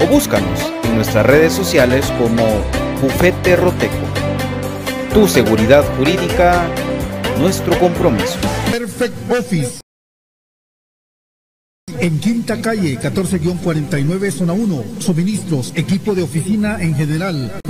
o 0.00 0.06
búscanos 0.06 0.72
en 0.84 0.96
nuestras 0.96 1.26
redes 1.26 1.52
sociales 1.52 2.06
como 2.18 2.44
Bufete 3.02 3.56
Roteco. 3.56 3.94
Tu 5.12 5.26
seguridad 5.28 5.84
jurídica, 5.96 6.66
nuestro 7.38 7.78
compromiso. 7.78 8.38
Perfect 8.70 9.14
Office. 9.30 9.80
En 12.00 12.20
Quinta 12.20 12.60
Calle, 12.60 12.98
14-49, 12.98 14.30
zona 14.30 14.52
1. 14.52 14.84
Suministros, 15.00 15.72
equipo 15.74 16.14
de 16.14 16.22
oficina 16.22 16.80
en 16.80 16.94
general. 16.94 17.60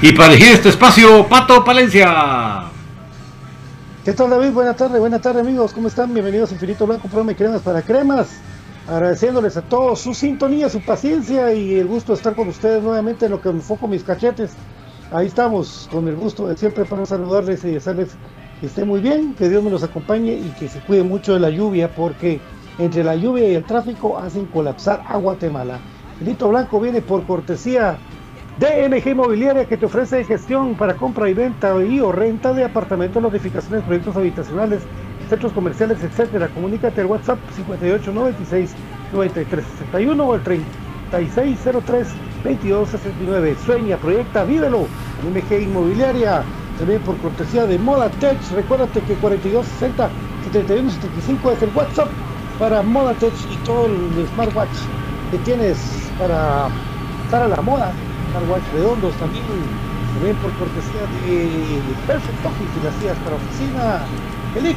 Y 0.00 0.12
para 0.12 0.32
elegir 0.32 0.52
este 0.52 0.68
espacio, 0.68 1.26
Pato 1.26 1.64
Palencia. 1.64 2.66
¿Qué 4.04 4.12
tal 4.12 4.30
David? 4.30 4.50
Buenas 4.50 4.76
tardes, 4.76 5.00
buenas 5.00 5.20
tardes 5.20 5.42
amigos, 5.42 5.72
¿cómo 5.72 5.88
están? 5.88 6.14
Bienvenidos 6.14 6.50
a 6.50 6.54
Infinito 6.54 6.86
Blanco, 6.86 7.08
programa 7.08 7.32
de 7.32 7.36
cremas 7.36 7.62
para 7.62 7.82
cremas. 7.82 8.28
Agradeciéndoles 8.88 9.56
a 9.56 9.62
todos 9.62 9.98
su 9.98 10.14
sintonía, 10.14 10.68
su 10.68 10.80
paciencia 10.82 11.52
y 11.52 11.74
el 11.74 11.88
gusto 11.88 12.12
de 12.12 12.18
estar 12.18 12.36
con 12.36 12.46
ustedes 12.46 12.80
nuevamente 12.80 13.24
en 13.24 13.32
lo 13.32 13.40
que 13.40 13.48
me 13.48 13.56
enfoco 13.56 13.88
mis 13.88 14.04
cachetes. 14.04 14.52
Ahí 15.10 15.26
estamos, 15.26 15.88
con 15.90 16.06
el 16.06 16.14
gusto 16.14 16.46
de 16.46 16.56
siempre 16.56 16.84
para 16.84 17.04
saludarles 17.04 17.64
y 17.64 17.72
desearles 17.72 18.10
que 18.60 18.66
estén 18.66 18.86
muy 18.86 19.00
bien, 19.00 19.34
que 19.34 19.48
Dios 19.48 19.64
me 19.64 19.70
los 19.70 19.82
acompañe 19.82 20.32
y 20.32 20.54
que 20.60 20.68
se 20.68 20.78
cuide 20.78 21.02
mucho 21.02 21.34
de 21.34 21.40
la 21.40 21.50
lluvia, 21.50 21.92
porque 21.92 22.40
entre 22.78 23.02
la 23.02 23.16
lluvia 23.16 23.48
y 23.48 23.56
el 23.56 23.64
tráfico 23.64 24.16
hacen 24.16 24.46
colapsar 24.46 25.02
a 25.08 25.16
Guatemala. 25.16 25.80
Infinito 26.20 26.48
Blanco 26.50 26.78
viene 26.78 27.02
por 27.02 27.26
cortesía 27.26 27.98
DMG 28.58 29.10
Inmobiliaria 29.10 29.66
que 29.66 29.76
te 29.76 29.86
ofrece 29.86 30.24
gestión 30.24 30.74
para 30.74 30.96
compra 30.96 31.30
y 31.30 31.34
venta 31.34 31.80
y 31.84 32.00
o 32.00 32.10
renta 32.10 32.52
de 32.52 32.64
apartamentos, 32.64 33.22
notificaciones, 33.22 33.84
proyectos 33.84 34.16
habitacionales, 34.16 34.82
centros 35.28 35.52
comerciales, 35.52 36.02
etcétera. 36.02 36.48
Comunícate 36.48 37.00
al 37.00 37.06
WhatsApp 37.06 37.38
5896 37.54 38.74
9361 39.12 40.24
o 40.24 40.34
al 40.34 40.42
3603 40.42 42.08
2269. 42.42 43.56
Sueña, 43.64 43.96
proyecta, 43.96 44.42
vívelo. 44.42 44.88
DMG 45.22 45.62
Inmobiliaria 45.62 46.42
también 46.80 47.00
por 47.02 47.16
cortesía 47.18 47.64
de 47.64 47.78
Moda 47.78 48.10
Tech. 48.10 48.38
Recuérdate 48.50 49.02
que 49.02 49.14
4260 49.14 50.10
7175 50.42 51.52
es 51.52 51.62
el 51.62 51.70
WhatsApp 51.76 52.08
para 52.58 52.82
Moda 52.82 53.14
y 53.22 53.56
todo 53.64 53.86
el 53.86 54.26
smartwatch 54.34 54.78
que 55.30 55.38
tienes 55.38 55.78
para 56.18 56.66
estar 57.24 57.42
a 57.42 57.48
la 57.48 57.62
moda 57.62 57.92
Watch 58.34 58.62
redondos 58.72 59.16
también, 59.16 59.44
también 60.14 60.36
por 60.36 60.52
cortesía 60.54 61.06
de 61.06 61.80
Perfect 62.06 62.44
Office 62.44 63.00
sillas 63.00 63.18
para 63.18 63.36
oficina. 63.36 64.06
Elix, 64.54 64.76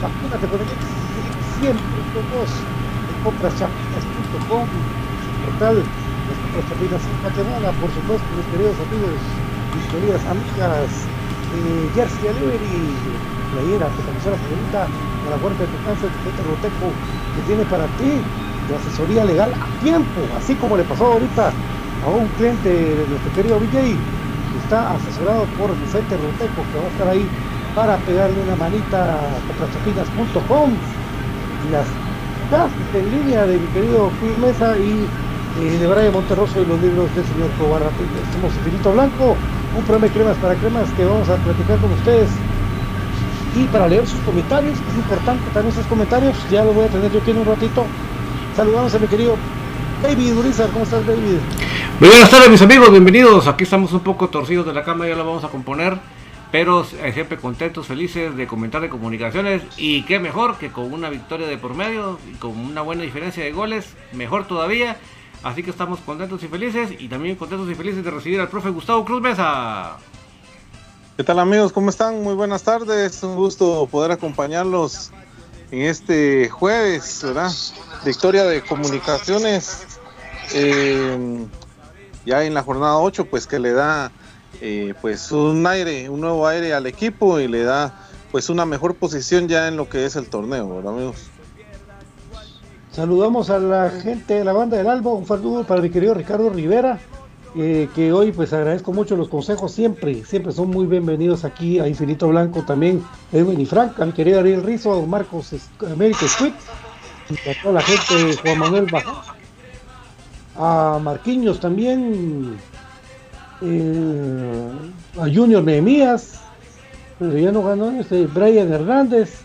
vacúnate 0.00 0.46
con 0.46 0.60
Elix, 0.60 0.78
Elix 1.18 1.36
siempre 1.58 2.00
con 2.14 2.24
vos. 2.30 2.50
Compraschapinas.com, 3.24 4.68
portal 5.44 5.76
las 6.28 6.38
compras 6.38 6.68
chapinas 6.68 7.02
en 7.06 7.20
Guatemala, 7.20 7.72
por 7.72 7.90
supuesto, 7.90 8.26
mis 8.36 8.46
queridos 8.46 8.76
amigos, 8.80 9.42
mis 9.74 9.86
queridas 9.90 10.24
amigas, 10.26 11.10
eh, 11.50 11.90
Jersey 11.94 12.22
Delivery, 12.22 13.20
playera, 13.50 13.90
camiseta 13.90 14.36
favorita, 14.36 14.88
a 15.26 15.30
la 15.30 15.36
puerta 15.36 15.64
de 15.64 15.68
tu 15.68 15.80
casa, 15.82 16.06
de 16.06 16.42
Roteco, 16.42 16.86
que 17.34 17.42
tiene 17.42 17.66
para 17.66 17.88
ti 17.88 18.22
de 18.68 18.74
asesoría 18.74 19.24
legal 19.24 19.52
a 19.60 19.66
tiempo, 19.78 20.34
así 20.36 20.56
como 20.56 20.76
le 20.76 20.84
pasó 20.84 21.06
ahorita 21.12 21.58
a 22.04 22.08
un 22.08 22.26
cliente 22.38 22.68
de 22.68 23.06
nuestro 23.08 23.32
querido 23.34 23.58
BJ 23.60 23.72
que 23.72 24.58
está 24.64 24.94
asesorado 24.94 25.44
por 25.58 25.70
Vicente 25.80 26.16
Roteco 26.16 26.62
que 26.72 26.78
va 26.78 26.84
a 26.84 26.92
estar 26.92 27.08
ahí 27.08 27.26
para 27.74 27.96
pegarle 27.98 28.36
una 28.42 28.56
manita 28.56 29.14
a 29.14 29.38
comprachapinas.com 29.46 30.70
las 31.70 31.86
clases 32.50 32.94
en 32.94 33.10
línea 33.10 33.46
de 33.46 33.58
mi 33.58 33.66
querido 33.68 34.10
Phil 34.20 34.36
Mesa 34.38 34.76
y 34.78 35.06
eh, 35.60 35.78
de 35.78 35.86
Brian 35.86 36.12
Monterroso 36.12 36.60
y 36.60 36.66
los 36.66 36.80
libros 36.80 37.14
del 37.14 37.24
señor 37.24 37.50
Cobarra 37.58 37.90
somos 38.32 38.54
Infinito 38.56 38.92
Blanco 38.92 39.36
un 39.76 39.84
programa 39.84 40.06
de 40.06 40.12
cremas 40.12 40.36
para 40.38 40.54
cremas 40.54 40.90
que 40.92 41.04
vamos 41.04 41.28
a 41.28 41.36
platicar 41.36 41.78
con 41.78 41.92
ustedes 41.92 42.28
y 43.54 43.64
para 43.64 43.86
leer 43.86 44.06
sus 44.06 44.20
comentarios. 44.20 44.78
Es 44.78 44.96
importante 44.96 45.44
también 45.52 45.74
sus 45.74 45.86
comentarios 45.86 46.34
ya 46.50 46.64
lo 46.64 46.72
voy 46.72 46.86
a 46.86 46.88
tener 46.88 47.10
yo 47.12 47.20
aquí 47.20 47.30
en 47.30 47.38
un 47.38 47.46
ratito. 47.46 47.84
Saludamos 48.56 48.94
a 48.94 48.98
mi 48.98 49.06
querido 49.06 49.36
David 50.02 50.36
Urizar, 50.36 50.68
¿cómo 50.70 50.84
estás 50.84 51.06
David? 51.06 51.38
Muy 52.00 52.08
buenas 52.08 52.30
tardes 52.30 52.50
mis 52.50 52.62
amigos, 52.62 52.90
bienvenidos. 52.90 53.46
Aquí 53.46 53.64
estamos 53.64 53.92
un 53.92 54.00
poco 54.00 54.28
torcidos 54.28 54.66
de 54.66 54.72
la 54.72 54.82
cama, 54.82 55.06
ya 55.06 55.14
lo 55.14 55.24
vamos 55.24 55.44
a 55.44 55.48
componer. 55.48 55.98
Pero 56.50 56.84
siempre 56.84 57.38
contentos, 57.38 57.86
felices 57.86 58.36
de 58.36 58.46
comentar 58.46 58.82
de 58.82 58.88
comunicaciones. 58.88 59.62
Y 59.76 60.02
qué 60.04 60.18
mejor 60.18 60.58
que 60.58 60.70
con 60.70 60.92
una 60.92 61.08
victoria 61.08 61.46
de 61.46 61.56
por 61.56 61.74
medio 61.74 62.18
y 62.30 62.36
con 62.36 62.58
una 62.58 62.82
buena 62.82 63.02
diferencia 63.02 63.42
de 63.42 63.52
goles, 63.52 63.86
mejor 64.12 64.46
todavía. 64.46 64.98
Así 65.42 65.62
que 65.62 65.70
estamos 65.70 66.00
contentos 66.00 66.42
y 66.42 66.48
felices. 66.48 66.90
Y 66.98 67.08
también 67.08 67.36
contentos 67.36 67.70
y 67.70 67.74
felices 67.74 68.04
de 68.04 68.10
recibir 68.10 68.40
al 68.40 68.48
profe 68.48 68.68
Gustavo 68.68 69.04
Cruz 69.04 69.22
Mesa. 69.22 69.96
¿Qué 71.16 71.24
tal 71.24 71.38
amigos? 71.38 71.72
¿Cómo 71.72 71.88
están? 71.88 72.22
Muy 72.22 72.34
buenas 72.34 72.62
tardes. 72.64 73.22
Un 73.22 73.36
gusto 73.36 73.88
poder 73.90 74.10
acompañarlos 74.10 75.10
en 75.70 75.82
este 75.82 76.50
jueves, 76.50 77.20
¿verdad? 77.22 77.50
Victoria 78.04 78.44
de 78.44 78.60
comunicaciones. 78.60 79.86
Eh, 80.52 81.46
ya 82.24 82.44
en 82.44 82.54
la 82.54 82.62
jornada 82.62 82.98
8, 82.98 83.26
pues 83.26 83.46
que 83.46 83.58
le 83.58 83.72
da 83.72 84.12
eh, 84.60 84.94
pues 85.00 85.32
un 85.32 85.66
aire, 85.66 86.08
un 86.08 86.20
nuevo 86.20 86.46
aire 86.46 86.74
al 86.74 86.86
equipo 86.86 87.40
y 87.40 87.48
le 87.48 87.64
da 87.64 87.94
pues 88.30 88.48
una 88.48 88.64
mejor 88.64 88.94
posición 88.94 89.48
ya 89.48 89.68
en 89.68 89.76
lo 89.76 89.88
que 89.88 90.06
es 90.06 90.16
el 90.16 90.28
torneo, 90.28 90.76
¿verdad 90.76 90.94
amigos? 90.94 91.16
Saludamos 92.92 93.50
a 93.50 93.58
la 93.58 93.90
gente 93.90 94.34
de 94.34 94.44
la 94.44 94.52
banda 94.52 94.76
del 94.76 94.88
Alba, 94.88 95.12
un 95.12 95.26
saludo 95.26 95.64
para 95.64 95.80
mi 95.80 95.90
querido 95.90 96.14
Ricardo 96.14 96.50
Rivera, 96.50 97.00
eh, 97.56 97.88
que 97.94 98.12
hoy 98.12 98.32
pues 98.32 98.52
agradezco 98.52 98.92
mucho 98.92 99.16
los 99.16 99.28
consejos, 99.28 99.72
siempre, 99.72 100.24
siempre 100.24 100.52
son 100.52 100.70
muy 100.70 100.86
bienvenidos 100.86 101.44
aquí 101.44 101.78
a 101.78 101.88
Infinito 101.88 102.28
Blanco 102.28 102.62
también, 102.62 103.02
Edwin 103.32 103.60
y 103.60 103.66
Frank, 103.66 103.98
a 104.00 104.12
querido 104.12 104.40
Ariel 104.40 104.62
Rizo, 104.62 104.92
a 104.92 105.06
Marcos 105.06 105.54
América 105.90 106.28
Squid, 106.28 106.52
a 106.52 107.62
toda 107.62 107.74
la 107.74 107.82
gente, 107.82 108.36
Juan 108.42 108.58
Manuel 108.58 108.86
Bajo, 108.90 109.31
a 110.56 110.98
Marquinhos 111.02 111.60
también, 111.60 112.56
eh, 113.62 114.70
a 115.18 115.22
Junior 115.22 115.62
Nehemías, 115.62 116.40
pero 117.18 117.38
ya 117.38 117.52
no 117.52 117.62
ganó 117.62 117.90
este, 117.92 118.26
Brian 118.26 118.72
Hernández, 118.72 119.42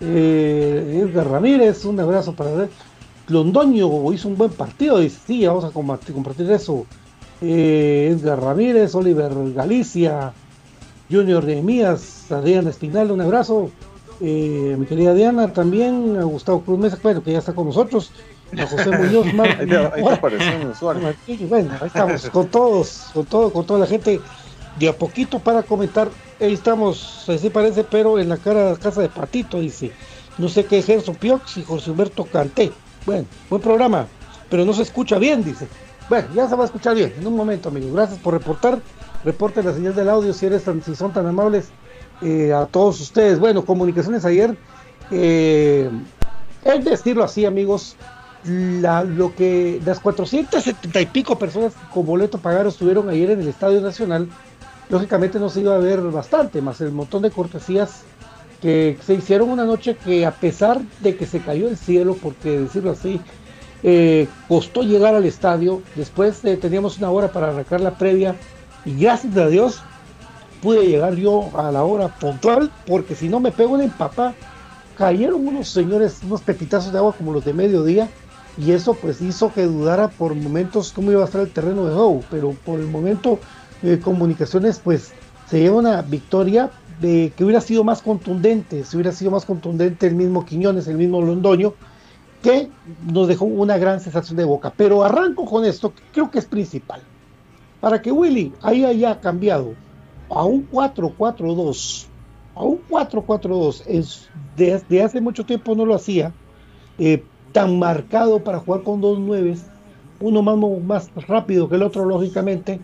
eh, 0.00 1.04
Edgar 1.04 1.28
Ramírez, 1.28 1.84
un 1.84 2.00
abrazo 2.00 2.34
para 2.34 2.64
él. 2.64 2.70
Londoño 3.28 4.12
hizo 4.12 4.28
un 4.28 4.36
buen 4.36 4.50
partido, 4.50 4.98
dice, 4.98 5.18
sí, 5.26 5.46
vamos 5.46 5.64
a 5.64 5.70
compartir, 5.70 6.50
eso. 6.50 6.86
Eh, 7.40 8.10
Edgar 8.12 8.40
Ramírez, 8.40 8.94
Oliver 8.94 9.32
Galicia, 9.54 10.32
Junior 11.10 11.44
de 11.44 11.62
Mías, 11.62 12.30
Adrián 12.30 12.66
Espinal, 12.68 13.10
un 13.10 13.20
abrazo. 13.20 13.70
Eh, 14.20 14.76
mi 14.78 14.86
querida 14.86 15.14
Diana 15.14 15.52
también, 15.52 16.16
a 16.18 16.24
Gustavo 16.24 16.60
Cruz 16.60 16.78
Mesa, 16.78 16.98
bueno, 17.02 17.22
que 17.22 17.32
ya 17.32 17.38
está 17.38 17.54
con 17.54 17.66
nosotros. 17.66 18.12
A 18.58 18.66
José 18.66 18.90
Muñoz, 18.90 19.26
Ahí 19.60 19.66
te- 19.66 19.76
ahí 19.76 20.02
te 20.04 20.12
apareció 20.12 20.70
usuario. 20.70 21.02
Martínez, 21.02 21.48
bueno, 21.48 21.70
ahí 21.80 21.86
estamos 21.86 22.28
con 22.30 22.48
todos, 22.48 23.10
con 23.14 23.26
todo, 23.26 23.52
con 23.52 23.64
toda 23.66 23.80
la 23.80 23.86
gente 23.86 24.20
de 24.78 24.88
a 24.88 24.92
poquito 24.96 25.38
para 25.38 25.62
comentar. 25.62 26.08
Ahí 26.40 26.54
estamos, 26.54 27.24
así 27.28 27.50
parece, 27.50 27.84
pero 27.84 28.18
en 28.18 28.28
la 28.28 28.36
cara 28.38 28.74
casa 28.76 29.02
de 29.02 29.08
Patito, 29.08 29.60
dice. 29.60 29.92
No 30.38 30.48
sé 30.48 30.64
qué 30.64 30.80
Gerson 30.82 31.16
Piox 31.16 31.58
y 31.58 31.64
José 31.64 31.90
Humberto 31.90 32.24
Canté. 32.24 32.72
Bueno, 33.04 33.26
buen 33.50 33.60
programa, 33.60 34.06
pero 34.48 34.64
no 34.64 34.72
se 34.72 34.82
escucha 34.82 35.18
bien, 35.18 35.44
dice. 35.44 35.68
Bueno, 36.08 36.28
ya 36.34 36.48
se 36.48 36.54
va 36.56 36.62
a 36.62 36.66
escuchar 36.66 36.94
bien, 36.94 37.12
en 37.18 37.26
un 37.26 37.36
momento, 37.36 37.68
amigos. 37.68 37.92
Gracias 37.92 38.18
por 38.20 38.34
reportar. 38.34 38.78
Reporten 39.24 39.66
la 39.66 39.74
señal 39.74 39.94
del 39.94 40.08
audio 40.08 40.32
si 40.32 40.46
eres 40.46 40.64
tan, 40.64 40.82
si 40.82 40.94
son 40.96 41.12
tan 41.12 41.26
amables 41.26 41.68
eh, 42.22 42.52
a 42.54 42.64
todos 42.66 43.00
ustedes. 43.00 43.38
Bueno, 43.38 43.64
comunicaciones 43.64 44.24
ayer. 44.24 44.56
Eh, 45.10 45.90
es 46.64 46.84
decirlo 46.84 47.24
así, 47.24 47.44
amigos, 47.44 47.96
lo 48.44 49.34
que 49.34 49.80
las 49.84 50.00
470 50.00 51.00
y 51.00 51.06
pico 51.06 51.38
personas 51.38 51.74
que 51.74 51.92
con 51.92 52.06
boleto 52.06 52.38
pagaron 52.38 52.68
estuvieron 52.68 53.08
ayer 53.08 53.30
en 53.30 53.40
el 53.40 53.48
Estadio 53.48 53.80
Nacional, 53.80 54.28
lógicamente 54.88 55.38
no 55.38 55.48
se 55.48 55.60
iba 55.60 55.74
a 55.74 55.78
ver 55.78 56.00
bastante, 56.00 56.62
más 56.62 56.80
el 56.80 56.92
montón 56.92 57.22
de 57.22 57.30
cortesías 57.30 58.02
que 58.60 58.98
se 59.04 59.14
hicieron 59.14 59.50
una 59.50 59.64
noche 59.64 59.96
que 59.96 60.26
a 60.26 60.32
pesar 60.32 60.80
de 61.00 61.16
que 61.16 61.26
se 61.26 61.40
cayó 61.40 61.68
el 61.68 61.76
cielo, 61.76 62.16
porque 62.20 62.60
decirlo 62.60 62.90
así, 62.90 63.20
eh, 63.82 64.28
costó 64.48 64.82
llegar 64.82 65.14
al 65.14 65.24
estadio, 65.24 65.82
después 65.94 66.44
eh, 66.44 66.56
teníamos 66.56 66.98
una 66.98 67.10
hora 67.10 67.32
para 67.32 67.48
arrancar 67.48 67.80
la 67.80 67.96
previa 67.96 68.36
y 68.84 69.00
gracias 69.00 69.34
a 69.36 69.46
Dios 69.46 69.82
pude 70.60 70.86
llegar 70.86 71.14
yo 71.14 71.50
a 71.58 71.72
la 71.72 71.84
hora 71.84 72.08
puntual, 72.08 72.70
porque 72.86 73.14
si 73.14 73.28
no 73.28 73.40
me 73.40 73.52
pego 73.52 73.74
una 73.74 73.84
empapa, 73.84 74.34
cayeron 74.98 75.46
unos 75.46 75.68
señores, 75.68 76.20
unos 76.22 76.42
pepitazos 76.42 76.92
de 76.92 76.98
agua 76.98 77.14
como 77.16 77.32
los 77.32 77.44
de 77.44 77.54
mediodía, 77.54 78.10
y 78.54 78.72
eso 78.72 79.00
pues 79.00 79.20
hizo 79.20 79.52
que 79.52 79.62
dudara 79.64 80.16
por 80.16 80.34
momentos 80.34 80.92
cómo 80.92 81.10
iba 81.12 81.22
a 81.22 81.24
estar 81.24 81.40
el 81.40 81.52
terreno 81.52 81.86
de 81.86 81.94
juego, 81.94 82.26
pero 82.28 82.58
por 82.60 82.80
el 82.80 82.88
momento 82.88 83.42
eh, 83.80 84.00
comunicaciones 84.00 84.80
pues 84.80 85.16
se 85.44 85.60
lleva 85.60 85.78
una 85.78 86.02
victoria 86.02 86.76
que 87.00 87.34
hubiera 87.40 87.60
sido 87.62 87.82
más 87.84 88.02
contundente, 88.02 88.84
si 88.84 88.96
hubiera 88.96 89.12
sido 89.12 89.30
más 89.30 89.46
contundente 89.46 90.06
el 90.06 90.14
mismo 90.16 90.44
Quiñones, 90.44 90.86
el 90.86 90.98
mismo 90.98 91.22
Londoño, 91.22 91.76
que 92.40 92.74
nos 92.84 93.28
dejó 93.28 93.46
una 93.46 93.78
gran 93.78 94.00
sensación 94.00 94.36
de 94.38 94.44
boca. 94.44 94.74
Pero 94.76 95.04
arranco 95.04 95.46
con 95.46 95.64
esto, 95.64 95.94
que 95.94 96.04
creo 96.12 96.30
que 96.30 96.38
es 96.40 96.46
principal. 96.48 97.08
Para 97.80 98.02
que 98.02 98.12
Willy 98.12 98.56
ahí 98.60 98.84
haya 98.84 99.20
cambiado 99.20 99.80
a 100.28 100.44
un 100.44 100.66
4-4-2, 100.68 102.12
a 102.54 102.64
un 102.64 102.84
4-4-2, 102.86 103.82
es- 103.86 104.30
desde 104.34 105.02
hace 105.02 105.20
mucho 105.20 105.46
tiempo 105.46 105.74
no 105.74 105.86
lo 105.86 105.94
hacía, 105.94 106.36
eh, 106.98 107.29
tan 107.52 107.78
marcado 107.78 108.42
para 108.44 108.58
jugar 108.58 108.82
con 108.82 109.00
dos 109.00 109.18
nueves, 109.18 109.64
uno 110.20 110.42
más, 110.42 110.80
más 110.84 111.26
rápido 111.26 111.68
que 111.68 111.76
el 111.76 111.82
otro, 111.82 112.04
lógicamente, 112.04 112.80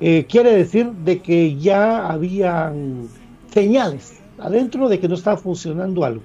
eh, 0.00 0.26
quiere 0.28 0.54
decir 0.54 0.90
de 0.90 1.20
que 1.20 1.56
ya 1.56 2.08
habían 2.08 3.08
señales 3.52 4.20
adentro 4.38 4.88
de 4.88 4.98
que 4.98 5.08
no 5.08 5.14
estaba 5.14 5.36
funcionando 5.36 6.04
algo. 6.04 6.24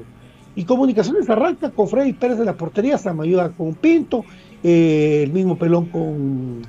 Y 0.56 0.64
Comunicaciones 0.64 1.30
arranca 1.30 1.70
con 1.70 1.88
Freddy 1.88 2.14
Pérez 2.14 2.40
de 2.40 2.46
la 2.46 2.58
portería, 2.58 2.98
Samayuda 2.98 3.50
con 3.50 3.76
Pinto, 3.76 4.26
eh, 4.64 5.22
el 5.24 5.32
mismo 5.32 5.56
pelón 5.58 5.86
con, 5.86 6.64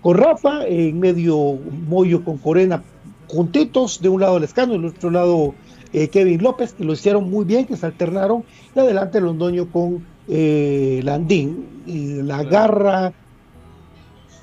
con 0.00 0.16
Rafa, 0.16 0.66
en 0.66 0.98
medio 0.98 1.58
Moyo 1.86 2.24
con 2.24 2.38
Corena 2.38 2.82
juntitos, 3.30 4.00
de 4.00 4.08
un 4.08 4.20
lado 4.20 4.38
Lescano, 4.38 4.72
del 4.72 4.86
otro 4.86 5.10
lado 5.10 5.54
eh, 5.92 6.08
Kevin 6.08 6.42
López, 6.42 6.72
que 6.72 6.84
lo 6.84 6.92
hicieron 6.92 7.30
muy 7.30 7.44
bien, 7.44 7.66
que 7.66 7.76
se 7.76 7.86
alternaron, 7.86 8.44
y 8.74 8.78
adelante 8.78 9.20
Londoño 9.20 9.70
con 9.70 10.04
eh, 10.30 11.00
Landín, 11.04 11.82
y 11.86 12.22
la 12.22 12.44
garra, 12.44 13.12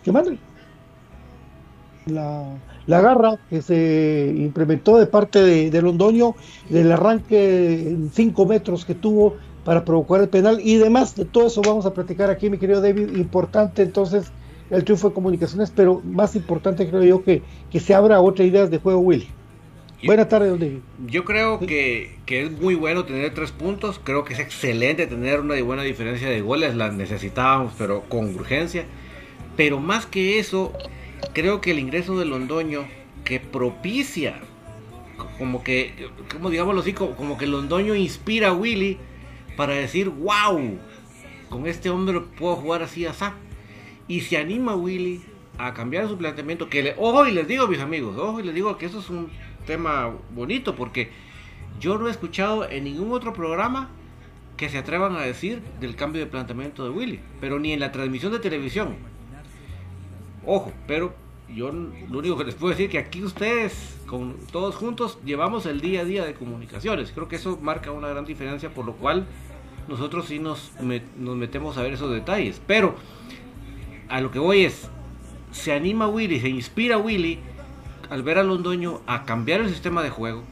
¿qué 0.03 0.11
madre? 0.11 0.43
La, 2.05 2.63
la 2.85 3.01
garra 3.01 3.37
que 3.49 3.61
se 3.61 4.33
implementó 4.37 4.97
de 4.97 5.07
parte 5.07 5.41
de, 5.41 5.69
de 5.71 5.81
Londoño, 5.81 6.35
del 6.69 6.91
arranque 6.91 7.89
en 7.89 8.11
5 8.11 8.45
metros 8.45 8.85
que 8.85 8.95
tuvo 8.95 9.37
para 9.63 9.83
provocar 9.85 10.21
el 10.21 10.29
penal 10.29 10.59
y 10.61 10.77
demás 10.77 11.15
de 11.15 11.25
todo 11.25 11.47
eso 11.47 11.63
vamos 11.63 11.85
a 11.85 11.93
platicar 11.93 12.29
aquí, 12.29 12.49
mi 12.49 12.57
querido 12.59 12.81
David. 12.81 13.15
Importante 13.17 13.83
entonces 13.83 14.33
el 14.69 14.83
triunfo 14.85 15.09
de 15.09 15.15
comunicaciones, 15.15 15.71
pero 15.71 16.01
más 16.03 16.35
importante 16.35 16.89
creo 16.89 17.03
yo 17.03 17.23
que, 17.23 17.47
que 17.69 17.79
se 17.79 17.93
abra 17.93 18.21
otra 18.21 18.45
idea 18.45 18.67
de 18.67 18.77
juego, 18.79 18.99
Willy. 18.99 19.36
Buenas 20.03 20.29
tardes, 20.29 20.51
don 20.51 20.59
David. 20.59 20.79
Yo 21.07 21.25
creo 21.25 21.59
que, 21.59 22.17
que 22.27 22.43
es 22.43 22.51
muy 22.51 22.75
bueno 22.75 23.05
tener 23.05 23.33
tres 23.33 23.51
puntos. 23.51 23.99
Creo 24.03 24.23
que 24.23 24.35
es 24.35 24.39
excelente 24.39 25.07
tener 25.07 25.39
una 25.39 25.59
buena 25.63 25.81
diferencia 25.81 26.29
de 26.29 26.41
goles. 26.41 26.75
Las 26.75 26.93
necesitábamos, 26.93 27.73
pero 27.77 28.01
con 28.03 28.35
urgencia. 28.35 28.85
Pero 29.55 29.79
más 29.79 30.05
que 30.05 30.37
eso, 30.37 30.71
creo 31.33 31.61
que 31.61 31.71
el 31.71 31.79
ingreso 31.79 32.19
de 32.19 32.25
Londoño 32.25 32.85
que 33.25 33.39
propicia, 33.39 34.39
como 35.39 35.63
que, 35.63 36.09
como 36.31 36.51
digámoslo 36.51 36.81
así, 36.81 36.93
como, 36.93 37.15
como 37.15 37.37
que 37.39 37.47
Londoño 37.47 37.95
inspira 37.95 38.49
a 38.49 38.53
Willy 38.53 38.99
para 39.55 39.73
decir, 39.73 40.09
wow, 40.09 40.77
con 41.49 41.65
este 41.65 41.89
hombre 41.89 42.21
puedo 42.37 42.55
jugar 42.55 42.83
así, 42.83 43.07
así. 43.07 43.25
Y 44.07 44.21
se 44.21 44.37
anima 44.37 44.75
Willy 44.75 45.23
a 45.57 45.73
cambiar 45.73 46.07
su 46.07 46.19
planteamiento. 46.19 46.69
Que 46.69 46.83
le, 46.83 46.95
ojo, 46.99 47.25
y 47.25 47.31
les 47.31 47.47
digo, 47.47 47.67
mis 47.67 47.79
amigos, 47.79 48.15
ojo, 48.15 48.39
y 48.39 48.43
les 48.43 48.53
digo 48.53 48.77
que 48.77 48.85
eso 48.85 48.99
es 48.99 49.09
un 49.09 49.31
tema 49.67 50.11
bonito 50.33 50.75
porque 50.75 51.11
yo 51.79 51.99
no 51.99 52.07
he 52.07 52.11
escuchado 52.11 52.67
en 52.67 52.85
ningún 52.85 53.11
otro 53.11 53.33
programa 53.33 53.89
que 54.57 54.69
se 54.69 54.79
atrevan 54.79 55.15
a 55.15 55.21
decir 55.21 55.61
del 55.79 55.95
cambio 55.95 56.19
de 56.19 56.25
planteamiento 56.25 56.83
de 56.83 56.89
Willy, 56.89 57.19
pero 57.39 57.59
ni 57.59 57.73
en 57.73 57.79
la 57.79 57.91
transmisión 57.91 58.31
de 58.31 58.39
televisión. 58.39 58.95
Ojo, 60.45 60.71
pero 60.87 61.13
yo 61.53 61.71
lo 61.71 62.17
único 62.19 62.37
que 62.37 62.45
les 62.45 62.55
puedo 62.55 62.71
decir 62.71 62.89
que 62.89 62.97
aquí 62.97 63.23
ustedes, 63.23 63.99
con 64.07 64.35
todos 64.51 64.75
juntos, 64.75 65.19
llevamos 65.23 65.65
el 65.67 65.79
día 65.81 66.01
a 66.01 66.05
día 66.05 66.25
de 66.25 66.33
comunicaciones. 66.33 67.11
Creo 67.11 67.27
que 67.27 67.35
eso 67.35 67.59
marca 67.61 67.91
una 67.91 68.07
gran 68.07 68.25
diferencia, 68.25 68.69
por 68.73 68.85
lo 68.85 68.93
cual 68.93 69.27
nosotros 69.87 70.25
sí 70.25 70.39
nos, 70.39 70.73
met- 70.81 71.13
nos 71.17 71.35
metemos 71.35 71.77
a 71.77 71.83
ver 71.83 71.93
esos 71.93 72.11
detalles. 72.11 72.59
Pero 72.65 72.95
a 74.09 74.19
lo 74.21 74.31
que 74.31 74.39
voy 74.39 74.65
es, 74.65 74.89
se 75.51 75.71
anima 75.73 76.07
Willy, 76.07 76.39
se 76.39 76.49
inspira 76.49 76.97
Willy 76.97 77.39
al 78.09 78.23
ver 78.23 78.37
a 78.37 78.43
Londoño 78.43 79.01
a 79.07 79.23
cambiar 79.25 79.61
el 79.61 79.69
sistema 79.69 80.03
de 80.03 80.09
juego. 80.09 80.43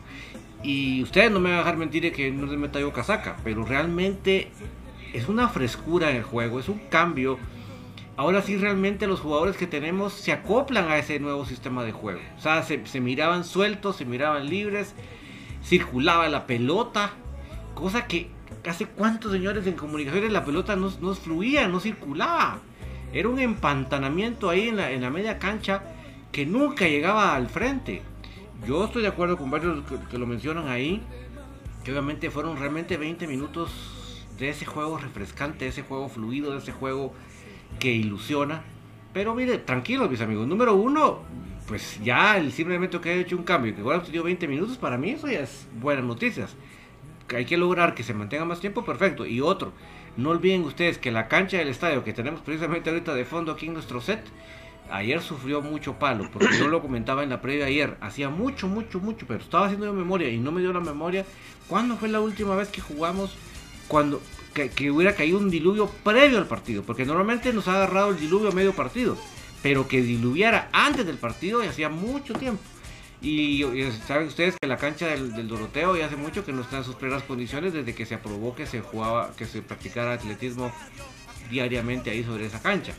Y 0.63 1.03
ustedes 1.03 1.31
no 1.31 1.39
me 1.39 1.49
van 1.49 1.59
a 1.59 1.59
dejar 1.59 1.77
mentir 1.77 2.03
de 2.03 2.11
que 2.11 2.31
no 2.31 2.47
les 2.47 2.57
meta 2.57 2.79
yo 2.79 2.91
casaca, 2.91 3.37
pero 3.43 3.65
realmente 3.65 4.49
es 5.13 5.29
una 5.29 5.47
frescura 5.47 6.09
en 6.09 6.17
el 6.17 6.23
juego, 6.23 6.59
es 6.59 6.69
un 6.69 6.79
cambio. 6.89 7.37
Ahora 8.17 8.41
sí 8.41 8.57
realmente 8.57 9.07
los 9.07 9.19
jugadores 9.19 9.57
que 9.57 9.67
tenemos 9.67 10.13
se 10.13 10.31
acoplan 10.31 10.89
a 10.89 10.97
ese 10.97 11.19
nuevo 11.19 11.45
sistema 11.45 11.83
de 11.83 11.91
juego. 11.91 12.21
O 12.37 12.41
sea, 12.41 12.63
se, 12.63 12.85
se 12.87 12.99
miraban 12.99 13.43
sueltos, 13.43 13.97
se 13.97 14.05
miraban 14.05 14.49
libres, 14.49 14.95
circulaba 15.63 16.27
la 16.29 16.47
pelota, 16.47 17.11
cosa 17.75 18.07
que 18.07 18.29
hace 18.67 18.85
cuántos 18.85 19.31
señores 19.31 19.67
en 19.67 19.73
comunicaciones 19.73 20.31
la 20.31 20.45
pelota 20.45 20.75
no, 20.75 20.91
no 21.01 21.13
fluía, 21.13 21.67
no 21.67 21.79
circulaba. 21.79 22.59
Era 23.13 23.29
un 23.29 23.39
empantanamiento 23.39 24.49
ahí 24.49 24.69
en 24.69 24.77
la, 24.77 24.91
en 24.91 25.01
la 25.01 25.09
media 25.09 25.37
cancha 25.37 25.83
que 26.35 26.45
nunca 26.45 26.85
llegaba 26.85 27.33
al 27.33 27.47
frente. 27.47 28.01
Yo 28.67 28.83
estoy 28.83 29.03
de 29.03 29.07
acuerdo 29.07 29.37
con 29.37 29.49
varios 29.49 29.85
que, 30.11 30.17
lo 30.17 30.27
mencionan 30.27 30.67
ahí, 30.67 31.01
que 31.85 31.91
obviamente 31.91 32.29
fueron 32.29 32.57
realmente 32.57 32.97
20 32.97 33.25
minutos 33.25 34.25
de 34.37 34.49
ese 34.49 34.65
juego 34.65 34.97
refrescante, 34.97 35.63
de 35.63 35.69
ese 35.69 35.83
juego 35.83 36.09
fluido, 36.09 36.51
de 36.51 36.57
ese 36.57 36.73
juego 36.73 37.13
que 37.79 37.93
ilusiona. 37.93 38.63
Pero 39.13 39.33
mire, 39.33 39.59
tranquilos 39.59 40.11
mis 40.11 40.19
amigos, 40.19 40.45
número 40.45 40.75
uno, 40.75 41.21
pues 41.69 42.03
ya 42.03 42.35
el 42.35 42.51
simplemente 42.51 42.99
que 42.99 43.11
haya 43.11 43.21
hecho 43.21 43.37
un 43.37 43.43
cambio, 43.43 43.73
que 43.73 43.79
ahora 43.79 44.03
tenido 44.03 44.25
20 44.25 44.45
minutos, 44.49 44.77
para 44.77 44.97
mí 44.97 45.11
eso 45.11 45.29
ya 45.29 45.39
es 45.39 45.69
buenas 45.79 46.03
noticias. 46.03 46.57
Hay 47.33 47.45
que 47.45 47.55
lograr 47.55 47.95
que 47.95 48.03
se 48.03 48.13
mantenga 48.13 48.43
más 48.43 48.59
tiempo, 48.59 48.83
perfecto. 48.83 49.25
Y 49.25 49.39
otro, 49.39 49.71
no 50.17 50.31
olviden 50.31 50.65
ustedes 50.65 50.97
que 50.97 51.11
la 51.11 51.29
cancha 51.29 51.59
del 51.59 51.69
estadio 51.69 52.03
que 52.03 52.11
tenemos 52.11 52.41
precisamente 52.41 52.89
ahorita 52.89 53.15
de 53.15 53.23
fondo 53.23 53.53
aquí 53.53 53.67
en 53.67 53.73
nuestro 53.73 54.01
set, 54.01 54.19
ayer 54.91 55.21
sufrió 55.21 55.61
mucho 55.61 55.93
palo, 55.99 56.29
porque 56.31 56.57
yo 56.57 56.67
lo 56.67 56.81
comentaba 56.81 57.23
en 57.23 57.29
la 57.29 57.41
previa 57.41 57.65
ayer, 57.65 57.97
hacía 58.01 58.29
mucho, 58.29 58.67
mucho, 58.67 58.99
mucho, 58.99 59.25
pero 59.27 59.39
estaba 59.41 59.65
haciendo 59.65 59.85
yo 59.85 59.93
memoria 59.93 60.29
y 60.29 60.37
no 60.37 60.51
me 60.51 60.61
dio 60.61 60.73
la 60.73 60.79
memoria. 60.79 61.25
¿Cuándo 61.67 61.97
fue 61.97 62.09
la 62.09 62.19
última 62.19 62.55
vez 62.55 62.69
que 62.69 62.81
jugamos 62.81 63.35
cuando 63.87 64.21
que, 64.53 64.91
hubiera 64.91 65.15
caído 65.15 65.37
un 65.37 65.49
diluvio 65.49 65.87
previo 66.03 66.37
al 66.37 66.47
partido? 66.47 66.83
Porque 66.83 67.05
normalmente 67.05 67.51
nos 67.53 67.67
ha 67.67 67.75
agarrado 67.75 68.11
el 68.11 68.19
diluvio 68.19 68.49
a 68.49 68.53
medio 68.53 68.73
partido, 68.73 69.17
pero 69.63 69.87
que 69.87 70.01
diluviara 70.01 70.69
antes 70.71 71.05
del 71.05 71.17
partido 71.17 71.63
y 71.63 71.67
hacía 71.67 71.89
mucho 71.89 72.33
tiempo. 72.33 72.61
Y, 73.21 73.63
saben 74.05 74.27
ustedes 74.27 74.55
que 74.61 74.67
la 74.67 74.77
cancha 74.77 75.07
del, 75.07 75.33
del, 75.33 75.47
Doroteo 75.47 75.97
ya 75.97 76.05
hace 76.05 76.15
mucho 76.15 76.45
que 76.45 76.53
no 76.53 76.61
está 76.61 76.77
en 76.77 76.83
sus 76.83 76.95
plenas 76.95 77.23
condiciones 77.23 77.73
desde 77.73 77.95
que 77.95 78.05
se 78.05 78.13
aprobó 78.13 78.53
que 78.53 78.67
se 78.67 78.81
jugaba, 78.81 79.31
que 79.35 79.45
se 79.45 79.63
practicara 79.63 80.13
atletismo 80.13 80.71
diariamente 81.49 82.11
ahí 82.11 82.23
sobre 82.23 82.45
esa 82.45 82.61
cancha. 82.61 82.93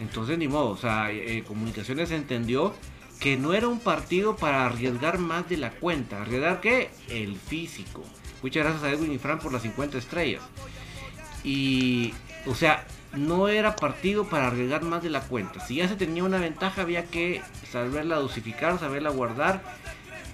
Entonces 0.00 0.38
ni 0.38 0.48
modo, 0.48 0.70
o 0.70 0.76
sea, 0.76 1.10
eh, 1.10 1.42
Comunicaciones 1.46 2.10
entendió 2.10 2.74
que 3.20 3.36
no 3.36 3.52
era 3.52 3.68
un 3.68 3.80
partido 3.80 4.36
para 4.36 4.66
arriesgar 4.66 5.18
más 5.18 5.48
de 5.48 5.56
la 5.56 5.70
cuenta. 5.70 6.22
¿Arriesgar 6.22 6.60
qué? 6.60 6.90
El 7.08 7.36
físico. 7.36 8.04
Muchas 8.42 8.64
gracias 8.64 8.84
a 8.84 8.90
Edwin 8.90 9.12
y 9.12 9.18
Fran 9.18 9.40
por 9.40 9.52
las 9.52 9.62
50 9.62 9.98
estrellas. 9.98 10.42
Y, 11.42 12.14
o 12.46 12.54
sea, 12.54 12.86
no 13.14 13.48
era 13.48 13.74
partido 13.74 14.28
para 14.28 14.48
arriesgar 14.48 14.82
más 14.82 15.02
de 15.02 15.10
la 15.10 15.22
cuenta. 15.22 15.60
Si 15.60 15.76
ya 15.76 15.88
se 15.88 15.96
tenía 15.96 16.22
una 16.22 16.38
ventaja, 16.38 16.82
había 16.82 17.06
que 17.06 17.42
saberla 17.70 18.16
dosificar, 18.16 18.78
saberla 18.78 19.10
guardar, 19.10 19.62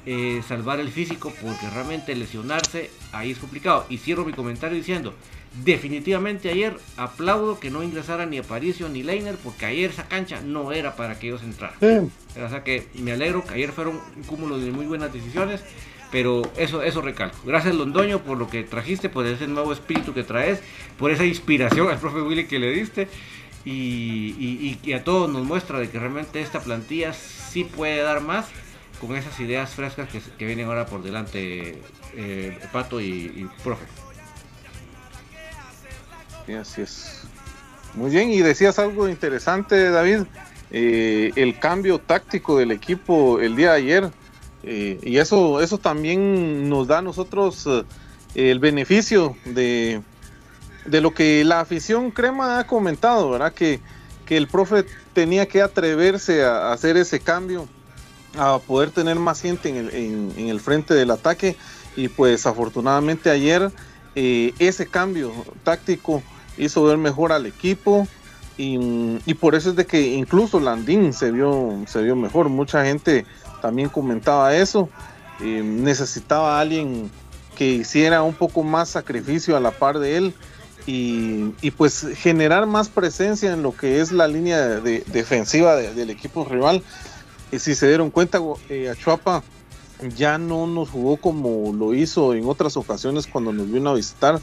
eh, 0.05 0.43
salvar 0.47 0.81
el 0.81 0.91
físico, 0.91 1.33
porque 1.41 1.71
realmente 1.71 2.15
lesionarse 2.15 2.91
ahí 3.13 3.31
es 3.31 3.39
complicado. 3.39 3.87
Y 3.89 3.99
cierro 3.99 4.25
mi 4.27 4.33
comentario 4.33 4.77
diciendo: 4.77 5.15
definitivamente 5.63 6.51
ayer 6.51 6.77
aplaudo 6.97 7.61
que 7.61 7.71
no 7.71 7.83
ingresara 7.83 8.27
ni 8.27 8.39
Aparicio 8.39 8.89
ni 8.89 9.03
Leiner, 9.03 9.37
porque 9.37 9.67
ayer 9.67 9.91
esa 9.91 10.09
cancha 10.09 10.41
no 10.41 10.73
era 10.73 10.97
para 10.97 11.19
que 11.19 11.29
ellos 11.29 11.43
entraran. 11.43 11.77
O 11.81 12.49
sea 12.49 12.65
que 12.65 12.89
me 12.95 13.13
alegro 13.13 13.45
que 13.45 13.55
ayer 13.55 13.71
fueron 13.71 14.01
un 14.17 14.23
cúmulo 14.25 14.59
de 14.59 14.71
muy 14.71 14.87
buenas 14.87 15.13
decisiones. 15.13 15.63
Pero 16.11 16.43
eso, 16.57 16.81
eso 16.83 17.01
recalco. 17.01 17.37
Gracias 17.45 17.75
Londoño 17.75 18.21
por 18.21 18.39
lo 18.39 18.49
que 18.49 18.63
trajiste, 18.63 19.09
por 19.09 19.27
ese 19.27 19.49
nuevo 19.49 19.73
espíritu 19.73 20.15
que 20.15 20.23
traes, 20.23 20.61
por 20.97 21.11
esa 21.11 21.25
inspiración 21.25 21.89
al 21.89 21.99
profe 21.99 22.23
Willy 22.23 22.47
que 22.47 22.61
le 22.61 22.71
diste. 22.71 23.09
Y, 23.65 24.79
y, 24.85 24.93
a 24.93 25.03
todos 25.03 25.29
nos 25.29 25.43
muestra 25.43 25.81
de 25.81 25.91
que 25.91 25.99
realmente 25.99 26.41
esta 26.41 26.61
plantilla 26.61 27.15
sí 27.15 27.65
puede 27.65 28.01
dar 28.03 28.21
más 28.21 28.47
con 29.01 29.17
esas 29.17 29.41
ideas 29.41 29.75
frescas 29.75 30.09
que, 30.09 30.21
que 30.39 30.47
vienen 30.47 30.67
ahora 30.67 30.87
por 30.87 31.03
delante 31.03 31.81
eh, 32.15 32.59
Pato 32.73 33.01
y, 33.01 33.07
y 33.07 33.49
profe. 33.65 33.85
Sí, 36.47 36.53
así 36.53 36.83
es. 36.83 37.23
Muy 37.95 38.11
bien, 38.11 38.31
y 38.31 38.41
decías 38.41 38.79
algo 38.79 39.09
interesante, 39.09 39.91
David, 39.91 40.23
eh, 40.71 41.31
el 41.37 41.61
cambio 41.61 42.01
táctico 42.01 42.59
del 42.59 42.73
equipo 42.73 43.39
el 43.39 43.55
día 43.55 43.71
de 43.73 43.77
ayer 43.77 44.11
eh, 44.65 44.99
y 45.01 45.19
eso, 45.19 45.61
eso 45.61 45.79
también 45.79 46.69
nos 46.69 46.89
da 46.89 46.99
a 46.99 47.03
nosotros 47.03 47.65
eh, 47.69 47.85
el 48.35 48.59
beneficio 48.59 49.37
de, 49.45 50.03
de, 50.87 51.01
lo 51.01 51.15
que 51.15 51.45
la 51.45 51.61
afición 51.61 52.11
crema 52.11 52.59
ha 52.59 52.67
comentado, 52.67 53.31
¿verdad? 53.31 53.53
Que, 53.53 53.79
que 54.27 54.37
el 54.37 54.49
profe 54.49 54.85
tenía 55.13 55.47
que 55.47 55.63
atreverse 55.63 56.43
a, 56.43 56.73
hacer 56.73 56.97
ese 56.97 57.21
cambio, 57.21 57.69
a 58.37 58.59
poder 58.59 58.91
tener 58.91 59.17
más 59.17 59.41
gente 59.41 59.69
en 59.69 59.77
el, 59.77 59.91
en, 59.95 60.49
el 60.49 60.59
frente 60.59 60.95
del 60.95 61.13
ataque. 61.13 61.57
Y 61.95 62.09
pues 62.09 62.45
afortunadamente 62.45 63.31
ayer 63.31 63.71
ese 64.17 64.87
cambio 64.87 65.33
táctico 65.63 66.23
hizo 66.57 66.85
ver 66.85 66.99
mejor 66.99 67.33
al 67.33 67.47
equipo. 67.47 68.07
Y, 68.57 69.19
y, 69.27 69.35
por 69.35 69.57
eso 69.57 69.71
es 69.71 69.77
de 69.77 69.85
que 69.85 70.01
incluso 70.01 70.61
Landín 70.61 71.13
se 71.13 71.33
vio, 71.33 71.83
se 71.87 72.03
vio 72.03 72.15
mejor. 72.15 72.49
Mucha 72.49 72.85
gente 72.85 73.27
también 73.61 73.89
comentaba 73.89 74.55
eso. 74.55 74.89
Eh, 75.41 75.63
necesitaba 75.65 76.57
a 76.59 76.61
alguien 76.61 77.11
que 77.57 77.67
hiciera 77.67 78.23
un 78.23 78.35
poco 78.35 78.63
más 78.63 78.91
sacrificio 78.91 79.57
a 79.57 79.61
la 79.61 79.73
par 79.73 79.99
de 79.99 80.17
él 80.17 80.35
y, 80.87 81.71
pues 81.73 82.07
generar 82.17 82.67
más 82.67 82.89
presencia 82.89 83.53
en 83.53 83.63
lo 83.63 83.75
que 83.75 84.01
es 84.01 84.13
la 84.13 84.29
línea 84.29 84.61
de, 84.81 85.03
defensiva 85.07 85.77
del 85.77 86.11
equipo 86.11 86.45
rival. 86.45 86.83
Y 87.51 87.59
si 87.59 87.75
se 87.75 87.89
dieron 87.89 88.11
cuenta, 88.11 88.39
eh, 88.69 88.91
Achuapa 88.91 89.43
ya 90.17 90.39
no 90.39 90.67
nos 90.67 90.91
jugó 90.91 91.17
como 91.17 91.73
lo 91.73 91.95
hizo 91.95 92.35
en 92.35 92.47
otras 92.47 92.77
ocasiones 92.77 93.27
cuando 93.27 93.53
nos 93.53 93.71
vino 93.71 93.91
a 93.91 93.95
visitar, 93.95 94.41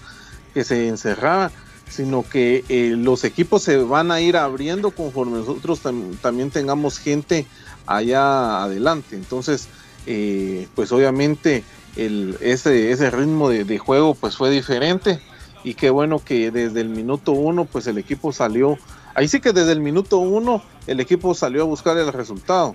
que 0.53 0.63
se 0.63 0.87
encerraba, 0.87 1.51
sino 1.91 2.23
que 2.23 2.63
eh, 2.69 2.95
los 2.97 3.23
equipos 3.25 3.63
se 3.63 3.77
van 3.77 4.11
a 4.11 4.21
ir 4.21 4.37
abriendo 4.37 4.91
conforme 4.91 5.39
nosotros 5.39 5.81
también 6.21 6.49
tengamos 6.49 6.97
gente 6.97 7.45
allá 7.85 8.63
adelante. 8.63 9.15
Entonces, 9.17 9.67
eh, 10.05 10.67
pues 10.73 10.91
obviamente 10.93 11.63
ese, 11.97 12.91
ese 12.91 13.11
ritmo 13.11 13.49
de, 13.49 13.77
juego 13.77 14.15
pues 14.15 14.37
fue 14.37 14.49
diferente 14.49 15.19
y 15.65 15.73
qué 15.73 15.89
bueno 15.89 16.19
que 16.23 16.49
desde 16.49 16.79
el 16.79 16.89
minuto 16.89 17.33
uno 17.33 17.65
pues 17.65 17.85
el 17.87 17.97
equipo 17.97 18.31
salió, 18.31 18.77
ahí 19.13 19.27
sí 19.27 19.41
que 19.41 19.51
desde 19.51 19.73
el 19.73 19.81
minuto 19.81 20.17
uno 20.19 20.63
el 20.87 21.01
equipo 21.01 21.35
salió 21.35 21.63
a 21.63 21.65
buscar 21.65 21.97
el 21.97 22.11
resultado. 22.13 22.73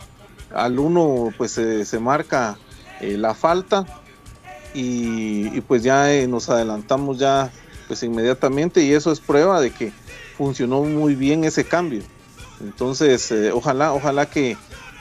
Al 0.55 0.79
uno 0.79 1.31
pues 1.39 1.53
se, 1.53 1.99
marca 1.99 2.59
eh, 3.01 3.17
la 3.17 3.35
falta 3.35 3.87
y, 4.75 5.61
pues 5.63 5.83
ya 5.83 6.07
nos 6.29 6.51
adelantamos 6.51 7.19
ya 7.19 7.51
pues 7.87 8.03
inmediatamente 8.03 8.83
y 8.83 8.93
eso 8.93 9.13
es 9.13 9.21
prueba 9.21 9.61
de 9.61 9.71
que 9.71 9.93
funcionó 10.37 10.83
muy 10.83 11.15
bien 11.15 11.45
ese 11.45 11.65
cambio. 11.65 12.03
Entonces, 12.61 13.33
ojalá, 13.53 13.93
ojalá 13.93 14.27
que, 14.27 14.57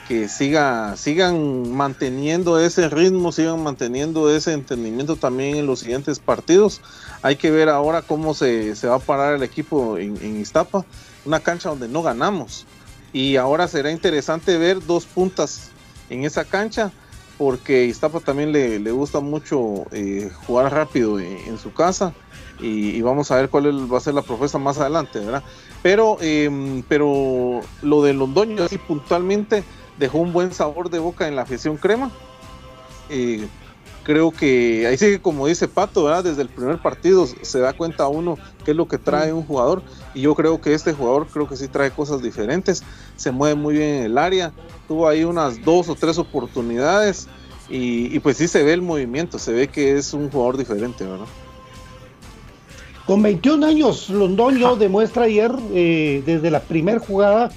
que 0.08 0.28
siga, 0.28 0.96
sigan 0.96 1.72
manteniendo 1.72 2.60
ese 2.60 2.88
ritmo, 2.88 3.32
sigan 3.32 3.62
manteniendo 3.62 4.34
ese 4.34 4.52
entendimiento 4.52 5.16
también 5.16 5.56
en 5.56 5.66
los 5.66 5.80
siguientes 5.80 6.18
partidos. 6.18 6.80
Hay 7.22 7.36
que 7.36 7.50
ver 7.50 7.68
ahora 7.68 8.02
cómo 8.02 8.34
se, 8.34 8.74
va 8.84 8.96
a 8.96 8.98
parar 9.00 9.34
el 9.34 9.42
equipo 9.42 9.98
en, 9.98 10.16
en, 10.22 10.40
Iztapa, 10.40 10.84
una 11.24 11.40
cancha 11.40 11.70
donde 11.70 11.88
no 11.88 12.02
ganamos. 12.02 12.66
Y 13.12 13.36
ahora 13.36 13.66
será 13.68 13.90
interesante 13.90 14.58
ver 14.58 14.84
dos 14.84 15.06
puntas 15.06 15.70
en 16.10 16.24
esa 16.24 16.44
cancha, 16.44 16.92
porque 17.38 17.84
Iztapa 17.84 18.20
también 18.20 18.52
le, 18.52 18.90
gusta 18.90 19.20
mucho 19.20 19.86
eh, 19.92 20.30
jugar 20.46 20.72
rápido 20.72 21.18
en, 21.18 21.58
su 21.58 21.72
casa. 21.72 22.14
Y, 22.58 23.02
vamos 23.02 23.30
a 23.30 23.36
ver 23.36 23.50
cuál 23.50 23.92
va 23.92 23.98
a 23.98 24.00
ser 24.00 24.14
la 24.14 24.22
propuesta 24.22 24.58
más 24.58 24.78
adelante, 24.78 25.20
¿verdad? 25.20 25.42
Pero, 25.82 26.16
em, 26.20 26.82
pero 26.88 27.60
lo 27.82 28.02
de 28.02 28.14
Londoño, 28.14 28.64
así 28.64 28.78
puntualmente, 28.78 29.62
dejó 29.98 30.18
un 30.18 30.32
buen 30.32 30.52
sabor 30.52 30.90
de 30.90 30.98
boca 30.98 31.28
en 31.28 31.36
la 31.36 31.42
afición 31.42 31.76
crema. 31.76 32.10
Eh, 33.08 33.46
creo 34.06 34.30
que 34.30 34.86
ahí 34.86 34.96
sí 34.96 35.18
como 35.18 35.48
dice 35.48 35.66
Pato, 35.66 36.04
¿verdad? 36.04 36.22
desde 36.22 36.42
el 36.42 36.48
primer 36.48 36.78
partido 36.80 37.26
se 37.26 37.58
da 37.58 37.72
cuenta 37.72 38.06
uno 38.06 38.38
qué 38.64 38.70
es 38.70 38.76
lo 38.76 38.86
que 38.86 38.98
trae 38.98 39.32
un 39.32 39.44
jugador 39.44 39.82
y 40.14 40.20
yo 40.20 40.34
creo 40.36 40.60
que 40.60 40.74
este 40.74 40.92
jugador 40.92 41.26
creo 41.26 41.48
que 41.48 41.56
sí 41.56 41.66
trae 41.66 41.90
cosas 41.90 42.22
diferentes, 42.22 42.84
se 43.16 43.32
mueve 43.32 43.56
muy 43.56 43.74
bien 43.74 43.88
en 43.96 44.04
el 44.04 44.18
área, 44.18 44.52
tuvo 44.86 45.08
ahí 45.08 45.24
unas 45.24 45.64
dos 45.64 45.88
o 45.88 45.96
tres 45.96 46.18
oportunidades 46.18 47.26
y, 47.68 48.20
pues 48.20 48.36
sí 48.36 48.46
se 48.46 48.62
ve 48.62 48.74
el 48.74 48.82
movimiento, 48.82 49.40
se 49.40 49.52
ve 49.52 49.66
que 49.66 49.96
es 49.96 50.14
un 50.14 50.30
jugador 50.30 50.56
diferente, 50.56 51.04
¿verdad? 51.04 51.26
Con 53.06 53.22
21 53.22 53.64
años, 53.64 54.10
Londoño 54.10 54.76
demuestra 54.76 55.24
ayer, 55.24 55.52
eh, 55.72 56.22
desde 56.26 56.50
la 56.50 56.60
primera 56.60 56.98
jugada, 56.98 57.50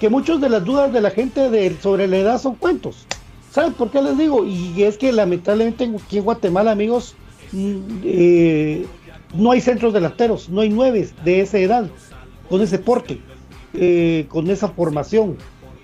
que 0.00 0.08
muchas 0.10 0.40
de 0.40 0.48
las 0.48 0.64
dudas 0.64 0.92
de 0.92 1.00
la 1.00 1.10
gente 1.10 1.48
de, 1.50 1.76
sobre 1.80 2.06
la 2.08 2.18
edad 2.18 2.40
son 2.40 2.56
cuentos. 2.56 3.06
¿Saben 3.50 3.72
por 3.72 3.90
qué 3.90 4.02
les 4.02 4.18
digo? 4.18 4.44
Y 4.44 4.82
es 4.82 4.98
que 4.98 5.12
lamentablemente 5.12 5.84
aquí 5.84 6.18
en 6.18 6.24
Guatemala, 6.24 6.72
amigos, 6.72 7.14
mm, 7.52 7.76
eh, 8.02 8.86
no 9.34 9.52
hay 9.52 9.60
centros 9.60 9.94
delanteros, 9.94 10.48
no 10.48 10.60
hay 10.60 10.70
nueve 10.70 11.08
de 11.24 11.40
esa 11.40 11.58
edad, 11.58 11.88
con 12.48 12.60
ese 12.60 12.78
porte, 12.78 13.20
eh, 13.74 14.26
con 14.28 14.50
esa 14.50 14.68
formación. 14.68 15.36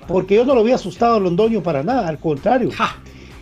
Porque 0.09 0.35
yo 0.35 0.45
no 0.45 0.55
lo 0.55 0.63
había 0.63 0.75
asustado 0.75 1.15
a 1.15 1.21
Londoño 1.21 1.63
para 1.63 1.85
nada, 1.85 2.09
al 2.09 2.19
contrario. 2.19 2.71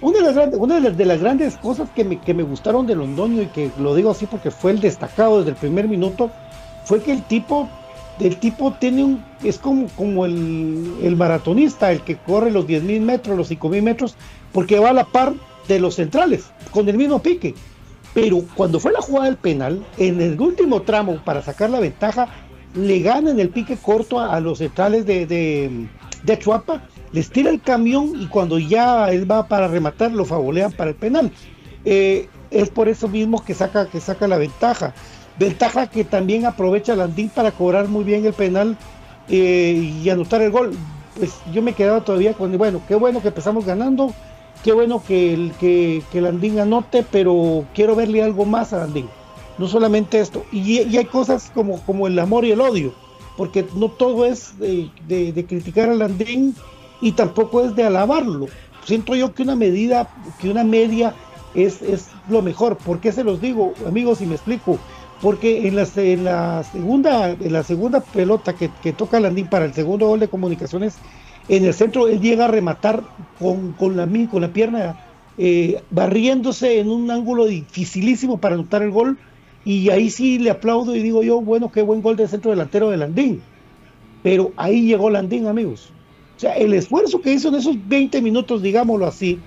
Una, 0.01 0.19
de 0.19 1.05
las, 1.05 1.21
grandes, 1.21 1.57
cosas 1.57 1.89
que 1.91 2.05
me, 2.05 2.43
gustaron 2.43 2.87
de 2.87 2.95
Londoño, 2.95 3.43
y 3.43 3.47
que 3.47 3.71
lo 3.79 3.95
digo 3.95 4.11
así 4.11 4.27
porque 4.27 4.51
fue 4.51 4.71
el 4.71 4.81
destacado 4.81 5.39
desde 5.39 5.51
el 5.51 5.57
primer 5.57 5.89
minuto, 5.89 6.31
fue 6.85 7.03
que 7.03 7.13
el 7.13 7.23
tipo 7.25 7.69
el 8.21 8.37
tipo 8.37 8.73
tiene 8.73 9.05
un, 9.05 9.25
es 9.43 9.59
como, 9.59 9.87
como 9.97 10.25
el, 10.25 11.15
maratonista, 11.17 11.93
el 11.93 12.01
que 12.01 12.17
corre 12.17 12.51
los 12.51 12.67
10.000 12.67 13.01
metros, 13.01 13.37
los 13.37 13.51
5.000 13.51 13.83
metros, 13.83 14.17
porque 14.53 14.79
va 14.79 14.91
a 14.91 14.93
la 14.93 15.05
par 15.05 15.35
de 15.69 15.79
los 15.79 15.95
centrales, 15.97 16.47
con 16.71 16.89
el 16.89 16.97
mismo 16.97 17.21
pique. 17.21 17.55
Pero 18.15 18.43
cuando 18.57 18.81
fue 18.81 18.93
la 18.93 19.01
jugada 19.01 19.27
del 19.27 19.37
penal, 19.37 19.85
en 19.99 20.21
el 20.21 20.41
último 20.41 20.83
tramo, 20.83 21.21
para 21.25 21.43
sacar 21.43 21.71
la 21.71 21.79
ventaja, 21.79 22.29
le 22.75 23.01
gana 23.01 23.31
en 23.31 23.39
el 23.39 23.51
pique 23.51 23.77
corto 23.77 24.19
a, 24.19 24.41
los 24.41 24.59
centrales 24.59 25.07
de, 25.07 25.89
Chuapa, 26.39 26.83
les 27.13 27.31
tira 27.31 27.51
el 27.51 27.61
camión 27.61 28.13
y 28.21 28.27
cuando 28.27 28.59
ya 28.59 29.11
él 29.11 29.31
va 29.31 29.49
para 29.49 29.69
rematar, 29.69 30.13
lo 30.13 30.25
favolean 30.25 30.73
para 30.73 30.91
el 30.91 30.97
penal. 30.97 31.33
Eh, 31.85 32.29
es 32.51 32.71
por 32.71 32.89
eso 32.89 33.09
mismo 33.09 33.45
que 33.45 33.55
saca, 33.55 33.87
que 33.89 34.01
saca 34.01 34.29
la 34.29 34.39
ventaja. 34.39 34.95
Ventaja 35.39 35.87
que 35.87 36.05
también 36.05 36.47
aprovecha 36.47 36.97
Landín 36.97 37.31
para 37.31 37.53
cobrar 37.53 37.89
muy 37.89 38.05
bien 38.05 38.27
el 38.27 38.33
penal 38.33 38.77
eh, 39.29 39.95
y 40.03 40.09
anotar 40.11 40.43
el 40.43 40.51
gol. 40.51 40.73
Pues 41.17 41.35
yo 41.53 41.63
me 41.63 41.73
quedaba 41.73 42.05
todavía 42.05 42.35
con, 42.35 42.57
bueno, 42.59 42.83
qué 42.87 42.95
bueno 42.95 43.23
que 43.23 43.29
empezamos 43.29 43.65
ganando, 43.65 44.13
qué 44.63 44.73
bueno 44.73 45.03
que, 45.07 45.35
el, 45.35 45.53
que, 45.59 46.03
que 46.13 46.21
Landín 46.21 46.59
anote, 46.59 47.05
pero 47.11 47.65
quiero 47.75 47.95
verle 47.95 48.23
algo 48.23 48.45
más 48.45 48.73
a 48.73 48.79
Landín. 48.79 49.09
No 49.57 49.67
solamente 49.67 50.21
esto. 50.21 50.45
Y, 50.53 50.79
hay 50.97 51.05
cosas 51.07 51.51
como, 51.55 51.81
como 51.83 52.07
el 52.07 52.19
amor 52.19 52.45
y 52.45 52.53
el 52.53 52.61
odio, 52.61 52.93
porque 53.37 53.65
no 53.75 53.89
todo 53.89 54.27
es 54.27 54.59
de, 54.59 54.91
de 55.09 55.47
criticar 55.47 55.89
a 55.89 55.95
Landín 55.95 56.55
y 57.01 57.13
tampoco 57.13 57.63
es 57.63 57.75
de 57.75 57.85
alabarlo. 57.85 58.47
siento 58.85 59.15
yo 59.15 59.35
que 59.35 59.43
una 59.43 59.57
medida, 59.57 60.09
que 60.41 60.51
una 60.51 60.65
media 60.65 61.15
es, 61.55 61.83
es 61.83 62.09
lo 62.29 62.43
mejor. 62.43 62.77
¿Por 62.77 63.01
qué 63.01 63.13
se 63.13 63.25
los 63.25 63.41
digo, 63.41 63.75
amigos? 63.87 64.21
Y 64.21 64.27
me 64.27 64.35
explico. 64.35 64.79
Porque 65.21 65.67
en 65.67 65.75
la, 65.75 65.85
segunda, 65.85 67.31
en 67.31 67.53
la 67.53 67.65
segunda 67.65 68.01
pelota 68.01 68.53
que, 68.53 68.71
que 68.83 68.93
toca 68.93 69.19
Landín 69.19 69.49
para 69.49 69.65
el 69.65 69.75
segundo 69.75 70.07
gol 70.07 70.21
de 70.21 70.29
comunicaciones, 70.29 70.97
en 71.49 71.65
el 71.65 71.75
centro 71.75 72.07
él 72.07 72.21
llega 72.21 72.45
a 72.45 72.49
rematar 72.49 73.03
con, 73.39 73.73
con, 73.73 73.97
la, 73.97 74.07
con 74.31 74.43
la 74.43 74.53
pierna 74.53 74.97
eh, 75.37 75.83
barriéndose 75.91 76.79
en 76.79 76.91
un 76.91 77.11
ángulo 77.11 77.47
dificilísimo 77.47 78.39
para 78.39 78.55
anotar 78.55 78.83
el 78.83 78.91
gol. 78.91 79.19
Y 79.65 79.91
ahí 79.91 80.09
sí 80.11 80.39
le 80.39 80.51
aplaudo 80.51 80.95
y 80.95 81.03
digo 81.03 81.23
yo, 81.23 81.41
bueno, 81.41 81.73
qué 81.73 81.83
buen 81.83 82.01
gol 82.01 82.17
de 82.17 82.29
centro 82.29 82.53
delantero 82.53 82.91
de 82.91 82.97
Landín. 82.99 83.43
Pero 84.23 84.53
ahí 84.57 84.87
llegó 84.87 85.11
Landín, 85.11 85.47
amigos. 85.47 85.93
O 86.39 86.41
sea, 86.41 86.53
el 86.53 86.73
esfuerzo 86.73 87.21
que 87.21 87.33
hizo 87.33 87.49
en 87.49 87.57
esos 87.57 87.77
20 87.89 88.23
minutos, 88.23 88.63
digámoslo 88.63 89.07
así, 89.07 89.41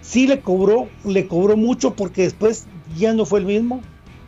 sí 0.00 0.28
le 0.28 0.38
cobró, 0.38 0.86
le 1.04 1.26
cobró 1.26 1.56
mucho 1.56 1.96
porque 1.96 2.22
después 2.22 2.66
ya 2.96 3.12
no 3.12 3.26
fue 3.26 3.40
el 3.40 3.46
mismo. 3.46 3.80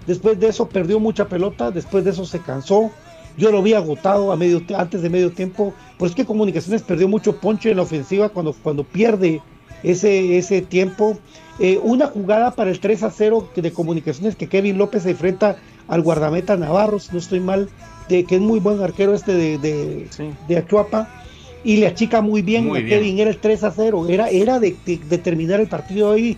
Después 0.09 0.41
de 0.41 0.49
eso 0.49 0.69
perdió 0.69 0.99
mucha 0.99 1.29
pelota, 1.29 1.71
después 1.71 2.03
de 2.03 2.11
eso 2.11 2.25
se 2.25 2.41
cansó. 2.41 2.91
Yo 3.39 3.53
lo 3.53 3.63
vi 3.63 3.75
agotado 3.75 4.33
a 4.33 4.37
medio, 4.37 4.63
antes 4.77 5.01
de 5.01 5.11
medio 5.11 5.31
tiempo. 5.31 5.75
Por 5.97 6.09
es 6.09 6.17
que 6.17 6.25
Comunicaciones 6.25 6.83
perdió 6.83 7.07
mucho 7.07 7.37
poncho 7.37 7.69
en 7.69 7.77
la 7.77 7.83
ofensiva 7.83 8.31
cuando, 8.31 8.53
cuando 8.53 8.83
pierde 8.83 9.41
ese, 9.85 10.39
ese 10.39 10.61
tiempo. 10.61 11.17
Eh, 11.61 11.79
una 11.85 12.09
jugada 12.09 12.51
para 12.51 12.73
el 12.73 12.81
3 12.81 13.05
a 13.05 13.11
0 13.13 13.49
de 13.55 13.73
comunicaciones 13.73 14.35
que 14.35 14.49
Kevin 14.49 14.77
López 14.77 15.05
se 15.05 15.11
enfrenta 15.11 15.55
al 15.87 16.03
guardameta 16.03 16.57
Navarro, 16.57 16.99
si 16.99 17.13
no 17.13 17.19
estoy 17.19 17.39
mal, 17.39 17.69
de 18.09 18.25
que 18.25 18.35
es 18.35 18.41
muy 18.41 18.59
buen 18.59 18.83
arquero 18.83 19.15
este 19.15 19.35
de, 19.35 19.59
de, 19.59 20.09
de 20.49 20.57
Achuapa, 20.57 21.22
y 21.65 21.77
le 21.77 21.87
achica 21.87 22.21
muy 22.21 22.43
bien 22.43 22.71
a 22.75 22.85
Kevin, 22.85 23.19
era 23.19 23.31
el 23.31 23.39
3 23.39 23.65
a 23.65 23.71
0, 23.71 24.07
era, 24.09 24.29
era 24.29 24.59
de, 24.59 24.77
de, 24.85 25.19
terminar 25.19 25.61
el 25.61 25.69
partido 25.69 26.13
ahí, 26.13 26.37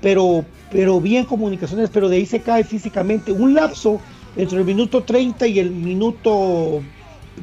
pero, 0.00 0.44
pero 0.70 1.00
bien 1.00 1.24
comunicaciones, 1.24 1.90
pero 1.90 2.08
de 2.08 2.16
ahí 2.16 2.26
se 2.26 2.40
cae 2.40 2.64
físicamente. 2.64 3.32
Un 3.32 3.54
lapso 3.54 4.00
entre 4.36 4.58
el 4.58 4.64
minuto 4.64 5.02
30 5.02 5.46
y 5.46 5.58
el 5.58 5.70
minuto 5.70 6.82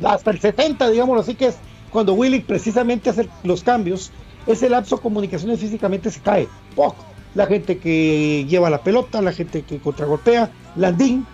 hasta 0.04 0.32
el 0.32 0.40
70, 0.40 0.90
digamos 0.90 1.20
así, 1.20 1.36
que 1.36 1.48
es 1.48 1.58
cuando 1.92 2.14
Willy 2.14 2.42
precisamente 2.42 3.10
hace 3.10 3.28
los 3.44 3.64
cambios 3.64 4.12
ese 4.48 4.70
lapso 4.70 5.00
comunicaciones 5.00 5.60
físicamente 5.60 6.12
se 6.12 6.20
cae 6.20 6.48
poco. 6.76 7.04
La 7.34 7.48
gente 7.48 7.78
que 7.78 8.46
lleva 8.48 8.70
la 8.70 8.82
pelota, 8.82 9.22
la 9.22 9.34
gente 9.34 9.64
que 9.64 9.80
contragolpea, 9.80 10.52
Landín, 10.76 11.26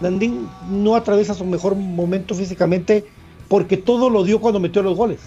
Landín 0.00 0.48
no 0.70 0.94
atraviesa 0.94 1.34
su 1.34 1.44
mejor 1.44 1.74
momento 1.74 2.34
físicamente 2.34 3.06
porque 3.48 3.76
todo 3.76 4.10
lo 4.10 4.24
dio 4.24 4.40
cuando 4.40 4.60
metió 4.60 4.82
los 4.82 4.96
goles. 4.96 5.20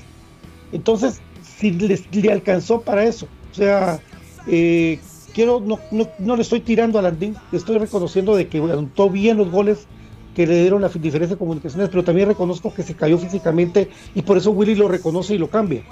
Entonces, 0.71 1.21
si 1.43 1.71
le, 1.71 2.31
alcanzó 2.31 2.81
para 2.81 3.03
eso, 3.03 3.27
o 3.51 3.55
sea, 3.55 3.99
eh, 4.47 4.99
quiero, 5.33 5.59
no, 5.59 5.79
no, 6.19 6.35
le 6.35 6.41
estoy 6.41 6.59
tirando 6.59 6.99
a 6.99 7.01
Landín, 7.01 7.35
estoy 7.51 7.77
reconociendo 7.77 8.35
de 8.35 8.47
que 8.47 8.59
anotó 8.59 9.09
bien 9.09 9.37
los 9.37 9.49
goles 9.49 9.87
que 10.35 10.45
le 10.45 10.61
dieron 10.61 10.81
la 10.81 10.89
diferencia 10.89 11.35
de 11.35 11.39
comunicaciones, 11.39 11.89
pero 11.89 12.03
también 12.03 12.27
reconozco 12.27 12.73
que 12.73 12.83
se 12.83 12.95
cayó 12.95 13.17
físicamente 13.17 13.89
y 14.15 14.21
por 14.21 14.37
eso 14.37 14.51
Willy 14.51 14.75
lo 14.75 14.87
reconoce 14.87 15.35
y 15.35 15.37
lo 15.37 15.49
cambia 15.49 15.83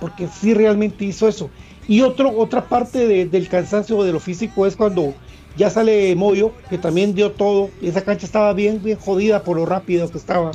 porque 0.00 0.28
sí 0.28 0.54
realmente 0.54 1.04
hizo 1.04 1.28
eso. 1.28 1.50
Y 1.86 2.02
otra 2.02 2.68
parte 2.68 3.26
del 3.26 3.48
cansancio 3.48 4.02
de 4.02 4.12
lo 4.12 4.20
físico 4.20 4.66
es 4.66 4.76
cuando 4.76 5.14
ya 5.56 5.70
sale 5.70 6.14
Moyo, 6.16 6.52
que 6.68 6.76
también 6.78 7.14
dio 7.14 7.32
todo. 7.32 7.70
Esa 7.80 8.02
cancha 8.02 8.26
estaba 8.26 8.52
bien, 8.52 8.82
bien 8.82 8.98
jodida 8.98 9.42
por 9.42 9.56
lo 9.56 9.64
rápido 9.64 10.08
que 10.10 10.18
estaba. 10.18 10.52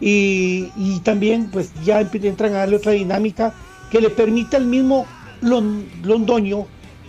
Y, 0.00 1.00
también 1.02 1.50
pues 1.50 1.72
ya 1.84 2.00
entran 2.00 2.52
a 2.52 2.58
darle 2.58 2.76
otra 2.76 2.92
dinámica 2.92 3.54
que 3.90 4.00
le 4.00 4.10
permite 4.10 4.56
al 4.56 4.66
mismo 4.66 5.06
Londoño, 5.40 6.66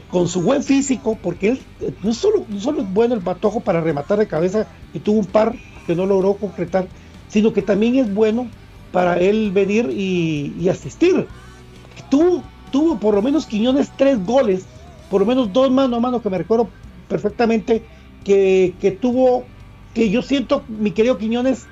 con 0.10 0.28
su 0.28 0.42
buen 0.42 0.64
físico, 0.64 1.18
porque 1.22 1.50
él 1.50 1.62
no 2.04 2.14
solo, 2.14 2.46
no 2.48 2.60
solo 2.60 2.82
es 2.82 2.94
bueno 2.94 3.16
el 3.16 3.22
batojo 3.22 3.60
para 3.60 3.82
rematar 3.82 4.20
de 4.20 4.28
cabeza, 4.28 4.68
y 4.94 5.00
tuvo 5.00 5.20
un 5.20 5.26
par 5.26 5.56
que 5.88 5.96
no 5.96 6.06
logró 6.06 6.36
concretar, 6.36 6.88
sino 7.28 7.52
que 7.54 7.62
también 7.62 7.96
es 7.96 8.14
bueno 8.14 8.48
para 8.92 9.18
él 9.18 9.52
venir 9.52 9.90
y 9.92 10.70
asistir. 10.70 11.28
Tuvo, 12.10 12.44
tuvo 12.72 13.00
por 13.00 13.16
lo 13.16 13.22
menos 13.22 13.46
Quiñones 13.46 13.92
tres 13.98 14.24
goles, 14.26 14.66
por 15.10 15.22
lo 15.22 15.28
menos 15.28 15.52
dos 15.52 15.72
mano 15.72 15.98
a 15.98 16.00
mano 16.00 16.22
que 16.22 16.30
me 16.30 16.38
recuerdo 16.38 16.70
perfectamente, 17.08 17.84
que, 18.24 18.74
que 18.80 18.92
tuvo, 18.92 19.44
que 19.94 20.10
yo 20.10 20.22
siento, 20.22 20.64
mi 20.68 20.92
querido 20.92 21.18
Quiñones, 21.18 21.68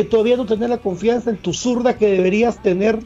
que 0.00 0.08
todavía 0.08 0.38
no 0.38 0.46
tenés 0.46 0.70
la 0.70 0.78
confianza 0.78 1.28
en 1.28 1.36
tu 1.36 1.52
zurda 1.52 1.98
que 1.98 2.06
deberías 2.06 2.62
tener 2.62 3.00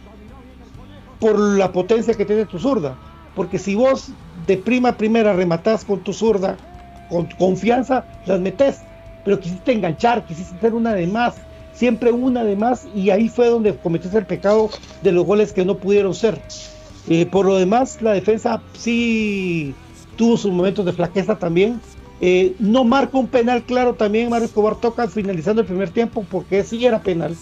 por 1.19 1.37
la 1.37 1.73
potencia 1.73 2.15
que 2.15 2.25
tiene 2.25 2.47
tu 2.47 2.61
zurda. 2.61 2.97
Porque 3.35 3.59
si 3.59 3.75
vos 3.75 4.11
de 4.47 4.57
prima 4.57 4.97
primera 4.97 5.33
rematás 5.33 5.85
con 5.85 6.05
tu 6.05 6.13
zurda, 6.13 6.57
con 7.11 7.27
confianza, 7.37 8.05
las 8.27 8.39
metes, 8.39 8.79
pero 9.25 9.41
quisiste 9.41 9.73
enganchar, 9.73 10.25
quisiste 10.25 10.55
hacer 10.55 10.73
una 10.73 10.95
de 10.95 11.09
más, 11.09 11.35
siempre 11.73 12.13
una 12.13 12.45
de 12.45 12.55
más 12.55 12.87
y 12.95 13.11
ahí 13.11 13.29
fue 13.29 13.49
donde 13.49 13.75
cometiste 13.75 14.19
el 14.19 14.27
pecado 14.27 14.71
de 15.03 15.11
los 15.11 15.27
goles 15.27 15.53
que 15.53 15.65
no 15.65 15.79
pudieron 15.79 16.15
ser. 16.15 16.41
Eh, 17.09 17.27
por 17.27 17.45
lo 17.45 17.57
demás, 17.57 18.03
la 18.03 18.13
defensa 18.13 18.63
sí 18.79 19.75
tuvo 20.17 20.37
sus 20.37 20.53
momentos 20.53 20.87
de 20.87 20.93
flaqueza 20.93 21.37
también. 21.41 21.81
Eh, 22.21 22.55
no 22.59 22.85
marca 22.85 23.19
un 23.19 23.27
penal 23.27 23.65
claro 23.65 23.95
también 23.95 24.31
Mario 24.31 24.47
Escobar 24.47 24.77
toca 24.77 25.09
finalizando 25.09 25.63
el 25.63 25.67
primer 25.67 25.91
tiempo 25.91 26.25
porque 26.31 26.63
sí 26.63 26.85
era 26.85 27.03
penal. 27.03 27.37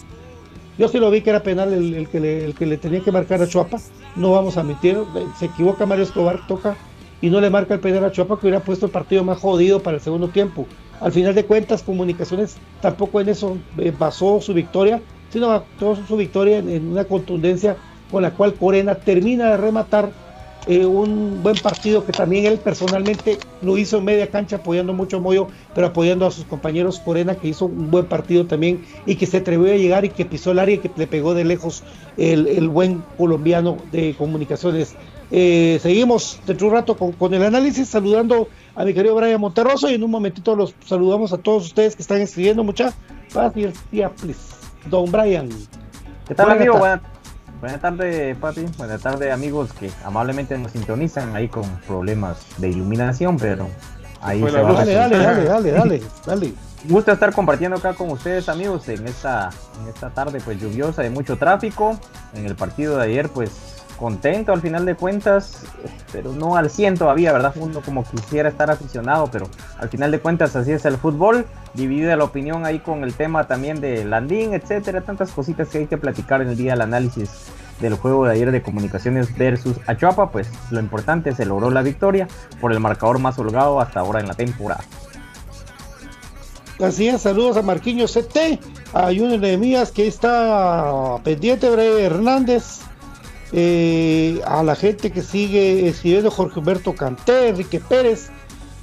Yo 0.79 0.89
sí 0.89 0.99
lo 0.99 1.11
vi 1.11 1.21
que 1.21 1.31
era 1.31 1.43
penal 1.43 1.73
el, 1.73 2.09
que, 2.09 2.19
le, 2.21 2.77
tenía 2.79 3.01
que 3.01 3.13
marcar 3.13 3.43
a 3.43 3.47
Chuapa. 3.47 3.79
No 4.17 4.33
vamos 4.33 4.57
a 4.57 4.63
mentir, 4.63 4.99
se 5.39 5.47
equivoca 5.47 5.87
Mario 5.87 6.05
Escobar, 6.05 6.47
toca 6.47 6.77
y 7.21 7.31
no 7.31 7.41
le 7.41 7.51
marca 7.51 7.75
el 7.75 7.81
penal 7.81 8.05
a 8.05 8.13
Chuapa 8.13 8.39
que 8.39 8.47
hubiera 8.47 8.65
puesto 8.65 8.87
el 8.87 8.93
partido 8.93 9.23
más 9.23 9.39
jodido 9.39 9.83
para 9.83 9.99
el 9.99 10.03
segundo 10.03 10.29
tiempo. 10.29 10.67
Al 11.01 11.13
final 11.13 11.35
de 11.35 11.45
cuentas, 11.45 11.83
Comunicaciones 11.83 12.57
tampoco 12.81 13.21
en 13.21 13.29
eso 13.29 13.59
eh, 13.79 13.93
basó 13.97 14.41
su 14.41 14.55
victoria, 14.55 15.01
sino 15.31 15.49
basó 15.49 15.97
su 16.07 16.17
victoria 16.17 16.59
en, 16.59 16.89
una 16.89 17.05
contundencia 17.05 17.77
con 18.11 18.23
la 18.23 18.33
cual 18.33 18.55
Corena 18.55 18.95
termina 18.95 19.51
de 19.51 19.57
rematar 19.57 20.11
eh, 20.67 20.87
un 20.87 21.43
buen 21.43 21.57
partido 21.57 22.07
que 22.07 22.13
también 22.13 22.47
él 22.47 22.59
personalmente 22.59 23.39
lo 23.63 23.77
hizo 23.79 23.99
en 23.99 24.05
media 24.05 24.29
cancha 24.29 24.57
apoyando 24.57 24.93
mucho 24.93 25.17
a 25.17 25.21
Moyo, 25.21 25.49
pero 25.75 25.89
apoyando 25.89 26.25
a 26.25 26.31
sus 26.31 26.45
compañeros 26.45 27.01
Corena 27.01 27.35
que 27.35 27.49
hizo 27.49 27.67
un 27.67 27.91
buen 27.91 28.07
partido 28.07 28.47
también 28.47 28.85
y 29.05 29.17
que 29.17 29.27
se 29.27 29.39
atrevió 29.39 29.73
a 29.73 29.77
llegar 29.77 30.05
y 30.05 30.11
que 30.11 30.25
pisó 30.25 30.53
el 30.53 30.61
área 30.61 30.77
y 30.77 30.79
que 30.79 30.91
le 30.95 31.09
pegó 31.09 31.35
de 31.35 31.45
lejos 31.45 31.83
el, 32.17 32.69
buen 32.69 33.03
colombiano 33.19 33.79
de 33.91 34.15
comunicaciones. 34.17 34.95
Eh, 35.33 35.81
seguimos 35.83 36.39
dentro 36.47 36.67
de 36.67 36.73
un 36.73 36.79
rato 36.79 36.97
con, 36.97 37.13
con 37.13 37.35
el 37.35 37.43
análisis, 37.43 37.89
saludando 37.89 38.49
a 38.77 38.85
mi 38.85 38.95
querido 38.95 39.17
Brian 39.17 39.41
Monterroso 39.41 39.91
y 39.91 39.95
en 39.95 40.05
un 40.05 40.11
momentito 40.11 40.55
los 40.55 40.75
saludamos 40.87 41.33
a 41.33 41.39
todos 41.39 41.65
ustedes 41.65 41.97
que 41.97 42.03
están 42.03 42.21
escribiendo 42.21 42.63
mucha 42.63 42.93
paciencia, 43.33 44.11
please. 44.11 44.41
Don 44.89 45.11
Brian. 45.11 45.49
¿Qué 46.27 46.35
tal, 46.35 46.51
amigo? 46.53 46.79
Buenas 46.79 47.12
tardes, 47.81 48.37
papi. 48.39 48.67
Buenas 48.77 49.01
tardes, 49.03 49.33
amigos 49.33 49.73
que 49.73 49.89
amablemente 50.05 50.59
nos 50.59 50.73
sintonizan 50.73 51.37
ahí 51.37 51.49
con 51.49 51.65
problemas 51.87 52.45
de 52.59 52.71
iluminación, 52.71 53.37
pero 53.37 53.69
ahí 54.21 54.41
se 54.41 54.63
va 54.63 54.73
dale, 54.73 54.95
dale, 54.95 55.19
dale, 55.19 55.45
dale, 55.45 55.71
dale, 55.73 56.03
dale. 56.27 56.53
Gusto 56.89 57.13
estar 57.13 57.33
compartiendo 57.33 57.77
acá 57.77 57.95
con 57.95 58.11
ustedes, 58.11 58.49
amigos, 58.49 58.89
en 58.89 59.07
esta, 59.07 59.51
en 59.81 59.89
esta 59.89 60.11
tarde 60.11 60.41
pues 60.45 60.61
lluviosa 60.61 61.03
de 61.03 61.11
mucho 61.11 61.39
tráfico. 61.39 61.97
En 62.35 62.47
el 62.47 62.57
partido 62.57 62.97
de 62.97 63.05
ayer, 63.05 63.29
pues 63.29 63.82
contento 64.03 64.53
al 64.53 64.61
final 64.61 64.85
de 64.85 64.97
cuentas, 64.97 65.63
pero 66.11 66.33
no 66.33 66.57
al 66.57 66.71
100 66.71 66.99
todavía, 66.99 67.33
¿verdad? 67.33 67.55
Uno 67.55 67.81
como 67.83 68.03
quisiera 68.03 68.49
estar 68.49 68.69
aficionado, 68.69 69.29
pero 69.31 69.49
al 69.79 69.89
final 69.89 70.11
de 70.11 70.19
cuentas 70.19 70.57
así 70.57 70.73
es 70.73 70.85
el 70.87 70.97
fútbol. 70.97 71.47
Dividida 71.75 72.17
la 72.17 72.25
opinión 72.25 72.67
ahí 72.67 72.81
con 72.81 73.05
el 73.05 73.15
tema 73.15 73.47
también 73.47 73.81
de 73.81 74.05
Landín, 74.05 74.55
etcétera, 74.55 75.03
tantas 75.03 75.31
cositas 75.31 75.69
que 75.69 75.79
hay 75.79 75.87
que 75.87 75.99
platicar 75.99 76.43
en 76.43 76.49
el 76.49 76.57
día 76.57 76.73
del 76.73 76.81
análisis 76.81 77.31
del 77.81 77.95
juego 77.95 78.25
de 78.25 78.33
ayer 78.33 78.51
de 78.51 78.61
comunicaciones 78.61 79.39
versus 79.39 79.77
Achuapa, 79.87 80.33
pues 80.33 80.49
lo 80.73 80.81
importante 80.81 81.33
se 81.33 81.47
logró 81.47 81.71
la 81.71 81.83
victoria 81.83 82.27
por 82.61 82.73
el 82.73 82.81
marcador 82.81 83.21
más 83.21 83.39
holgado 83.39 83.81
hasta 83.81 84.01
ahora 84.01 84.19
en 84.19 84.27
la 84.27 84.35
temporada. 84.35 84.83
Así 86.81 87.07
es, 87.07 87.23
saludos 87.23 87.57
a 87.57 87.63
Marquinhos 87.63 88.15
CT, 88.15 88.61
a 88.95 89.05
Junior 89.07 89.59
Mías 89.59 89.93
que 89.93 90.09
está 90.09 91.19
pendiente, 91.23 91.69
Hernández, 92.05 92.81
eh, 93.55 94.41
a 94.47 94.63
la 94.63 94.75
gente 94.75 95.11
que 95.11 95.23
sigue 95.23 95.87
escribiendo 95.87 96.31
Jorge 96.31 96.59
Humberto 96.59 96.95
Canté, 96.95 97.49
Enrique 97.49 97.81
Pérez, 97.81 98.31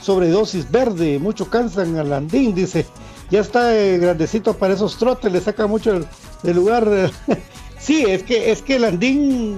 sobredosis 0.01 0.69
verde, 0.69 1.17
mucho 1.17 1.49
cansan 1.49 1.97
a 1.97 2.03
Landín, 2.03 2.53
dice, 2.53 2.85
ya 3.31 3.41
está 3.41 3.75
eh, 3.75 3.97
grandecito 3.97 4.53
para 4.53 4.75
esos 4.75 4.97
trotes, 4.97 5.31
le 5.31 5.41
saca 5.41 5.65
mucho 5.65 6.01
del 6.43 6.55
lugar. 6.55 7.11
sí, 7.79 8.05
es 8.07 8.21
que, 8.21 8.51
es 8.51 8.61
que 8.61 8.77
Landín, 8.77 9.57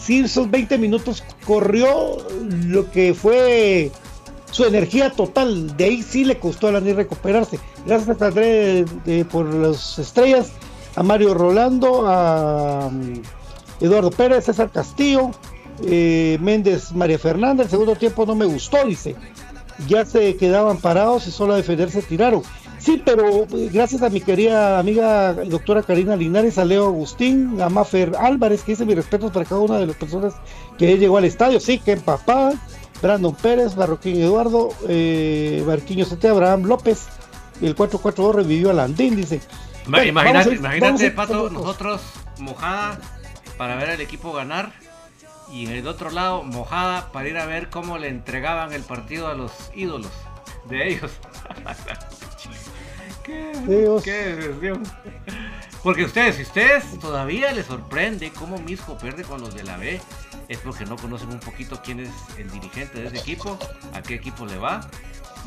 sí, 0.00 0.20
esos 0.20 0.48
20 0.48 0.78
minutos 0.78 1.24
corrió 1.44 2.18
lo 2.66 2.88
que 2.90 3.14
fue 3.14 3.90
su 4.52 4.64
energía 4.64 5.10
total, 5.10 5.76
de 5.76 5.84
ahí 5.84 6.02
sí 6.02 6.24
le 6.24 6.38
costó 6.38 6.68
a 6.68 6.72
Landín 6.72 6.94
recuperarse. 6.94 7.58
Gracias 7.84 8.22
a 8.22 8.26
André 8.26 8.84
por 9.30 9.52
las 9.52 9.98
estrellas, 9.98 10.52
a 10.94 11.02
Mario 11.02 11.34
Rolando, 11.34 12.06
a... 12.06 12.90
Eduardo 13.82 14.10
Pérez, 14.10 14.44
César 14.44 14.70
Castillo, 14.70 15.30
Eh, 15.84 16.38
Méndez 16.40 16.92
María 16.92 17.18
Fernanda, 17.18 17.64
el 17.64 17.68
segundo 17.70 17.96
tiempo 17.96 18.24
no 18.24 18.34
me 18.36 18.44
gustó, 18.44 18.84
dice. 18.86 19.16
Ya 19.88 20.04
se 20.04 20.36
quedaban 20.36 20.76
parados 20.76 21.26
y 21.26 21.30
solo 21.32 21.54
a 21.54 21.56
defenderse 21.56 22.02
tiraron. 22.02 22.42
Sí, 22.78 23.00
pero 23.04 23.26
eh, 23.28 23.70
gracias 23.72 24.02
a 24.02 24.10
mi 24.10 24.20
querida 24.20 24.78
amiga 24.78 25.32
doctora 25.32 25.82
Karina 25.82 26.14
Linares, 26.14 26.58
a 26.58 26.64
Leo 26.64 26.86
Agustín, 26.86 27.60
a 27.60 27.68
Mafer 27.68 28.12
Álvarez, 28.20 28.62
que 28.62 28.72
dice 28.72 28.84
mis 28.84 28.94
respetos 28.96 29.32
para 29.32 29.44
cada 29.46 29.60
una 29.60 29.78
de 29.78 29.86
las 29.86 29.96
personas 29.96 30.34
que 30.78 30.98
llegó 30.98 31.16
al 31.18 31.24
estadio. 31.24 31.58
Sí, 31.58 31.78
que 31.78 31.96
papá, 31.96 32.52
Brandon 33.00 33.34
Pérez, 33.34 33.74
Barroquín 33.74 34.20
Eduardo, 34.20 34.68
eh, 34.88 35.64
Barquiño 35.66 36.04
Sete, 36.04 36.28
Abraham 36.28 36.64
López, 36.64 37.06
el 37.60 37.74
4-4-2 37.74 38.34
revivió 38.34 38.70
a 38.70 38.74
Landín, 38.74 39.16
dice. 39.16 39.40
Ma- 39.86 39.98
Bueno, 39.98 40.10
imagínate, 40.10 40.54
imagínate, 40.54 41.10
Pato, 41.12 41.50
nosotros 41.50 42.00
mojada 42.38 42.98
para 43.62 43.76
ver 43.76 43.90
al 43.90 44.00
equipo 44.00 44.32
ganar 44.32 44.72
y 45.52 45.66
en 45.66 45.70
el 45.72 45.86
otro 45.86 46.10
lado 46.10 46.42
mojada 46.42 47.12
para 47.12 47.28
ir 47.28 47.38
a 47.38 47.46
ver 47.46 47.70
cómo 47.70 47.96
le 47.96 48.08
entregaban 48.08 48.72
el 48.72 48.82
partido 48.82 49.28
a 49.28 49.34
los 49.34 49.52
ídolos 49.72 50.10
de 50.68 50.88
ellos. 50.88 51.12
qué, 53.22 53.52
Dios. 53.68 54.02
qué 54.02 54.34
decepción. 54.34 54.82
Porque 55.84 56.02
ustedes, 56.02 56.34
si 56.34 56.42
ustedes 56.42 56.98
todavía 56.98 57.52
les 57.52 57.66
sorprende 57.66 58.32
cómo 58.32 58.58
Misco 58.58 58.98
pierde 58.98 59.22
con 59.22 59.40
los 59.40 59.54
de 59.54 59.62
la 59.62 59.76
B, 59.76 60.00
es 60.48 60.58
porque 60.58 60.84
no 60.84 60.96
conocen 60.96 61.30
un 61.30 61.38
poquito 61.38 61.80
quién 61.84 62.00
es 62.00 62.10
el 62.38 62.50
dirigente 62.50 63.00
de 63.00 63.06
ese 63.06 63.18
equipo, 63.18 63.56
a 63.94 64.02
qué 64.02 64.14
equipo 64.14 64.44
le 64.44 64.58
va 64.58 64.80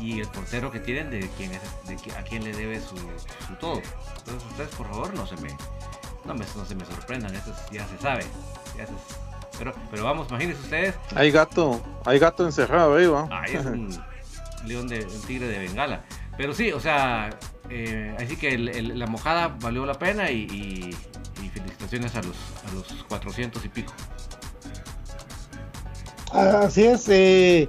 y 0.00 0.20
el 0.20 0.28
portero 0.28 0.70
que 0.70 0.80
tienen 0.80 1.10
de 1.10 1.28
quién 1.36 1.52
es, 1.52 1.60
de 1.86 1.96
qui- 1.98 2.16
a 2.16 2.22
quién 2.22 2.44
le 2.44 2.54
debe 2.54 2.80
su, 2.80 2.96
su 3.46 3.54
todo. 3.60 3.82
Entonces 4.20 4.50
ustedes 4.50 4.70
por 4.74 4.88
favor 4.88 5.12
no 5.12 5.26
se 5.26 5.36
me 5.36 5.54
no, 6.26 6.34
me, 6.34 6.44
no 6.56 6.64
se 6.64 6.74
me 6.74 6.84
sorprendan, 6.84 7.34
esto 7.34 7.50
es- 7.52 7.70
ya 7.70 7.86
se 7.86 7.98
sabe. 7.98 8.24
ya 8.76 8.86
se- 8.86 8.92
pero, 9.58 9.72
pero 9.90 10.04
vamos, 10.04 10.28
imagínense 10.28 10.60
ustedes, 10.62 10.94
Hay 11.14 11.30
gato, 11.30 11.82
hay 12.04 12.18
gato 12.18 12.44
encerrado 12.44 12.96
ahí, 12.96 13.06
va. 13.06 13.26
ahí 13.30 13.54
es 13.54 13.64
un 13.64 13.88
león 14.66 14.86
de 14.88 15.04
un 15.06 15.20
tigre 15.22 15.46
de 15.48 15.58
bengala. 15.60 16.02
Pero 16.36 16.52
sí, 16.52 16.70
o 16.72 16.80
sea, 16.80 17.30
eh, 17.70 18.14
así 18.20 18.36
que 18.36 18.50
el- 18.54 18.68
el- 18.68 18.98
la 18.98 19.06
mojada 19.06 19.48
valió 19.60 19.86
la 19.86 19.94
pena 19.94 20.30
y, 20.30 20.42
y- 20.42 20.96
y 21.42 21.48
felicitaciones 21.48 22.14
a 22.16 22.22
los, 22.22 22.36
a 22.70 22.74
los 22.74 23.04
400 23.08 23.64
y 23.64 23.68
pico. 23.70 23.94
Así 26.32 26.84
es. 26.84 27.08
eh, 27.08 27.68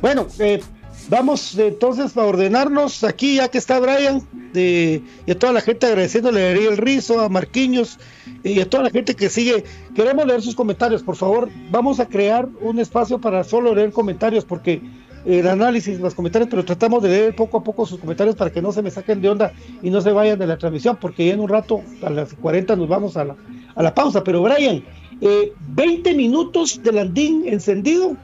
bueno, 0.00 0.26
eh, 0.38 0.62
vamos 1.08 1.56
entonces 1.58 2.16
a 2.16 2.24
ordenarnos 2.24 3.04
aquí, 3.04 3.36
ya 3.36 3.48
que 3.48 3.58
está 3.58 3.78
Brian, 3.80 4.22
de, 4.52 5.02
y 5.26 5.30
a 5.30 5.38
toda 5.38 5.52
la 5.52 5.60
gente 5.60 5.86
agradeciéndole 5.86 6.46
a 6.46 6.50
Ariel 6.50 6.76
Rizo, 6.76 7.20
a 7.20 7.28
Marquiños 7.28 7.98
y 8.42 8.60
a 8.60 8.68
toda 8.68 8.84
la 8.84 8.90
gente 8.90 9.14
que 9.14 9.28
sigue. 9.28 9.64
Queremos 9.94 10.26
leer 10.26 10.42
sus 10.42 10.54
comentarios, 10.54 11.02
por 11.02 11.16
favor. 11.16 11.48
Vamos 11.70 12.00
a 12.00 12.06
crear 12.06 12.48
un 12.60 12.78
espacio 12.78 13.20
para 13.20 13.44
solo 13.44 13.74
leer 13.74 13.92
comentarios, 13.92 14.44
porque 14.44 14.82
el 15.24 15.46
análisis, 15.48 15.98
los 15.98 16.14
comentarios, 16.14 16.48
pero 16.48 16.64
tratamos 16.64 17.02
de 17.02 17.08
leer 17.08 17.36
poco 17.36 17.58
a 17.58 17.64
poco 17.64 17.84
sus 17.84 17.98
comentarios 17.98 18.36
para 18.36 18.52
que 18.52 18.62
no 18.62 18.72
se 18.72 18.82
me 18.82 18.90
saquen 18.90 19.20
de 19.20 19.28
onda 19.28 19.52
y 19.82 19.90
no 19.90 20.00
se 20.00 20.12
vayan 20.12 20.38
de 20.38 20.46
la 20.46 20.56
transmisión, 20.56 20.96
porque 21.00 21.26
ya 21.26 21.34
en 21.34 21.40
un 21.40 21.48
rato, 21.48 21.82
a 22.02 22.10
las 22.10 22.34
40, 22.34 22.76
nos 22.76 22.88
vamos 22.88 23.16
a 23.16 23.24
la, 23.24 23.36
a 23.74 23.82
la 23.82 23.94
pausa. 23.94 24.22
Pero 24.22 24.42
Brian, 24.42 24.84
eh, 25.20 25.52
20 25.68 26.14
minutos 26.14 26.80
de 26.82 26.92
Landín 26.92 27.44
encendido 27.46 28.16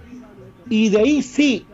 y 0.68 0.90
de 0.90 0.98
ahí 0.98 1.22
sí, 1.22 1.66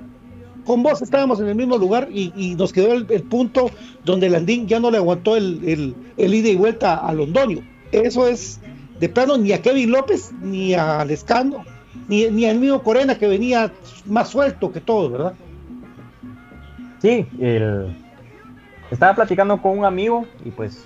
con 0.69 0.83
vos 0.85 1.03
estábamos 1.03 1.41
en 1.41 1.49
el 1.49 1.55
mismo 1.57 1.79
lugar 1.79 2.09
y, 2.13 2.55
nos 2.57 2.73
quedó 2.73 2.93
el, 2.93 3.23
punto 3.25 3.71
donde 4.05 4.29
Landín 4.29 4.69
ya 4.69 4.79
no 4.79 4.91
le 4.91 4.99
aguantó 4.99 5.37
el 5.37 5.95
ida 6.17 6.49
y 6.49 6.57
vuelta 6.57 6.95
a 6.95 7.13
Londoño. 7.13 7.63
Eso 7.91 8.29
es 8.29 8.61
de 9.01 9.09
plano 9.09 9.39
ni 9.39 9.53
a 9.53 9.63
Kevin 9.63 9.91
López, 9.91 10.31
ni 10.43 10.75
a 10.75 11.05
Lescano, 11.05 11.65
ni, 12.09 12.29
ni 12.29 12.45
al 12.45 12.59
mismo 12.59 12.83
Corena 12.83 13.19
que 13.19 13.27
venía 13.27 13.73
más 14.05 14.29
suelto 14.29 14.73
que 14.73 14.81
todos, 14.81 15.11
¿verdad? 15.11 15.33
Sí, 17.01 17.27
el... 17.41 17.97
estaba 18.91 19.15
platicando 19.15 19.63
con 19.63 19.79
un 19.79 19.85
amigo 19.85 20.27
y 20.45 20.51
pues 20.51 20.85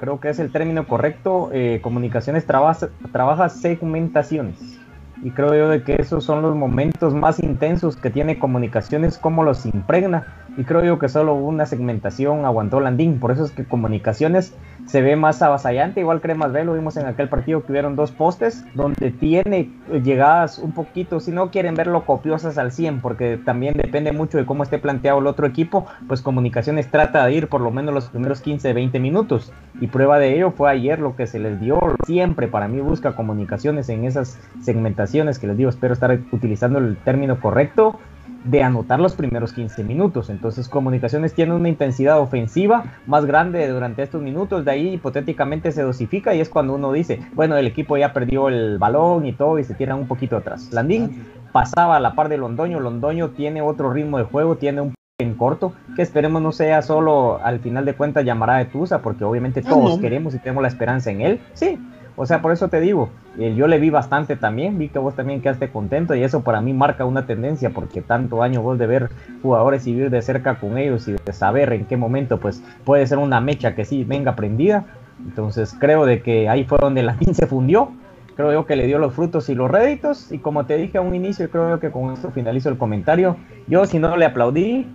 creo 0.00 0.20
que 0.20 0.30
es 0.30 0.38
el 0.40 0.50
término 0.50 0.86
correcto. 0.86 1.50
eh, 1.52 1.80
comunicaciones 1.82 2.46
trabaja, 2.46 2.90
trabaja 3.12 3.48
segmentaciones. 3.48 4.81
Y 5.22 5.30
creo 5.30 5.54
yo 5.54 5.68
de 5.68 5.84
que 5.84 5.94
esos 6.00 6.24
son 6.24 6.42
los 6.42 6.56
momentos 6.56 7.14
más 7.14 7.38
intensos 7.40 7.96
que 7.96 8.10
tiene 8.10 8.40
comunicaciones, 8.40 9.18
cómo 9.18 9.44
los 9.44 9.64
impregna. 9.66 10.26
Y 10.56 10.64
creo 10.64 10.84
yo 10.84 10.98
que 10.98 11.08
solo 11.08 11.34
una 11.34 11.64
segmentación 11.64 12.44
aguantó 12.44 12.80
Landín. 12.80 13.18
Por 13.18 13.30
eso 13.30 13.44
es 13.44 13.52
que 13.52 13.64
comunicaciones 13.64 14.54
se 14.86 15.00
ve 15.00 15.16
más 15.16 15.40
avasallante. 15.40 16.00
Igual 16.00 16.20
Cremas 16.20 16.52
B, 16.52 16.64
lo 16.64 16.74
vimos 16.74 16.96
en 16.96 17.06
aquel 17.06 17.28
partido 17.28 17.64
que 17.64 17.72
hubieron 17.72 17.96
dos 17.96 18.10
postes, 18.10 18.64
donde 18.74 19.10
tiene 19.10 19.70
llegadas 20.04 20.58
un 20.58 20.72
poquito, 20.72 21.20
si 21.20 21.30
no 21.30 21.50
quieren 21.50 21.74
verlo 21.74 22.04
copiosas 22.04 22.58
al 22.58 22.72
100, 22.72 23.00
porque 23.00 23.38
también 23.42 23.74
depende 23.74 24.12
mucho 24.12 24.36
de 24.36 24.44
cómo 24.44 24.62
esté 24.62 24.78
planteado 24.78 25.20
el 25.20 25.26
otro 25.26 25.46
equipo, 25.46 25.86
pues 26.08 26.20
comunicaciones 26.20 26.90
trata 26.90 27.24
de 27.24 27.32
ir 27.32 27.48
por 27.48 27.60
lo 27.60 27.70
menos 27.70 27.94
los 27.94 28.08
primeros 28.08 28.40
15, 28.40 28.72
20 28.72 29.00
minutos. 29.00 29.52
Y 29.80 29.86
prueba 29.86 30.18
de 30.18 30.34
ello 30.34 30.50
fue 30.50 30.70
ayer 30.70 30.98
lo 30.98 31.16
que 31.16 31.26
se 31.26 31.38
les 31.38 31.60
dio. 31.60 31.78
Siempre 32.04 32.48
para 32.48 32.68
mí 32.68 32.80
busca 32.80 33.16
comunicaciones 33.16 33.88
en 33.88 34.04
esas 34.04 34.38
segmentaciones 34.60 35.38
que 35.38 35.46
les 35.46 35.56
digo, 35.56 35.70
espero 35.70 35.94
estar 35.94 36.18
utilizando 36.32 36.78
el 36.78 36.96
término 36.98 37.40
correcto 37.40 37.98
de 38.44 38.62
anotar 38.62 39.00
los 39.00 39.14
primeros 39.14 39.52
15 39.52 39.84
minutos. 39.84 40.30
Entonces, 40.30 40.68
Comunicaciones 40.68 41.34
tiene 41.34 41.54
una 41.54 41.68
intensidad 41.68 42.18
ofensiva 42.20 42.84
más 43.06 43.24
grande 43.24 43.68
durante 43.68 44.02
estos 44.02 44.22
minutos. 44.22 44.64
De 44.64 44.70
ahí, 44.70 44.94
hipotéticamente, 44.94 45.72
se 45.72 45.82
dosifica 45.82 46.34
y 46.34 46.40
es 46.40 46.48
cuando 46.48 46.74
uno 46.74 46.92
dice, 46.92 47.20
bueno, 47.34 47.56
el 47.56 47.66
equipo 47.66 47.96
ya 47.96 48.12
perdió 48.12 48.48
el 48.48 48.78
balón 48.78 49.26
y 49.26 49.32
todo 49.32 49.58
y 49.58 49.64
se 49.64 49.74
tiran 49.74 49.98
un 49.98 50.06
poquito 50.06 50.36
atrás. 50.36 50.70
Landín 50.72 51.24
pasaba 51.52 51.96
a 51.96 52.00
la 52.00 52.14
par 52.14 52.28
de 52.28 52.38
Londoño. 52.38 52.80
Londoño 52.80 53.30
tiene 53.30 53.62
otro 53.62 53.92
ritmo 53.92 54.18
de 54.18 54.24
juego, 54.24 54.56
tiene 54.56 54.80
un 54.80 54.94
en 55.18 55.34
corto, 55.34 55.72
que 55.94 56.02
esperemos 56.02 56.42
no 56.42 56.50
sea 56.52 56.82
solo 56.82 57.38
al 57.44 57.60
final 57.60 57.84
de 57.84 57.94
cuentas 57.94 58.24
llamará 58.24 58.56
de 58.56 58.64
Tusa, 58.64 59.02
porque 59.02 59.24
obviamente 59.24 59.62
Ah, 59.64 59.68
todos 59.68 60.00
queremos 60.00 60.34
y 60.34 60.38
tenemos 60.38 60.62
la 60.62 60.68
esperanza 60.68 61.10
en 61.10 61.20
él. 61.20 61.40
Sí, 61.54 61.78
o 62.16 62.26
sea, 62.26 62.42
por 62.42 62.52
eso 62.52 62.68
te 62.68 62.80
digo, 62.80 63.08
eh, 63.38 63.54
yo 63.56 63.66
le 63.66 63.78
vi 63.78 63.88
bastante 63.88 64.36
también, 64.36 64.78
vi 64.78 64.88
que 64.88 64.98
vos 64.98 65.14
también 65.14 65.40
quedaste 65.40 65.70
contento 65.70 66.14
y 66.14 66.22
eso 66.22 66.42
para 66.42 66.60
mí 66.60 66.74
marca 66.74 67.04
una 67.06 67.26
tendencia 67.26 67.70
porque 67.70 68.02
tanto 68.02 68.42
año 68.42 68.60
vos 68.60 68.78
de 68.78 68.86
ver 68.86 69.10
jugadores 69.42 69.86
y 69.86 69.92
vivir 69.92 70.10
de 70.10 70.20
cerca 70.20 70.56
con 70.56 70.76
ellos 70.76 71.08
y 71.08 71.12
de 71.12 71.32
saber 71.32 71.72
en 71.72 71.86
qué 71.86 71.96
momento 71.96 72.38
pues 72.38 72.62
puede 72.84 73.06
ser 73.06 73.18
una 73.18 73.40
mecha 73.40 73.74
que 73.74 73.84
sí 73.84 74.04
venga 74.04 74.36
prendida. 74.36 74.84
Entonces 75.24 75.74
creo 75.78 76.04
de 76.04 76.22
que 76.22 76.48
ahí 76.48 76.64
fue 76.64 76.78
donde 76.78 77.02
la 77.02 77.14
PIN 77.18 77.34
se 77.34 77.46
fundió. 77.46 77.92
Creo 78.36 78.52
yo 78.52 78.66
que 78.66 78.76
le 78.76 78.86
dio 78.86 78.98
los 78.98 79.14
frutos 79.14 79.48
y 79.48 79.54
los 79.54 79.70
réditos 79.70 80.32
y 80.32 80.38
como 80.38 80.64
te 80.64 80.76
dije 80.76 80.98
a 80.98 81.02
un 81.02 81.14
inicio, 81.14 81.50
creo 81.50 81.68
yo 81.70 81.80
que 81.80 81.90
con 81.90 82.12
esto 82.12 82.30
finalizo 82.30 82.68
el 82.68 82.78
comentario. 82.78 83.36
Yo 83.68 83.84
si 83.86 83.98
no 83.98 84.16
le 84.16 84.24
aplaudí, 84.24 84.86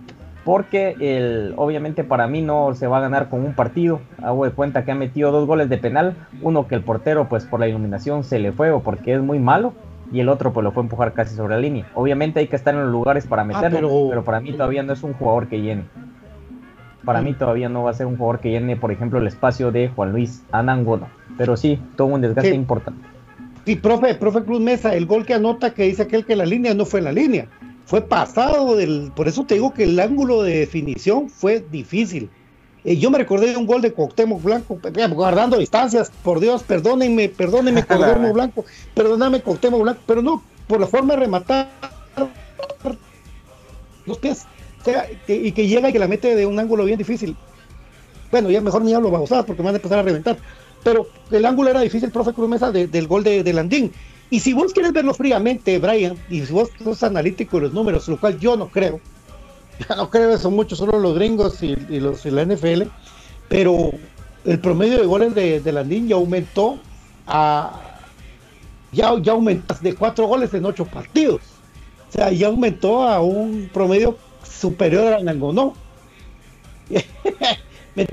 porque 0.44 0.96
el, 1.00 1.52
obviamente 1.56 2.04
para 2.04 2.26
mí 2.26 2.40
no 2.42 2.74
se 2.74 2.86
va 2.86 2.98
a 2.98 3.00
ganar 3.00 3.28
con 3.28 3.44
un 3.44 3.54
partido. 3.54 4.00
Hago 4.22 4.44
de 4.44 4.50
cuenta 4.52 4.84
que 4.84 4.92
ha 4.92 4.94
metido 4.94 5.30
dos 5.30 5.46
goles 5.46 5.68
de 5.68 5.78
penal, 5.78 6.14
uno 6.42 6.66
que 6.66 6.74
el 6.74 6.82
portero 6.82 7.28
pues 7.28 7.44
por 7.44 7.60
la 7.60 7.68
iluminación 7.68 8.24
se 8.24 8.38
le 8.38 8.52
fue 8.52 8.70
o 8.70 8.80
porque 8.80 9.14
es 9.14 9.20
muy 9.20 9.38
malo 9.38 9.74
y 10.10 10.20
el 10.20 10.28
otro 10.30 10.52
pues 10.54 10.64
lo 10.64 10.72
fue 10.72 10.82
a 10.82 10.84
empujar 10.84 11.12
casi 11.12 11.34
sobre 11.34 11.54
la 11.56 11.60
línea. 11.60 11.86
Obviamente 11.94 12.40
hay 12.40 12.46
que 12.46 12.56
estar 12.56 12.74
en 12.74 12.80
los 12.82 12.90
lugares 12.90 13.26
para 13.26 13.44
meterlo, 13.44 13.78
pero- 13.88 14.06
pero... 14.08 14.24
para 14.24 14.40
mí 14.40 14.52
todavía 14.52 14.82
no 14.82 14.92
es 14.94 15.02
un 15.02 15.12
jugador 15.12 15.48
que 15.48 15.60
llene. 15.60 15.84
Para 17.04 17.22
mí 17.22 17.32
todavía 17.32 17.68
no 17.68 17.84
va 17.84 17.90
a 17.90 17.94
ser 17.94 18.06
un 18.06 18.16
jugador 18.16 18.40
que 18.40 18.50
llene, 18.50 18.76
por 18.76 18.90
ejemplo, 18.92 19.18
el 19.18 19.26
espacio 19.26 19.70
de 19.70 19.88
Juan 19.88 20.12
Luis 20.12 20.44
Anangono. 20.52 21.08
Pero 21.38 21.56
sí, 21.56 21.78
todo 21.96 22.08
un 22.08 22.20
desgaste 22.20 22.50
Sí. 22.50 22.56
importante. 22.56 23.00
Y 23.64 23.76
profe, 23.76 24.14
profe 24.14 24.42
Cruz 24.44 24.60
Mesa, 24.60 24.94
el 24.94 25.06
gol 25.06 25.24
que 25.26 25.34
anota 25.34 25.72
que 25.74 25.84
dice 25.84 26.02
aquel 26.02 26.24
que 26.24 26.34
la 26.36 26.44
línea 26.46 26.74
no 26.74 26.84
fue 26.86 27.00
en 27.00 27.04
la 27.04 27.12
línea, 27.12 27.46
fue 27.88 28.02
pasado 28.02 28.76
del, 28.76 29.10
por 29.16 29.28
eso 29.28 29.44
te 29.44 29.54
digo 29.54 29.72
que 29.72 29.84
el 29.84 29.98
ángulo 29.98 30.42
de 30.42 30.58
definición 30.58 31.30
fue 31.30 31.60
difícil. 31.70 32.28
Eh, 32.84 32.98
yo 32.98 33.10
me 33.10 33.16
recordé 33.16 33.46
de 33.50 33.56
un 33.56 33.66
gol 33.66 33.80
de 33.80 33.92
Cuauhtémoc 33.94 34.42
Blanco, 34.42 34.78
eh, 34.84 35.08
guardando 35.08 35.56
distancias, 35.56 36.12
por 36.22 36.38
Dios, 36.38 36.62
perdónenme, 36.64 37.30
perdónenme 37.30 37.82
Cuauhtémoc 37.86 38.32
Blanco, 38.34 38.64
perdóname 38.94 39.40
Cuauhtémoc 39.40 39.80
Blanco, 39.82 40.02
pero 40.06 40.20
no, 40.20 40.42
por 40.66 40.80
la 40.80 40.86
forma 40.86 41.14
de 41.14 41.20
rematar 41.20 41.70
los 44.04 44.18
pies, 44.18 44.44
o 44.82 44.84
sea, 44.84 45.06
que- 45.26 45.36
y 45.36 45.52
que 45.52 45.66
llega 45.66 45.88
y 45.88 45.92
que 45.92 45.98
la 45.98 46.08
mete 46.08 46.34
de 46.36 46.44
un 46.44 46.58
ángulo 46.58 46.84
bien 46.84 46.98
difícil. 46.98 47.36
Bueno, 48.30 48.50
ya 48.50 48.60
mejor 48.60 48.82
ni 48.82 48.92
hablo 48.92 49.10
babosadas 49.10 49.46
porque 49.46 49.62
me 49.62 49.66
van 49.68 49.76
a 49.76 49.78
empezar 49.78 49.98
a 49.98 50.02
reventar. 50.02 50.36
Pero 50.84 51.06
el 51.30 51.44
ángulo 51.46 51.70
era 51.70 51.80
difícil, 51.80 52.10
profe 52.10 52.34
Cruz 52.34 52.48
Mesa, 52.50 52.70
de- 52.70 52.86
del 52.86 53.06
gol 53.08 53.24
de, 53.24 53.42
de 53.42 53.52
Landín. 53.54 53.92
Y 54.30 54.40
si 54.40 54.52
vos 54.52 54.72
quieres 54.72 54.92
verlo 54.92 55.14
fríamente, 55.14 55.78
Brian, 55.78 56.16
y 56.28 56.44
si 56.44 56.52
vos 56.52 56.70
sos 56.82 57.02
analítico 57.02 57.56
de 57.56 57.64
los 57.64 57.72
números, 57.72 58.08
lo 58.08 58.18
cual 58.20 58.38
yo 58.38 58.56
no 58.56 58.70
creo, 58.70 59.00
ya 59.88 59.96
no 59.96 60.10
creo 60.10 60.30
eso 60.34 60.50
mucho, 60.50 60.76
solo 60.76 60.98
los 60.98 61.14
gringos 61.14 61.62
y, 61.62 61.76
los 62.00 62.24
y 62.26 62.30
la 62.30 62.42
NFL, 62.42 62.90
pero 63.48 63.90
el 64.44 64.60
promedio 64.60 64.98
de 64.98 65.06
goles 65.06 65.34
de, 65.34 65.72
Landín 65.72 66.08
ya 66.08 66.16
aumentó 66.16 66.80
a 67.26 67.80
ya, 68.92 69.12
ya 69.20 69.32
aumentó 69.32 69.74
de 69.80 69.94
cuatro 69.94 70.26
goles 70.26 70.52
en 70.54 70.64
ocho 70.64 70.86
partidos. 70.86 71.42
O 72.08 72.12
sea, 72.12 72.30
ya 72.32 72.46
aumentó 72.48 73.02
a 73.02 73.20
un 73.20 73.68
promedio 73.72 74.16
superior 74.42 75.12
a 75.14 75.20
Nangonó. 75.22 75.74
Te, 77.94 78.06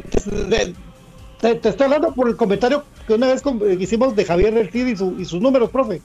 te- 1.42 1.56
te 1.56 1.70
estoy 1.70 1.86
hablando 1.86 2.14
por 2.14 2.28
el 2.28 2.36
comentario 2.36 2.84
que 3.08 3.14
una 3.14 3.28
vez 3.28 3.42
com- 3.42 3.60
hicimos 3.80 4.16
de 4.16 4.26
Javier 4.26 4.58
Ercid 4.58 4.88
y, 4.88 4.96
su- 4.96 5.16
y 5.18 5.26
sus 5.26 5.42
números, 5.42 5.70
profe. 5.70 6.02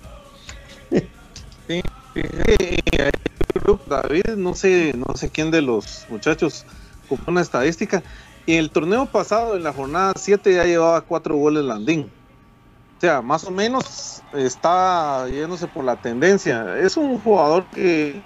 Sí, 1.68 1.80
eh, 2.14 3.10
David, 3.86 4.36
no 4.36 4.54
sé, 4.54 4.92
no 4.96 5.14
sé 5.16 5.28
quién 5.30 5.50
de 5.50 5.62
los 5.62 6.06
muchachos 6.08 6.64
con 7.08 7.18
una 7.26 7.40
estadística. 7.40 8.02
Y 8.46 8.54
el 8.56 8.70
torneo 8.70 9.06
pasado, 9.06 9.56
en 9.56 9.62
la 9.62 9.72
jornada 9.72 10.12
7, 10.16 10.52
ya 10.54 10.64
llevaba 10.64 11.00
cuatro 11.02 11.36
goles 11.36 11.64
Landín. 11.64 12.00
O 12.00 13.00
sea, 13.00 13.22
más 13.22 13.44
o 13.44 13.50
menos 13.50 14.22
está 14.32 15.26
yéndose 15.28 15.66
por 15.68 15.84
la 15.84 15.96
tendencia. 15.96 16.78
Es 16.78 16.96
un 16.96 17.18
jugador 17.18 17.64
que, 17.74 18.20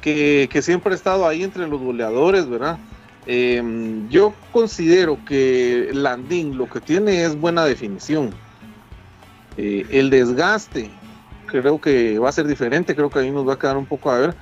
que, 0.00 0.48
que 0.50 0.62
siempre 0.62 0.92
ha 0.92 0.96
estado 0.96 1.26
ahí 1.26 1.42
entre 1.42 1.66
los 1.68 1.80
goleadores, 1.80 2.48
¿verdad? 2.48 2.78
Eh, 3.26 3.62
yo 4.10 4.34
considero 4.52 5.18
que 5.24 5.90
Landín 5.92 6.56
lo 6.56 6.68
que 6.68 6.80
tiene 6.80 7.24
es 7.24 7.38
buena 7.38 7.64
definición. 7.64 8.30
Eh, 9.56 9.86
el 9.90 10.10
desgaste 10.10 10.90
creo 11.46 11.80
que 11.80 12.18
va 12.18 12.30
a 12.30 12.32
ser 12.32 12.46
diferente, 12.46 12.96
creo 12.96 13.10
que 13.10 13.20
ahí 13.20 13.30
nos 13.30 13.46
va 13.46 13.54
a 13.54 13.58
quedar 13.58 13.76
un 13.76 13.86
poco 13.86 14.10
a 14.10 14.18
ver. 14.18 14.34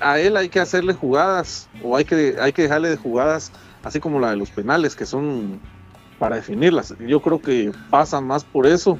A 0.00 0.18
él 0.18 0.36
hay 0.36 0.48
que 0.48 0.60
hacerle 0.60 0.92
jugadas 0.92 1.68
o 1.82 1.96
hay 1.96 2.04
que, 2.04 2.36
hay 2.40 2.52
que 2.52 2.62
dejarle 2.62 2.90
de 2.90 2.96
jugadas 2.96 3.50
así 3.82 4.00
como 4.00 4.20
la 4.20 4.30
de 4.30 4.36
los 4.36 4.50
penales 4.50 4.94
que 4.94 5.06
son 5.06 5.60
para 6.18 6.36
definirlas. 6.36 6.94
Yo 7.06 7.20
creo 7.22 7.40
que 7.40 7.72
pasa 7.90 8.20
más 8.20 8.44
por 8.44 8.66
eso. 8.66 8.98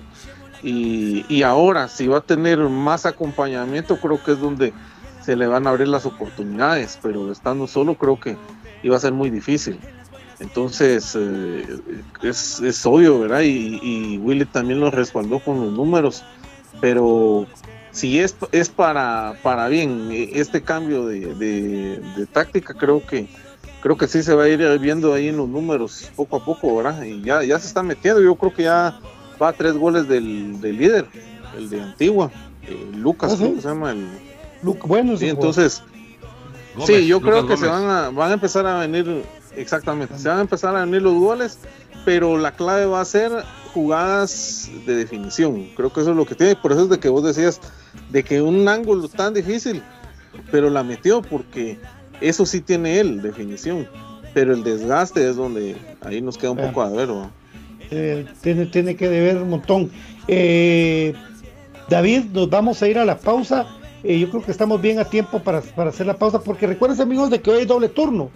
Y 0.63 1.43
ahora, 1.43 1.89
si 1.89 2.07
va 2.07 2.19
a 2.19 2.21
tener 2.23 2.59
más 2.59 3.05
acompañamiento, 3.05 3.99
creo 3.99 4.23
que 4.23 4.33
es 4.33 4.41
donde 4.41 4.73
se 5.25 5.37
le 5.37 5.47
van 5.47 5.67
a 5.67 5.71
abrir 5.71 5.89
las 5.89 6.05
oportunidades, 6.05 6.99
pero 7.03 7.33
estando 7.33 7.67
solo 7.67 7.95
creo 7.97 8.21
que 8.21 8.37
iba 8.85 8.97
a 8.97 9.01
ser 9.01 9.13
muy 9.13 9.31
difícil. 9.31 9.81
Entonces, 10.39 11.17
eh, 11.19 11.65
es, 12.23 12.61
es, 12.61 12.87
obvio, 12.87 13.21
¿verdad? 13.21 13.41
Y, 13.41 13.81
y, 13.83 14.19
Willy 14.19 14.45
también 14.45 14.81
lo 14.81 14.91
respaldó 14.91 15.39
con 15.41 15.61
los 15.61 15.73
números, 15.73 16.23
pero 16.81 17.47
si 17.93 18.19
es, 18.19 18.37
es 18.53 18.69
para, 18.69 19.39
para 19.43 19.69
bien 19.69 20.11
este 20.13 20.63
cambio 20.63 21.07
de, 21.07 21.35
de, 21.35 22.01
de, 22.17 22.27
táctica, 22.27 22.75
creo 22.75 23.05
que 23.07 23.29
creo 23.81 23.97
que 23.97 24.09
sí 24.09 24.23
se 24.23 24.35
va 24.35 24.45
a 24.45 24.49
ir 24.49 24.79
viendo 24.79 25.15
ahí 25.15 25.29
en 25.29 25.37
los 25.37 25.49
números 25.49 26.11
poco 26.17 26.37
a 26.37 26.45
poco, 26.45 26.77
¿verdad? 26.77 27.03
Y 27.03 27.23
ya, 27.23 27.43
ya 27.43 27.59
se 27.59 27.69
está 27.69 27.83
metiendo, 27.83 28.21
yo 28.21 28.35
creo 28.35 28.53
que 28.53 28.65
ya 28.65 28.99
va 29.41 29.49
a 29.49 29.53
tres 29.53 29.75
goles 29.75 30.09
del, 30.09 30.61
del 30.61 30.79
líder, 30.79 31.07
el 31.57 31.71
de 31.71 31.81
Antigua, 31.81 32.31
eh, 32.67 32.91
Lucas. 32.97 33.37
¿cómo 33.37 33.61
se 33.61 33.69
llama? 33.69 33.93
El, 33.93 34.09
bueno, 34.85 35.17
sí, 35.17 35.29
entonces, 35.29 35.83
Gómez, 36.75 36.87
sí, 36.87 37.07
yo 37.07 37.19
Lucas 37.19 37.31
creo 37.31 37.47
que 37.47 37.55
Gómez. 37.55 37.61
se 37.61 37.67
van 37.67 37.91
a, 37.91 38.11
van 38.11 38.31
a 38.31 38.35
empezar 38.35 38.67
a 38.67 38.79
venir, 38.81 39.25
exactamente, 39.57 40.19
se 40.19 40.29
van 40.29 40.39
a 40.39 40.43
empezar 40.43 40.77
a 40.77 40.85
venir 40.85 41.03
los 41.03 41.15
goles, 41.15 41.59
pero 42.05 42.37
la 42.39 42.53
clave 42.53 42.87
va 42.87 43.01
a 43.01 43.05
ser 43.05 43.33
jugadas 43.73 44.71
de 44.87 44.95
definición. 44.95 45.69
Creo 45.77 45.93
que 45.93 46.01
eso 46.01 46.11
es 46.11 46.17
lo 46.17 46.27
que 46.27 46.35
tiene, 46.35 46.57
por 46.57 46.73
eso 46.73 46.85
es 46.85 46.89
de 46.91 46.99
que 46.99 47.09
vos 47.09 47.25
decías 47.25 47.61
de 48.11 48.23
que 48.23 48.41
un 48.43 48.69
ángulo 48.69 49.09
tan 49.09 49.35
difícil, 49.35 49.83
pero 50.51 50.71
la 50.71 50.83
metió 50.83 51.23
porque 51.23 51.79
eso 52.21 52.47
sí 52.47 52.61
tiene 52.61 53.01
él, 53.01 53.23
definición. 53.23 53.89
Pero 54.33 54.53
el 54.53 54.65
desgaste 54.65 55.29
es 55.29 55.37
donde 55.37 55.77
ahí 56.01 56.21
nos 56.21 56.37
queda 56.37 56.51
un 56.51 56.59
poco 56.59 56.83
a 56.83 56.91
ver. 56.91 57.09
Eh, 57.91 58.27
tiene, 58.43 58.67
tiene 58.67 58.97
que 58.97 59.09
deber 59.09 59.37
un 59.43 59.51
montón. 59.51 59.91
Eh, 60.27 61.15
David, 61.89 62.25
nos 62.33 62.51
vamos 62.51 62.83
a 62.83 62.89
ir 62.89 62.99
a 62.99 63.05
la 63.05 63.19
pausa. 63.19 63.67
Eh, 64.05 64.19
yo 64.19 64.29
creo 64.29 64.43
que 64.43 64.51
estamos 64.51 64.81
bien 64.83 64.99
a 64.99 65.07
tiempo 65.07 65.41
para, 65.41 65.63
para 65.63 65.91
hacer 65.91 66.07
la 66.07 66.19
pausa, 66.19 66.41
porque 66.41 66.67
recuerden 66.67 67.01
amigos 67.01 67.31
de 67.31 67.41
que 67.41 67.51
hoy 67.51 67.61
hay 67.61 67.65
doble 67.65 67.89
turno. 67.89 68.31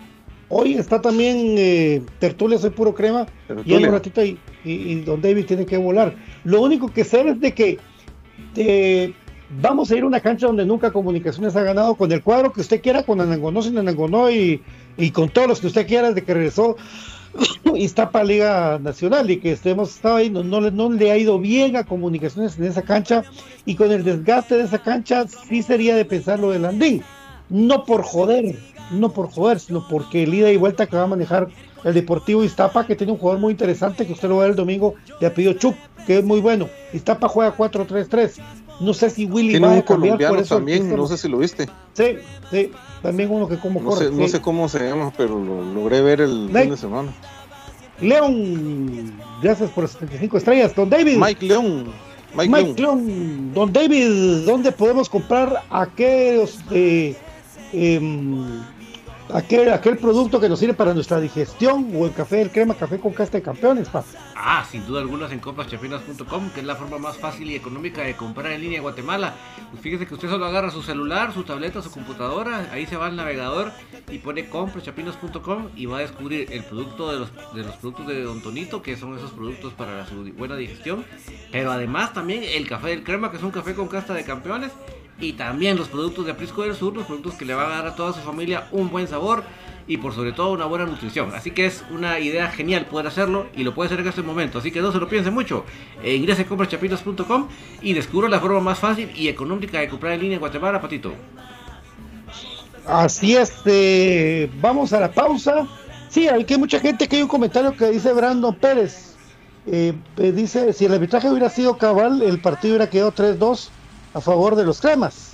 Hoy 0.49 0.75
está 0.75 1.03
también 1.03 1.57
eh, 1.59 2.03
Tertulia, 2.19 2.57
soy 2.57 2.71
puro 2.71 2.95
crema, 2.95 3.27
Tertulia. 3.47 3.79
y 3.79 3.83
en 3.83 3.89
un 3.89 3.95
ratito 3.95 4.25
y, 4.25 4.39
y, 4.65 4.73
y, 4.73 5.01
Don 5.03 5.21
David 5.21 5.45
tiene 5.45 5.67
que 5.67 5.77
volar. 5.77 6.17
Lo 6.45 6.63
único 6.63 6.89
que 6.89 7.05
sé 7.05 7.29
es 7.29 7.39
de 7.39 7.53
que 7.53 7.79
eh, 8.57 9.13
vamos 9.61 9.91
a 9.91 9.97
ir 9.97 10.05
a 10.05 10.07
una 10.07 10.21
cancha 10.21 10.47
donde 10.47 10.65
nunca 10.65 10.91
Comunicaciones 10.91 11.55
ha 11.55 11.63
ganado 11.63 11.97
con 11.97 12.11
el 12.13 12.23
cuadro 12.23 12.51
que 12.51 12.63
usted 12.63 12.81
quiera, 12.81 13.03
con 13.03 13.21
Anangonó, 13.21 13.61
sin 13.61 13.77
Anangonó 13.77 14.31
y, 14.31 14.63
y 14.97 15.11
con 15.11 15.29
todos 15.29 15.49
los 15.49 15.61
que 15.61 15.67
usted 15.67 15.87
quiera 15.87 16.09
desde 16.09 16.25
que 16.25 16.33
regresó 16.33 16.77
para 18.13 18.25
Liga 18.25 18.79
Nacional 18.79 19.31
y 19.31 19.39
que 19.39 19.53
estemos 19.53 19.91
estado 19.91 20.17
ahí, 20.17 20.31
no, 20.31 20.43
no, 20.43 20.91
le 20.91 21.11
ha 21.11 21.17
ido 21.17 21.39
bien 21.39 21.77
a 21.77 21.85
Comunicaciones 21.85 22.59
en 22.59 22.65
esa 22.65 22.83
cancha 22.83 23.25
y 23.65 23.75
con 23.75 23.93
el 23.93 24.05
desgaste 24.05 24.57
de 24.57 24.65
esa 24.65 24.79
cancha 24.79 25.27
sí 25.27 25.63
sería 25.63 25.97
de 25.97 26.05
pensar 26.05 26.39
lo 26.39 26.51
del 26.51 26.65
Andín, 26.65 27.03
no 27.49 27.85
por 27.85 28.03
joder, 28.03 28.57
no 28.91 29.13
por 29.13 29.31
joder, 29.31 29.61
sino 29.61 29.87
porque 29.89 30.25
el 30.25 30.35
ida 30.35 30.51
y 30.51 30.57
vuelta 30.57 30.87
que 30.87 30.97
va 30.97 31.05
a 31.05 31.09
manejar 31.09 31.49
el 31.85 31.95
Deportivo 31.95 32.43
Iztapa, 32.43 32.87
que 32.87 32.97
tiene 32.97 33.13
un 33.13 33.19
jugador 33.19 33.41
muy 33.41 33.53
interesante, 33.53 34.07
que 34.07 34.13
usted 34.13 34.29
lo 34.29 34.37
va 34.37 34.43
a 34.43 34.45
ver 34.47 34.51
el 34.53 34.57
domingo, 34.57 34.95
de 35.21 35.27
apellido 35.27 35.53
Chup, 35.55 35.77
que 36.07 36.19
es 36.19 36.25
muy 36.25 36.41
bueno. 36.41 36.69
Iztapa 36.93 37.29
juega 37.29 37.57
4-3-3. 37.57 38.41
No 38.81 38.95
sé 38.95 39.11
si 39.11 39.27
Willy 39.27 39.51
tiene 39.51 39.67
va 39.67 39.73
un 39.73 39.79
a 39.81 39.83
cambiar 39.85 40.01
colombiano 40.13 40.35
por 40.35 40.45
eso. 40.45 40.55
también, 40.57 40.95
no 40.97 41.07
sé 41.07 41.17
si 41.19 41.29
lo 41.29 41.39
viste. 41.39 41.69
Sí, 41.95 42.17
sí, 42.51 42.71
también 43.03 43.31
uno 43.31 43.49
que 43.49 43.59
como 43.59 43.81
no 43.81 43.91
corre. 43.91 44.07
Sé, 44.07 44.13
no 44.13 44.29
sé 44.29 44.41
cómo 44.41 44.69
se 44.69 44.89
llama, 44.89 45.13
pero 45.17 45.39
lo 45.39 45.63
logré 45.75 46.01
ver 46.01 46.21
el 46.21 46.47
Mike. 46.47 46.61
fin 46.61 46.71
de 46.71 46.77
semana. 46.77 47.13
León, 48.01 49.15
gracias 49.43 49.71
por 49.71 49.85
las 49.85 49.93
75 49.93 50.39
estrellas. 50.39 50.75
Don 50.75 50.89
David. 50.89 51.17
Mike 51.19 51.45
León. 51.45 51.87
Mike, 52.37 52.51
Mike 52.51 52.81
León. 52.81 53.07
León. 53.07 53.55
Don 53.55 53.73
David, 53.73 54.45
¿dónde 54.47 54.71
podemos 54.71 55.09
comprar 55.09 55.65
aquellos 55.71 56.61
eh, 56.71 57.17
aquel, 59.35 59.73
aquel 59.73 59.99
producto 59.99 60.41
que 60.41 60.49
nos 60.49 60.59
sirve 60.59 60.75
para 60.75 60.95
nuestra 60.95 61.21
digestión 61.21 61.91
o 61.95 62.07
el 62.07 62.13
café 62.13 62.37
del 62.37 62.51
crema, 62.51 62.75
café 62.75 62.99
con 62.99 63.13
casta 63.13 63.39
de 63.39 63.43
campeones, 63.43 63.89
pa? 63.89 64.05
Ah, 64.35 64.65
sin 64.71 64.87
duda 64.87 65.01
alguna 65.01 65.31
en 65.31 65.41
compraschapinas.com, 65.41 66.51
que 66.51 66.61
es 66.61 66.67
la 66.67 66.77
forma 66.77 66.99
más 66.99 67.17
fácil 67.17 67.51
y 67.51 67.55
económica 67.55 68.03
de 68.03 68.17
comprar 68.17 68.53
en 68.53 68.61
línea 68.61 68.79
en 68.79 68.83
Guatemala. 68.83 69.35
Pues 69.71 69.83
fíjese 69.83 70.07
que 70.07 70.15
usted 70.15 70.29
solo 70.29 70.47
agarra 70.47 70.71
su 70.71 70.83
celular, 70.83 71.33
su 71.33 71.45
tableta, 71.45 71.83
su 71.83 71.91
computadora, 71.91 72.71
ahí 72.73 72.87
se 72.87 72.97
va 72.97 73.07
al 73.07 73.17
navegador 73.17 73.73
y 74.11 74.19
pone 74.19 74.49
compraschapinas.com 74.49 75.69
y 75.77 75.87
va 75.87 75.99
a 75.99 76.01
descubrir 76.01 76.53
el 76.53 76.65
producto 76.65 77.13
de 77.13 77.19
los, 77.19 77.33
de 77.55 77.63
los 77.65 77.77
productos 77.77 78.07
de 78.07 78.23
Don 78.23 78.43
Tonito, 78.43 78.83
que 78.83 78.97
son 78.97 79.17
esos 79.17 79.33
productos 79.33 79.73
para 79.75 80.07
su 80.07 80.33
buena 80.35 80.57
digestión, 80.57 81.05
pero 81.53 81.73
además 81.73 82.13
también 82.13 82.43
el 82.45 82.69
café 82.69 82.89
del 82.89 83.05
crema, 83.05 83.31
que 83.31 83.37
es 83.37 83.43
un 83.43 83.51
café 83.51 83.75
con 83.75 83.89
casta 83.89 84.15
de 84.15 84.25
campeones, 84.25 84.73
y 85.21 85.33
también 85.33 85.77
los 85.77 85.89
productos 85.89 86.27
de 86.27 86.33
Aprisco 86.33 86.63
del 86.63 86.75
Sur, 86.75 86.95
los 86.95 87.07
productos 87.07 87.35
que 87.35 87.45
le 87.45 87.55
van 87.55 87.67
a 87.67 87.77
dar 87.77 87.87
a 87.87 87.97
toda 87.97 88.13
su 88.13 88.21
familia 88.21 88.69
un 88.71 88.91
buen 88.91 89.09
sabor 89.09 89.43
y 89.89 89.97
por 89.97 90.15
sobre 90.15 90.33
todo 90.33 90.53
una 90.53 90.67
buena 90.67 90.85
nutrición. 90.85 91.35
Así 91.35 91.51
que 91.51 91.67
es 91.67 91.85
una 91.91 92.21
idea 92.21 92.51
genial 92.51 92.87
poder 92.87 93.07
hacerlo 93.07 93.47
y 93.57 93.65
lo 93.65 93.75
puede 93.75 93.89
hacer 93.89 94.01
en 94.01 94.09
este 94.09 94.23
momento. 94.23 94.59
Así 94.59 94.71
que 94.71 94.81
no 94.81 94.93
se 94.93 94.99
lo 94.99 95.09
piense 95.09 95.31
mucho. 95.31 95.65
Eh, 96.03 96.15
ingrese 96.15 96.43
a 96.43 96.47
compraschapitos.com 96.47 97.49
y 97.81 97.95
descubra 97.95 98.29
la 98.29 98.39
forma 98.39 98.61
más 98.61 98.79
fácil 98.79 99.11
y 99.17 99.29
económica 99.29 99.81
de 99.81 99.89
comprar 99.89 100.13
en 100.13 100.21
línea 100.21 100.35
en 100.35 100.41
Guatemala, 100.41 100.81
Patito. 100.81 101.13
Así 102.87 103.37
es, 103.37 103.53
eh, 103.67 104.51
vamos 104.61 104.93
a 104.93 105.01
la 105.01 105.11
pausa. 105.11 105.67
Sí, 106.09 106.27
hay 106.29 106.45
que 106.45 106.57
mucha 106.57 106.81
gente 106.81 107.07
que 107.07 107.17
hay 107.17 107.23
un 107.23 107.29
comentario 107.29 107.77
que 107.77 107.91
dice 107.91 108.13
Brandon 108.13 108.55
Pérez. 108.55 109.15
Eh, 109.67 109.93
dice, 110.17 110.73
si 110.73 110.87
el 110.87 110.95
arbitraje 110.95 111.29
hubiera 111.29 111.51
sido 111.51 111.77
cabal, 111.77 112.23
el 112.23 112.41
partido 112.41 112.77
hubiera 112.77 112.89
quedado 112.89 113.13
3-2 113.13 113.69
a 114.15 114.21
favor 114.21 114.57
de 114.57 114.65
los 114.65 114.81
cremas. 114.81 115.33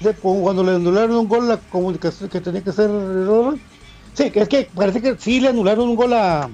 De, 0.00 0.14
cuando 0.14 0.64
le 0.64 0.72
anularon 0.72 1.16
un 1.16 1.28
gol 1.28 1.48
la 1.48 1.58
comunicación 1.58 2.28
que 2.28 2.40
tenía 2.40 2.62
que 2.62 2.72
ser 2.72 2.90
sí, 4.14 4.30
que 4.30 4.40
es 4.40 4.48
que 4.48 4.68
parece 4.74 5.00
que 5.00 5.16
sí 5.16 5.40
le 5.40 5.48
anularon 5.48 5.90
un 5.90 5.96
gol 5.96 6.12
a 6.12 6.50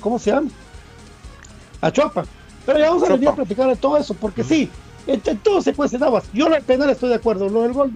¿cómo 0.00 0.18
se 0.18 0.30
llama? 0.30 0.48
a 1.80 1.90
Chuapa. 1.90 2.24
Pero 2.64 2.78
ya 2.78 2.88
vamos 2.88 3.08
a 3.08 3.12
venir 3.12 3.28
a 3.28 3.34
platicar 3.34 3.68
de 3.68 3.76
todo 3.76 3.96
eso, 3.96 4.14
porque 4.14 4.42
sí, 4.42 4.68
entre 5.06 5.36
todo 5.36 5.62
se 5.62 5.72
cuece 5.72 5.98
nada 5.98 6.20
Yo 6.32 6.48
lo 6.48 6.54
del 6.54 6.64
penal 6.64 6.90
estoy 6.90 7.10
de 7.10 7.14
acuerdo, 7.16 7.48
lo 7.48 7.62
del 7.62 7.72
gol, 7.72 7.92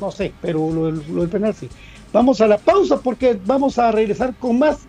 no 0.00 0.10
sé, 0.10 0.34
pero 0.42 0.70
lo 0.70 0.86
del, 0.86 1.02
lo 1.14 1.22
del 1.22 1.30
penal 1.30 1.54
sí. 1.54 1.68
Vamos 2.12 2.40
a 2.40 2.46
la 2.46 2.58
pausa 2.58 2.98
porque 2.98 3.38
vamos 3.44 3.78
a 3.78 3.90
regresar 3.90 4.34
con 4.36 4.58
más 4.58 4.80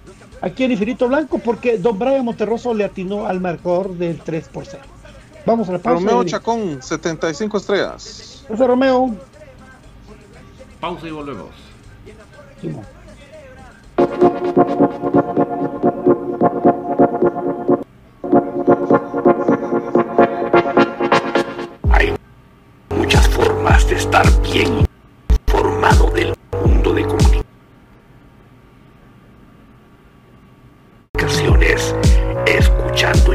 aquí 0.41 0.63
en 0.63 0.73
Infinito 0.73 1.07
Blanco, 1.07 1.39
porque 1.39 1.77
Don 1.77 1.97
Brian 1.97 2.25
Monterroso 2.25 2.73
le 2.73 2.83
atinó 2.83 3.25
al 3.25 3.39
marcador 3.39 3.95
del 3.95 4.19
3 4.19 4.49
por 4.49 4.65
0. 4.65 4.83
Vamos 5.45 5.69
a 5.69 5.73
la 5.73 5.79
pausa. 5.79 6.03
Romeo 6.03 6.23
Chacón, 6.23 6.81
75 6.81 7.57
estrellas. 7.57 8.43
Ese 8.49 8.67
Romeo. 8.67 9.15
Pausa 10.79 11.07
y 11.07 11.11
volvemos. 11.11 11.49
Hay 21.91 22.15
muchas 22.89 23.27
formas 23.29 23.87
de 23.87 23.95
estar 23.95 24.25
bien 24.41 24.83
informado 25.29 26.09
del 26.11 26.33
mundo 26.63 26.93
de 26.93 27.05
comunicaciones 31.13 31.95
escuchando 32.47 33.34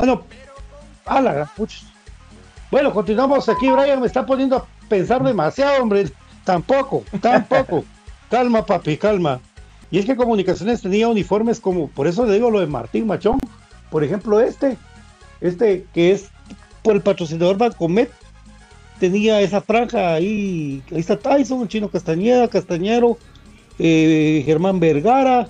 Ah, 0.00 0.06
no. 0.06 0.22
Ah, 1.04 1.20
la 1.20 1.34
gran 1.34 1.48
pucha. 1.54 1.84
Bueno, 2.70 2.92
continuamos 2.92 3.48
aquí, 3.50 3.68
Brian. 3.68 4.00
Me 4.00 4.06
está 4.06 4.24
poniendo 4.24 4.56
a 4.56 4.66
pensar 4.88 5.22
demasiado, 5.22 5.82
hombre. 5.82 6.10
Tampoco, 6.44 7.04
tampoco. 7.20 7.84
calma, 8.30 8.64
papi, 8.64 8.96
calma. 8.96 9.40
Y 9.90 9.98
es 9.98 10.06
que 10.06 10.16
Comunicaciones 10.16 10.80
tenía 10.80 11.08
uniformes 11.08 11.60
como, 11.60 11.88
por 11.88 12.06
eso 12.06 12.24
le 12.24 12.34
digo 12.34 12.50
lo 12.50 12.60
de 12.60 12.66
Martín 12.66 13.06
Machón. 13.06 13.38
Por 13.90 14.02
ejemplo, 14.04 14.40
este, 14.40 14.78
este 15.42 15.84
que 15.92 16.12
es 16.12 16.30
por 16.82 16.94
el 16.94 17.02
patrocinador 17.02 17.58
Bancomet, 17.58 18.10
tenía 18.98 19.40
esa 19.42 19.60
franja 19.60 20.14
ahí. 20.14 20.82
Ahí 20.92 21.00
está 21.00 21.18
Tyson, 21.18 21.68
Chino 21.68 21.90
Castañeda, 21.90 22.48
Castañero, 22.48 23.18
eh, 23.78 24.42
Germán 24.46 24.80
Vergara. 24.80 25.46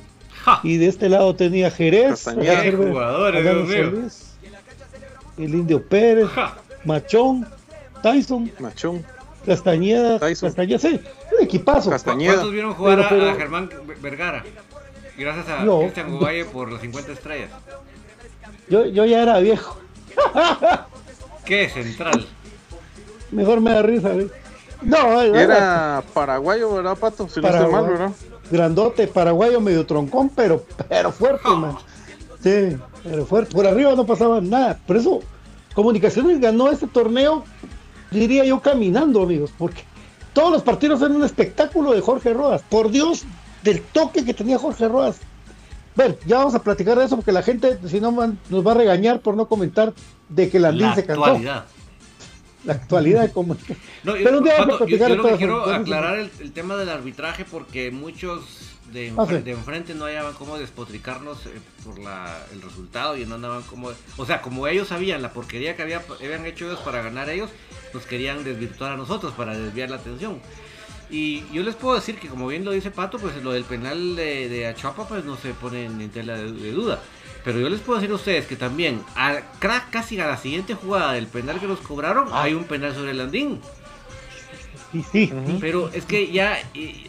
Y 0.65 0.79
de 0.79 0.89
este 0.89 1.09
lado 1.09 1.37
tenía 1.37 1.71
Jerez. 1.71 2.25
Castañeda. 2.25 2.65
Jugadores, 2.77 3.47
Adán 3.47 3.67
Dios 3.69 3.93
mío. 3.93 4.30
El 5.43 5.55
Indio 5.55 5.83
Pérez, 5.87 6.29
Machón, 6.85 7.47
Tyson, 8.03 8.51
Machón, 8.59 9.05
Castañeda, 9.47 10.19
Tyson. 10.19 10.49
Castañeda, 10.51 10.79
sí, 10.79 11.01
un 11.39 11.45
equipazo. 11.45 11.91
¿Cuántos 11.91 12.53
vieron 12.53 12.75
jugar 12.75 12.97
Pero- 12.97 13.07
a- 13.07 13.09
pero- 13.11 13.31
a, 13.31 13.35
Germán 13.35 13.71
Vergara? 14.01 14.45
Gracias 15.17 15.49
a 15.49 15.65
No. 15.65 15.81
Cristian 15.81 16.19
por 16.53 16.71
las 16.73 16.81
50 16.81 17.13
estrellas. 17.13 17.51
Yo, 18.69 18.87
yo 18.87 19.05
ya 19.05 19.23
era 19.23 19.39
viejo. 19.41 19.79
¿Qué 21.45 21.69
central? 21.69 22.27
Mejor 23.31 23.61
me 23.61 23.73
da 23.73 23.83
risa, 23.83 24.11
güey. 24.11 24.31
No, 24.83 25.21
era, 25.21 25.43
Era 25.43 26.03
paraguayo, 26.15 26.75
¿verdad, 26.75 26.97
Pato? 26.97 27.29
Si 27.29 27.41
no 27.41 27.49
estoy 27.49 27.63
mal, 27.63 27.71
Paraguay. 27.71 27.91
¿verdad? 27.99 28.11
grandote, 28.51 29.07
paraguayo, 29.07 29.61
medio 29.61 29.87
troncón, 29.87 30.29
pero, 30.31 30.65
pero 30.89 31.13
fuerte, 31.13 31.49
man. 31.51 31.77
Sí, 32.43 32.77
pero 33.05 33.27
fuerte. 33.27 33.55
Por 33.55 33.67
arriba 33.67 33.95
no 33.95 34.07
pasaba 34.07 34.41
nada. 34.41 34.79
Por 34.87 34.97
eso, 34.97 35.21
Comunicaciones 35.75 36.41
ganó 36.41 36.69
este 36.71 36.87
torneo, 36.89 37.45
diría 38.11 38.45
yo, 38.45 38.61
caminando, 38.61 39.23
amigos, 39.23 39.53
porque 39.57 39.85
todos 40.33 40.51
los 40.51 40.63
partidos 40.63 41.01
eran 41.01 41.17
un 41.17 41.25
espectáculo 41.25 41.93
de 41.93 42.01
Jorge 42.01 42.35
Rodas. 42.35 42.63
Por 42.69 42.91
Dios, 42.91 43.23
del 43.63 43.81
toque 43.81 44.25
que 44.25 44.35
tenía 44.35 44.59
Jorge 44.59 44.89
Rodas. 44.89 45.21
Bueno, 45.95 46.17
ya 46.27 46.39
vamos 46.39 46.55
a 46.55 46.63
platicar 46.63 46.99
de 46.99 47.05
eso 47.05 47.17
porque 47.17 47.31
la 47.33 47.43
gente, 47.43 47.79
si 47.87 48.01
no, 48.01 48.11
nos 48.11 48.67
va 48.67 48.73
a 48.73 48.75
regañar 48.75 49.21
por 49.21 49.37
no 49.37 49.47
comentar 49.47 49.93
de 50.29 50.49
que 50.49 50.59
Landín 50.59 50.87
La 50.89 50.95
se 50.95 51.05
cansó. 51.05 51.25
actualidad. 51.25 51.65
La 52.65 52.73
actualidad 52.75 53.23
de. 53.29 53.33
No, 53.35 54.17
yo, 54.17 54.25
Pero 54.25 54.39
un 54.39 54.45
día 54.45 54.55
vamos 54.59 54.69
a 54.69 54.73
yo- 54.73 54.79
platicar 54.79 55.09
yo 55.09 55.15
de 55.15 55.23
lo 55.23 55.29
que 55.29 55.37
quiero 55.37 55.65
aclarar 55.73 56.19
el, 56.19 56.31
el 56.41 56.53
tema 56.53 56.77
del 56.77 56.89
arbitraje 56.91 57.45
porque 57.45 57.91
muchos 57.91 58.43
de, 58.93 59.13
Ah, 59.17 59.25
de 59.27 59.51
enfrente 59.51 59.95
no 59.95 60.05
hallaban 60.05 60.35
cómo 60.35 60.59
despotricarnos 60.59 61.47
eh, 61.47 61.51
por 61.85 61.99
la, 61.99 62.45
el 62.53 62.63
resultado 62.63 63.17
y 63.17 63.27
no 63.27 63.37
andaban 63.37 63.63
como... 63.63 63.91
O 64.17 64.27
sea, 64.27 64.41
como 64.43 64.67
ellos 64.67 64.89
sabían 64.89 65.23
la 65.23 65.33
porquería 65.33 65.77
que 65.77 65.83
había, 65.83 66.03
habían 66.21 66.47
hecho 66.47 66.67
ellos 66.67 66.81
para 66.81 67.03
ganar 67.03 67.29
ellos, 67.29 67.51
nos 67.95 68.05
querían 68.07 68.45
desvirtuar 68.45 68.93
a 68.93 68.97
nosotros 68.97 69.33
para 69.35 69.57
desviar 69.57 69.91
la 69.91 69.97
atención. 69.97 70.41
Y 71.11 71.45
yo 71.53 71.63
les 71.63 71.75
puedo 71.75 71.97
decir 71.97 72.19
que 72.19 72.29
como 72.29 72.47
bien 72.47 72.65
lo 72.65 72.71
dice 72.71 72.91
Pato, 72.91 73.19
pues 73.19 73.35
lo 73.43 73.53
del 73.53 73.65
penal 73.65 74.15
de, 74.15 74.49
de 74.49 74.67
Achuapa 74.69 75.09
pues 75.09 75.25
no 75.25 75.37
se 75.37 75.55
pone 75.55 75.85
en 75.87 76.09
tela 76.11 76.37
de, 76.37 76.53
de 76.53 76.73
duda. 76.73 77.01
Pero 77.45 77.59
yo 77.59 77.69
les 77.69 77.81
puedo 77.81 77.99
decir 77.99 78.13
a 78.13 78.17
ustedes 78.17 78.47
que 78.47 78.57
también 78.57 79.03
a, 79.17 79.41
casi 79.91 80.21
a 80.21 80.27
la 80.27 80.37
siguiente 80.37 80.75
jugada 80.75 81.13
del 81.13 81.27
penal 81.27 81.59
que 81.59 81.67
nos 81.67 81.81
cobraron, 81.81 82.29
hay 82.33 82.55
un 82.55 82.65
penal 82.65 82.95
sobre 82.95 83.13
el 83.13 83.21
Andín. 83.21 83.61
Sí, 84.93 85.05
sí. 85.13 85.33
Pero 85.61 85.89
es 85.93 86.05
que 86.05 86.31
ya 86.33 86.59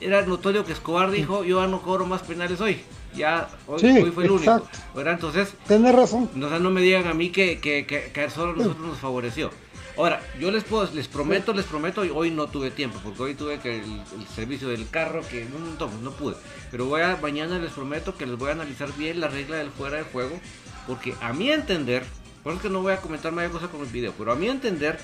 era 0.01 0.21
notorio 0.23 0.65
que 0.65 0.73
Escobar 0.73 1.09
dijo, 1.11 1.43
yo 1.43 1.61
ya 1.61 1.67
no 1.67 1.81
cobro 1.81 2.05
más 2.05 2.21
penales 2.21 2.61
hoy. 2.61 2.79
Ya, 3.15 3.49
hoy, 3.67 3.79
Sí, 3.79 3.87
hoy 3.87 4.11
fue 4.11 4.25
el 4.25 4.31
único. 4.31 4.51
exacto. 4.55 4.77
¿verdad? 4.95 5.13
Entonces, 5.15 5.53
Tenés 5.67 5.93
razón. 5.93 6.29
no, 6.35 6.45
o 6.47 6.49
sea, 6.49 6.59
no 6.59 6.69
me 6.69 6.81
digan 6.81 7.07
a 7.07 7.13
mí 7.13 7.29
que, 7.29 7.59
que, 7.59 7.85
que, 7.85 8.11
que 8.13 8.29
solo 8.29 8.53
a 8.53 8.55
nosotros 8.55 8.85
nos 8.87 8.97
favoreció. 8.99 9.49
Ahora, 9.97 10.21
yo 10.39 10.49
les 10.51 10.63
puedo, 10.63 10.89
les 10.93 11.07
prometo, 11.09 11.53
les 11.53 11.65
prometo, 11.65 12.05
y 12.05 12.09
hoy 12.09 12.31
no 12.31 12.47
tuve 12.47 12.71
tiempo, 12.71 12.99
porque 13.03 13.21
hoy 13.23 13.33
tuve 13.35 13.59
que 13.59 13.79
el, 13.79 14.01
el 14.17 14.27
servicio 14.33 14.69
del 14.69 14.87
carro, 14.89 15.21
que 15.29 15.45
no, 15.45 15.59
no, 15.59 15.75
no, 15.77 16.01
no 16.01 16.11
pude. 16.11 16.35
Pero 16.71 16.85
voy 16.85 17.01
a, 17.01 17.17
mañana 17.21 17.59
les 17.59 17.71
prometo 17.73 18.15
que 18.15 18.25
les 18.25 18.37
voy 18.37 18.49
a 18.49 18.53
analizar 18.53 18.93
bien 18.95 19.19
la 19.19 19.27
regla 19.27 19.57
del 19.57 19.69
fuera 19.71 19.97
de 19.97 20.03
juego, 20.03 20.39
porque 20.87 21.13
a 21.19 21.33
mi 21.33 21.51
entender, 21.51 22.03
por 22.43 22.53
eso 22.53 22.59
es 22.61 22.63
que 22.67 22.69
no 22.73 22.81
voy 22.81 22.93
a 22.93 23.01
comentar 23.01 23.33
más 23.33 23.49
cosas 23.49 23.69
con 23.69 23.81
el 23.81 23.87
video, 23.87 24.13
pero 24.17 24.31
a 24.31 24.35
mi 24.35 24.47
entender, 24.47 24.97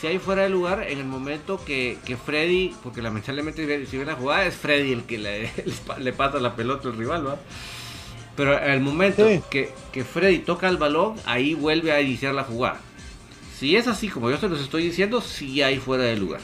si 0.00 0.06
hay 0.06 0.18
fuera 0.18 0.42
de 0.42 0.48
lugar 0.50 0.84
en 0.88 0.98
el 0.98 1.04
momento 1.04 1.62
que, 1.64 1.98
que 2.04 2.16
Freddy, 2.16 2.74
porque 2.82 3.02
lamentablemente 3.02 3.86
si 3.86 3.98
ven 3.98 4.06
la 4.06 4.14
jugada 4.14 4.46
es 4.46 4.54
Freddy 4.56 4.92
el 4.92 5.02
que 5.04 5.18
le, 5.18 5.50
le 5.98 6.12
pasa 6.12 6.38
la 6.38 6.56
pelota 6.56 6.88
al 6.88 6.96
rival, 6.96 7.26
¿va? 7.26 7.36
Pero 8.36 8.56
al 8.56 8.80
momento 8.80 9.28
Sí. 9.28 9.40
que, 9.50 9.72
que 9.92 10.04
Freddy 10.04 10.38
toca 10.38 10.68
el 10.68 10.76
balón, 10.78 11.14
ahí 11.26 11.54
vuelve 11.54 11.92
a 11.92 12.00
iniciar 12.00 12.34
la 12.34 12.44
jugada. 12.44 12.80
Si 13.58 13.76
es 13.76 13.86
así 13.88 14.08
como 14.08 14.30
yo 14.30 14.38
se 14.38 14.48
los 14.48 14.60
estoy 14.62 14.84
diciendo, 14.84 15.20
sí 15.20 15.60
hay 15.62 15.78
fuera 15.78 16.04
de 16.04 16.16
lugar. 16.16 16.40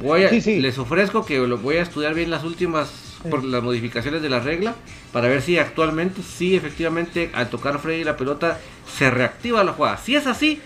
Voy 0.00 0.22
a- 0.24 0.28
Sí, 0.30 0.40
sí. 0.40 0.60
Les 0.60 0.78
ofrezco 0.78 1.26
que 1.26 1.38
lo 1.38 1.58
voy 1.58 1.76
a 1.78 1.82
estudiar 1.82 2.14
bien 2.14 2.30
las 2.30 2.44
últimas 2.44 2.88
por 3.28 3.42
las 3.42 3.60
modificaciones 3.64 4.22
de 4.22 4.28
la 4.28 4.38
regla 4.38 4.76
para 5.12 5.26
ver 5.26 5.42
si 5.42 5.58
actualmente, 5.58 6.22
sí 6.22 6.54
efectivamente 6.54 7.30
al 7.32 7.50
tocar 7.50 7.80
Freddy 7.80 8.04
la 8.04 8.16
pelota 8.16 8.60
se 8.96 9.10
reactiva 9.10 9.64
la 9.64 9.72
jugada. 9.72 9.96
Si 9.96 10.14
es 10.14 10.28
así, 10.28 10.60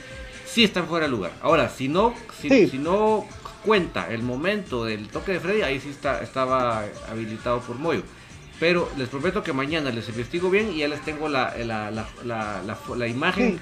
sí 0.52 0.64
están 0.64 0.86
fuera 0.86 1.06
de 1.06 1.10
lugar. 1.12 1.32
Ahora, 1.42 1.68
si 1.68 1.88
no, 1.88 2.14
si, 2.40 2.48
Sí. 2.48 2.68
si 2.68 2.78
no 2.78 3.26
cuenta 3.64 4.08
el 4.12 4.22
momento 4.22 4.84
del 4.84 5.08
toque 5.08 5.32
de 5.32 5.40
Freddy, 5.40 5.62
ahí 5.62 5.80
sí 5.80 5.88
está, 5.90 6.22
estaba 6.22 6.84
habilitado 7.10 7.60
por 7.60 7.76
Moyo. 7.76 8.02
Pero 8.60 8.88
les 8.96 9.08
prometo 9.08 9.42
que 9.42 9.52
mañana 9.52 9.90
les 9.90 10.08
investigo 10.08 10.50
bien 10.50 10.70
y 10.72 10.78
ya 10.78 10.88
les 10.88 11.00
tengo 11.04 11.28
la, 11.28 11.54
la, 11.64 11.90
la, 11.90 12.62
la, 12.96 13.08
imagen 13.08 13.58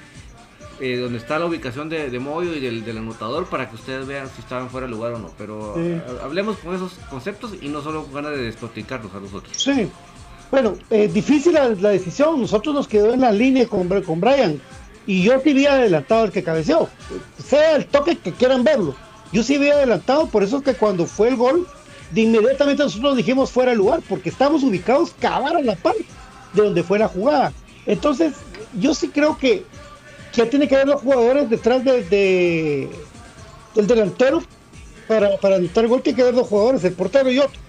eh, 0.79 0.97
donde 0.97 1.17
está 1.17 1.39
la 1.39 1.45
ubicación 1.45 1.89
de, 1.89 2.09
de 2.09 2.19
Moyo 2.19 2.53
y 2.55 2.59
del, 2.59 2.83
del 2.85 2.97
anotador 2.97 3.45
para 3.47 3.67
que 3.69 3.75
ustedes 3.75 4.05
vean 4.05 4.27
si 4.35 4.41
estaban 4.41 4.69
fuera 4.69 4.85
de 4.87 4.91
lugar 4.93 5.13
o 5.13 5.19
no. 5.19 5.31
Pero 5.37 5.73
Sí. 5.75 5.93
ha- 6.21 6.25
hablemos 6.25 6.57
con 6.57 6.75
esos 6.75 6.93
conceptos 7.09 7.53
y 7.61 7.69
no 7.69 7.81
solo 7.81 8.03
con 8.03 8.13
ganas 8.13 8.31
de 8.31 8.43
despotricarnos 8.43 9.13
a 9.15 9.19
nosotros. 9.19 9.53
Sí. 9.57 9.87
Bueno, 10.51 10.75
eh, 10.89 11.07
difícil 11.07 11.53
la, 11.53 11.69
decisión. 11.69 12.41
Nosotros 12.41 12.75
nos 12.75 12.87
quedó 12.87 13.13
en 13.13 13.21
la 13.21 13.31
línea 13.31 13.67
con, 13.67 13.87
con 14.03 14.19
Brian. 14.19 14.61
Y 15.11 15.23
yo 15.23 15.37
sí 15.43 15.49
había 15.49 15.73
adelantado 15.73 16.23
el 16.23 16.31
que 16.31 16.41
cabeceó. 16.41 16.87
Sea 17.45 17.75
el 17.75 17.85
toque 17.85 18.17
que 18.17 18.31
quieran 18.31 18.63
verlo. 18.63 18.95
Yo 19.33 19.43
sí 19.43 19.55
había 19.55 19.73
adelantado. 19.73 20.27
Por 20.27 20.41
eso 20.41 20.59
es 20.59 20.63
que 20.63 20.73
cuando 20.73 21.05
fue 21.05 21.27
el 21.27 21.35
gol, 21.35 21.67
de 22.11 22.21
inmediatamente 22.21 22.81
nosotros 22.81 23.17
dijimos 23.17 23.51
fuera 23.51 23.71
de 23.71 23.77
lugar. 23.77 23.99
Porque 24.07 24.29
estamos 24.29 24.63
ubicados 24.63 25.13
cavar 25.19 25.57
a 25.57 25.61
la 25.61 25.75
par 25.75 25.95
de 26.53 26.61
donde 26.63 26.81
fue 26.81 26.97
la 26.97 27.09
jugada. 27.09 27.51
Entonces, 27.85 28.35
yo 28.79 28.93
sí 28.93 29.09
creo 29.09 29.37
que 29.37 29.65
ya 30.31 30.45
tiene 30.49 30.65
que 30.69 30.75
haber 30.75 30.87
los 30.87 31.01
jugadores 31.01 31.49
detrás 31.49 31.83
de, 31.83 32.03
de- 32.05 32.89
del 33.75 33.87
delantero 33.87 34.41
para, 35.09 35.35
para 35.39 35.57
anotar 35.57 35.83
el 35.83 35.89
gol. 35.89 36.01
Tiene 36.01 36.15
que 36.15 36.21
haber 36.21 36.35
dos 36.35 36.47
jugadores, 36.47 36.85
el 36.85 36.93
portero 36.93 37.29
y 37.29 37.39
otro 37.39 37.59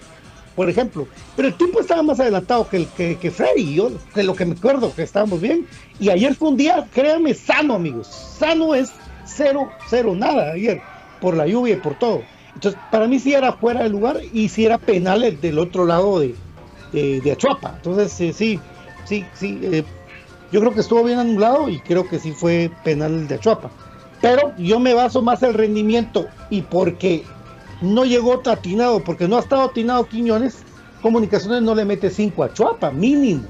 por 0.55 0.69
ejemplo. 0.69 1.07
Pero 1.35 1.47
el 1.47 1.53
tipo 1.55 1.79
estaba 1.79 2.03
más 2.03 2.19
adelantado 2.19 2.67
que, 2.67 2.77
el, 2.77 2.87
que, 2.87 3.17
que 3.17 3.31
Freddy, 3.31 3.75
yo 3.75 3.91
de 4.15 4.23
lo 4.23 4.35
que 4.35 4.45
me 4.45 4.55
acuerdo, 4.55 4.93
que 4.93 5.03
estábamos 5.03 5.41
bien. 5.41 5.67
Y 5.99 6.09
ayer 6.09 6.35
fue 6.35 6.49
un 6.49 6.57
día, 6.57 6.87
créanme, 6.93 7.33
sano, 7.33 7.75
amigos. 7.75 8.07
Sano 8.07 8.75
es 8.75 8.91
cero, 9.25 9.69
cero, 9.89 10.13
nada 10.15 10.51
ayer, 10.53 10.81
por 11.21 11.35
la 11.35 11.47
lluvia 11.47 11.75
y 11.75 11.79
por 11.79 11.95
todo. 11.95 12.23
Entonces, 12.53 12.79
para 12.91 13.07
mí 13.07 13.19
sí 13.19 13.33
era 13.33 13.53
fuera 13.53 13.83
de 13.83 13.89
lugar 13.89 14.19
y 14.31 14.49
sí 14.49 14.65
era 14.65 14.77
penal 14.77 15.23
el 15.23 15.41
del 15.41 15.57
otro 15.57 15.85
lado 15.85 16.19
de, 16.19 16.35
de, 16.91 17.19
de 17.21 17.31
Achuapa. 17.31 17.73
Entonces, 17.77 18.19
eh, 18.21 18.33
sí, 18.33 18.59
sí, 19.05 19.25
sí. 19.33 19.59
eh, 19.63 19.83
yo 20.51 20.59
creo 20.59 20.73
que 20.73 20.81
estuvo 20.81 21.03
bien 21.03 21.17
anulado 21.17 21.67
y 21.67 21.79
creo 21.79 22.07
que 22.07 22.19
sí 22.19 22.31
fue 22.31 22.69
penal 22.83 23.13
el 23.13 23.27
de 23.27 23.35
Achuapa. 23.35 23.71
Pero 24.21 24.53
yo 24.57 24.79
me 24.79 24.93
baso 24.93 25.21
más 25.21 25.41
el 25.43 25.53
rendimiento 25.53 26.27
y 26.49 26.61
porque 26.61 27.23
no 27.83 28.05
llegó 28.05 28.41
atinado, 28.45 29.03
porque 29.03 29.27
no 29.27 29.37
ha 29.37 29.39
estado 29.41 29.63
atinado 29.63 30.07
Quiñones, 30.07 30.63
Comunicaciones 31.01 31.61
no 31.61 31.75
le 31.75 31.83
mete 31.83 32.09
5 32.09 32.43
a 32.45 32.53
Chuapa, 32.53 32.89
mínimo. 32.89 33.43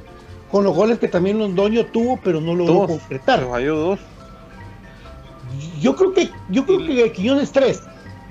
Con 0.52 0.64
los 0.64 0.76
goles 0.76 0.98
que 1.00 1.08
también 1.08 1.38
Londoño 1.40 1.86
tuvo, 1.86 2.20
pero 2.24 2.42
no 2.42 2.56
logró 2.56 2.74
Dos. 2.74 2.88
concretar. 2.88 3.42
Dos. 3.42 4.00
Yo 5.80 5.96
creo 5.96 6.14
que, 6.14 6.30
yo 6.50 6.66
creo 6.66 6.80
que 6.86 7.12
Quiñones 7.12 7.52
3 7.52 7.82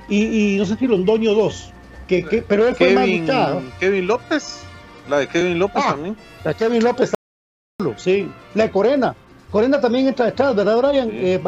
y, 0.08 0.54
y 0.54 0.58
no 0.58 0.64
sé 0.64 0.76
si 0.76 0.86
Londoño 0.86 1.34
2. 1.34 1.72
Que, 2.08 2.24
que- 2.24 2.42
pero 2.42 2.66
él 2.66 2.74
fue 2.74 2.92
más 2.94 3.04
Kevin, 3.04 3.20
luchado. 3.26 3.62
Kevin 3.78 4.06
López. 4.06 4.60
La 5.08 5.18
de 5.18 5.28
Kevin 5.28 5.58
López 5.58 5.82
Ah. 5.86 5.90
también. 5.92 6.16
La 6.44 6.54
Kevin 6.54 6.82
López, 6.82 7.12
sí. 7.96 8.28
La 8.54 8.64
de 8.64 8.70
Corena. 8.70 9.14
Corena 9.50 9.80
también 9.80 10.08
entra 10.08 10.26
detrás, 10.26 10.54
¿verdad, 10.56 10.78
Brian? 10.78 11.10
Eh, 11.12 11.38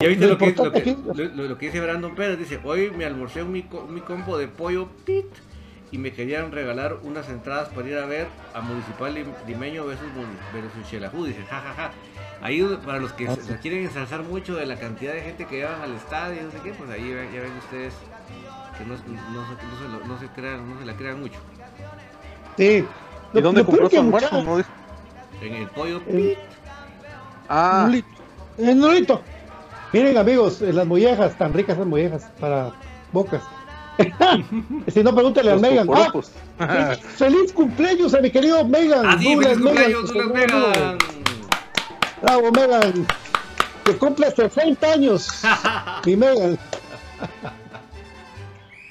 ¿Ya 0.00 0.10
viste 0.10 0.26
Lo 0.26 0.34
lo, 0.34 0.38
que, 0.38 0.52
lo, 0.52 0.70
que, 0.70 0.78
aquí- 0.78 0.96
lo- 1.12 1.24
lo- 1.24 1.48
lo 1.48 1.58
que 1.58 1.66
dice 1.66 1.80
Brandon 1.80 2.14
Pérez? 2.14 2.38
Dice, 2.38 2.60
hoy 2.62 2.92
me 2.92 3.04
almorcé 3.04 3.42
un 3.42 3.50
mi, 3.50 3.62
co- 3.64 3.84
mi 3.88 4.00
combo 4.00 4.38
de 4.38 4.46
pollo 4.46 4.86
pit 5.04 5.26
y 5.90 5.98
me 5.98 6.12
querían 6.12 6.52
regalar 6.52 6.98
unas 7.02 7.28
entradas 7.28 7.70
para 7.70 7.88
ir 7.88 7.98
a 7.98 8.06
ver 8.06 8.28
a 8.54 8.60
Municipal 8.60 9.12
Lim- 9.12 9.34
Limeño 9.48 9.86
versus, 9.86 10.06
versus 10.54 10.86
Xelajú. 10.88 11.24
Dice, 11.24 11.42
jajaja. 11.42 11.90
Ahí 12.40 12.62
para 12.86 13.00
los 13.00 13.12
que 13.12 13.26
Ah, 13.26 13.34
se, 13.34 13.42
sí. 13.42 13.48
se 13.48 13.58
quieren 13.58 13.80
ensalzar 13.86 14.22
mucho 14.22 14.54
de 14.54 14.66
la 14.66 14.76
cantidad 14.78 15.12
de 15.14 15.20
gente 15.20 15.46
que 15.46 15.56
llevan 15.56 15.82
al 15.82 15.92
estadio, 15.94 16.44
no 16.44 16.52
sé 16.52 16.58
qué, 16.62 16.70
pues 16.74 16.88
ahí 16.90 17.08
ya 17.08 17.40
ven 17.40 17.52
ustedes 17.58 17.92
que 18.78 18.84
no, 18.84 18.94
no, 18.94 18.98
se- 19.00 19.66
no 19.66 19.78
se, 19.82 19.88
lo- 19.98 20.06
no 20.14 20.20
se 20.20 20.26
crean, 20.28 20.70
no 20.74 20.78
se 20.78 20.86
la 20.86 20.92
crean 20.92 21.18
mucho. 21.18 21.40
sí. 22.56 22.84
¿Y 23.32 23.36
Lo- 23.36 23.40
dónde 23.42 23.64
compró 23.64 23.90
su 23.90 23.98
almuerzo? 23.98 24.64
En 25.42 25.54
el 25.54 25.66
pollo 25.66 26.00
Eh, 26.06 26.36
pit. 26.36 26.38
Ah, 27.48 27.82
Nolito. 27.84 28.08
Eh, 28.58 28.74
Nolito. 28.76 29.24
Miren 29.92 30.18
amigos, 30.18 30.60
eh, 30.60 30.72
las 30.72 30.86
mollejas, 30.86 31.36
tan 31.38 31.52
ricas 31.52 31.78
las 31.78 31.86
mollejas 31.86 32.30
para 32.38 32.72
bocas. 33.12 33.42
si 34.88 35.02
no, 35.02 35.14
pregúntale 35.14 35.52
a 35.52 35.56
Megan. 35.56 35.88
Ah, 36.58 36.94
feliz 37.16 37.52
cumpleaños 37.52 38.14
a 38.14 38.20
mi 38.20 38.30
querido 38.30 38.64
Megan. 38.64 39.06
Ah, 39.06 39.16
sí, 39.18 39.36
feliz 39.36 39.58
cumpleaños, 39.58 40.12
Douglas 40.12 40.26
Megan. 40.28 40.98
Bravo, 42.22 42.52
Megan. 42.52 43.06
Que 43.84 43.96
cumple 43.96 44.30
60 44.30 44.92
años. 44.92 45.42
mi 46.04 46.16
Megan. 46.16 46.58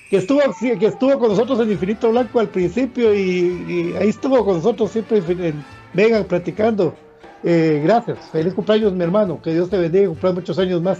que 0.10 0.18
estuvo, 0.18 0.42
que 0.60 0.86
estuvo 0.88 1.20
con 1.20 1.30
nosotros 1.30 1.60
en 1.60 1.72
Infinito 1.72 2.10
Blanco 2.10 2.40
al 2.40 2.50
principio 2.50 3.14
y, 3.14 3.96
ahí 4.00 4.10
estuvo 4.10 4.44
con 4.44 4.56
nosotros 4.56 4.92
siempre 4.92 5.20
en 5.20 5.64
Megan 5.94 6.24
platicando. 6.24 6.96
Eh, 7.44 7.82
gracias, 7.84 8.18
feliz 8.32 8.54
cumpleaños 8.54 8.94
mi 8.94 9.04
hermano, 9.04 9.42
que 9.42 9.54
Dios 9.54 9.70
te 9.70 9.78
bendiga 9.78 10.06
y 10.06 10.08
cumpla 10.08 10.32
muchos 10.34 10.58
años 10.60 10.82
más. 10.82 11.00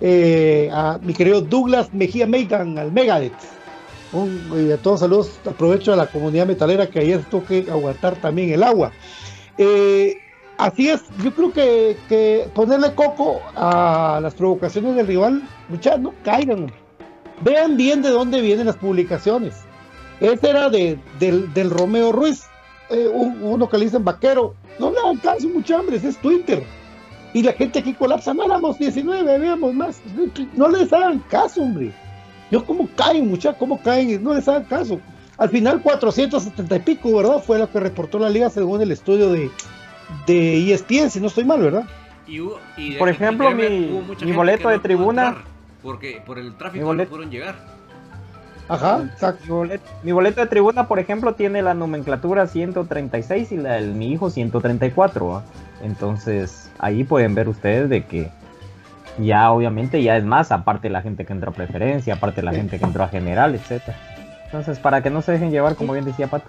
Eh, 0.00 0.70
a 0.72 0.98
mi 1.02 1.12
querido 1.12 1.40
Douglas 1.40 1.92
Mejía 1.92 2.26
Megan, 2.26 2.78
al 2.78 2.92
Megadeth. 2.92 3.32
Un, 4.12 4.72
a 4.72 4.76
todos 4.78 5.00
saludos, 5.00 5.38
aprovecho 5.44 5.92
a 5.92 5.96
la 5.96 6.06
comunidad 6.06 6.46
metalera 6.46 6.86
que 6.86 7.00
ayer 7.00 7.22
tuvo 7.24 7.44
que 7.44 7.66
aguantar 7.70 8.16
también 8.16 8.50
el 8.50 8.62
agua. 8.62 8.92
Eh, 9.58 10.16
así 10.56 10.88
es, 10.88 11.02
yo 11.22 11.34
creo 11.34 11.52
que, 11.52 11.96
que, 12.08 12.48
ponerle 12.54 12.94
coco 12.94 13.40
a 13.54 14.18
las 14.22 14.34
provocaciones 14.34 14.96
del 14.96 15.06
rival, 15.06 15.42
muchachos, 15.68 16.00
no 16.00 16.14
caigan. 16.24 16.72
Vean 17.42 17.76
bien 17.76 18.02
de 18.02 18.10
dónde 18.10 18.40
vienen 18.40 18.66
las 18.66 18.76
publicaciones. 18.76 19.54
Este 20.20 20.50
era 20.50 20.68
de, 20.68 20.98
del, 21.20 21.70
Romeo 21.70 22.10
Ruiz, 22.10 22.44
eh, 22.90 23.08
uno 23.08 23.68
que 23.68 23.78
le 23.78 23.84
dicen 23.84 24.04
vaquero. 24.04 24.54
No 24.78 24.90
le 24.90 24.98
hagan 24.98 25.16
caso, 25.18 25.48
mucha 25.48 25.78
hambre, 25.78 25.96
es 25.96 26.16
Twitter. 26.18 26.62
Y 27.34 27.42
la 27.42 27.52
gente 27.52 27.80
aquí 27.80 27.92
colapsa, 27.92 28.32
no 28.32 28.44
éramos 28.44 28.78
19, 28.78 29.38
veamos 29.38 29.74
más. 29.74 30.00
No 30.54 30.68
les 30.68 30.92
hagan 30.92 31.18
caso, 31.30 31.62
hombre. 31.62 31.92
Yo, 32.50 32.64
¿cómo 32.64 32.88
caen, 32.96 33.28
muchachos? 33.28 33.58
¿Cómo 33.58 33.80
caen? 33.82 34.22
No 34.22 34.34
les 34.34 34.48
hagan 34.48 34.64
caso. 34.64 35.00
Al 35.36 35.50
final, 35.50 35.82
470 35.82 36.76
y 36.76 36.80
pico, 36.80 37.14
¿verdad? 37.14 37.42
Fue 37.42 37.58
lo 37.58 37.70
que 37.70 37.78
reportó 37.80 38.18
la 38.18 38.30
liga 38.30 38.50
según 38.50 38.80
el 38.80 38.90
estudio 38.90 39.30
de, 39.30 39.50
de 40.26 40.72
ESPN, 40.72 41.10
si 41.10 41.20
no 41.20 41.26
estoy 41.26 41.44
mal, 41.44 41.60
¿verdad? 41.60 41.84
Por 42.98 43.08
ejemplo, 43.08 43.50
mi, 43.50 44.02
mi 44.22 44.32
boleto 44.32 44.68
de 44.68 44.78
tribuna 44.78 45.44
porque 45.82 46.22
por 46.24 46.38
el 46.38 46.54
tráfico 46.56 46.92
no 46.92 47.04
pudieron 47.04 47.30
llegar. 47.30 47.77
Ajá, 48.68 49.08
exacto. 49.12 49.66
Mi 50.02 50.12
boleto, 50.12 50.40
de 50.40 50.46
tribuna, 50.46 50.88
por 50.88 50.98
ejemplo, 50.98 51.34
tiene 51.34 51.62
la 51.62 51.74
nomenclatura 51.74 52.46
136 52.46 53.52
y 53.52 53.56
la 53.56 53.74
del 53.74 53.94
mi 53.94 54.12
hijo 54.12 54.30
134. 54.30 55.42
Entonces, 55.82 56.70
ahí 56.78 57.04
pueden 57.04 57.34
ver 57.34 57.48
ustedes 57.48 57.88
de 57.88 58.04
que 58.04 58.30
ya 59.18 59.50
obviamente 59.50 60.02
ya 60.02 60.16
es 60.16 60.24
más, 60.24 60.52
aparte 60.52 60.90
la 60.90 61.02
gente 61.02 61.24
que 61.24 61.32
entró 61.32 61.50
a 61.50 61.54
preferencia, 61.54 62.14
aparte 62.14 62.42
la 62.42 62.52
gente 62.52 62.78
que 62.78 62.84
entró 62.84 63.04
a 63.04 63.08
general, 63.08 63.54
etcétera. 63.54 63.96
Entonces, 64.44 64.78
para 64.78 65.02
que 65.02 65.10
no 65.10 65.22
se 65.22 65.32
dejen 65.32 65.50
llevar, 65.50 65.74
como 65.74 65.92
bien 65.92 66.04
decía 66.04 66.28
Pato. 66.28 66.48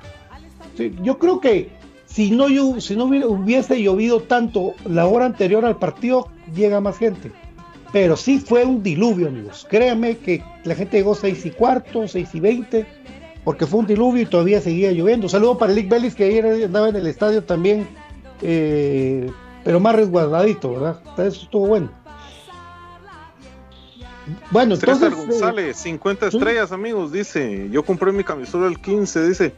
Sí, 0.76 0.96
yo 1.02 1.20
creo 1.20 1.40
que 1.40 1.70
si 2.06 2.32
no, 2.32 2.48
si 2.80 2.96
no 2.96 3.06
hubiese 3.06 3.82
llovido 3.82 4.22
tanto 4.22 4.74
la 4.86 5.06
hora 5.06 5.26
anterior 5.26 5.66
al 5.66 5.78
partido, 5.78 6.28
llega 6.54 6.82
más 6.82 6.98
gente. 6.98 7.32
Pero 7.92 8.16
sí 8.16 8.40
fue 8.40 8.66
un 8.66 8.84
diluvio, 8.84 9.28
amigos. 9.28 9.66
Créanme 9.70 10.18
que 10.18 10.44
la 10.64 10.76
gente 10.76 10.98
llegó 10.98 11.16
6 11.16 11.46
y 11.46 11.52
cuarto, 11.52 12.08
6 12.08 12.30
y 12.34 12.40
20, 12.40 12.86
porque 13.44 13.66
fue 13.66 13.80
un 13.80 13.88
diluvio 13.88 14.24
y 14.24 14.26
todavía 14.26 14.62
seguía 14.62 14.92
lloviendo. 14.92 15.28
Saludo 15.28 15.58
para 15.58 15.74
Lick 15.74 15.90
Bellis, 15.90 16.16
que 16.16 16.26
ayer 16.26 16.66
andaba 16.66 16.90
en 16.90 16.96
el 16.96 17.08
estadio 17.08 17.44
también, 17.44 17.88
eh, 18.42 19.30
pero 19.64 19.80
más 19.80 19.96
resguardadito, 19.96 20.74
¿verdad? 20.74 21.02
Eso 21.18 21.44
estuvo 21.44 21.68
bueno. 21.68 21.92
Bueno, 24.52 24.76
entonces. 24.76 25.10
César 25.10 25.26
González, 25.26 25.78
50 25.78 26.28
estrellas, 26.28 26.72
amigos, 26.72 27.12
dice. 27.12 27.70
Yo 27.72 27.84
compré 27.84 28.12
mi 28.12 28.24
camisola 28.24 28.68
el 28.68 28.80
15, 28.80 29.28
dice. 29.28 29.54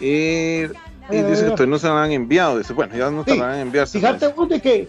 Eh, 0.00 0.70
y 1.10 1.22
dice 1.22 1.54
que 1.54 1.66
no 1.66 1.78
se 1.78 1.88
la 1.88 2.04
han 2.04 2.12
enviado. 2.12 2.58
Dice, 2.58 2.72
bueno, 2.72 2.96
ya 2.96 3.10
no 3.10 3.24
se 3.24 3.36
la 3.36 3.52
han 3.52 3.60
enviado. 3.60 3.86
Fíjate 3.86 4.32
de 4.48 4.60
que 4.60 4.88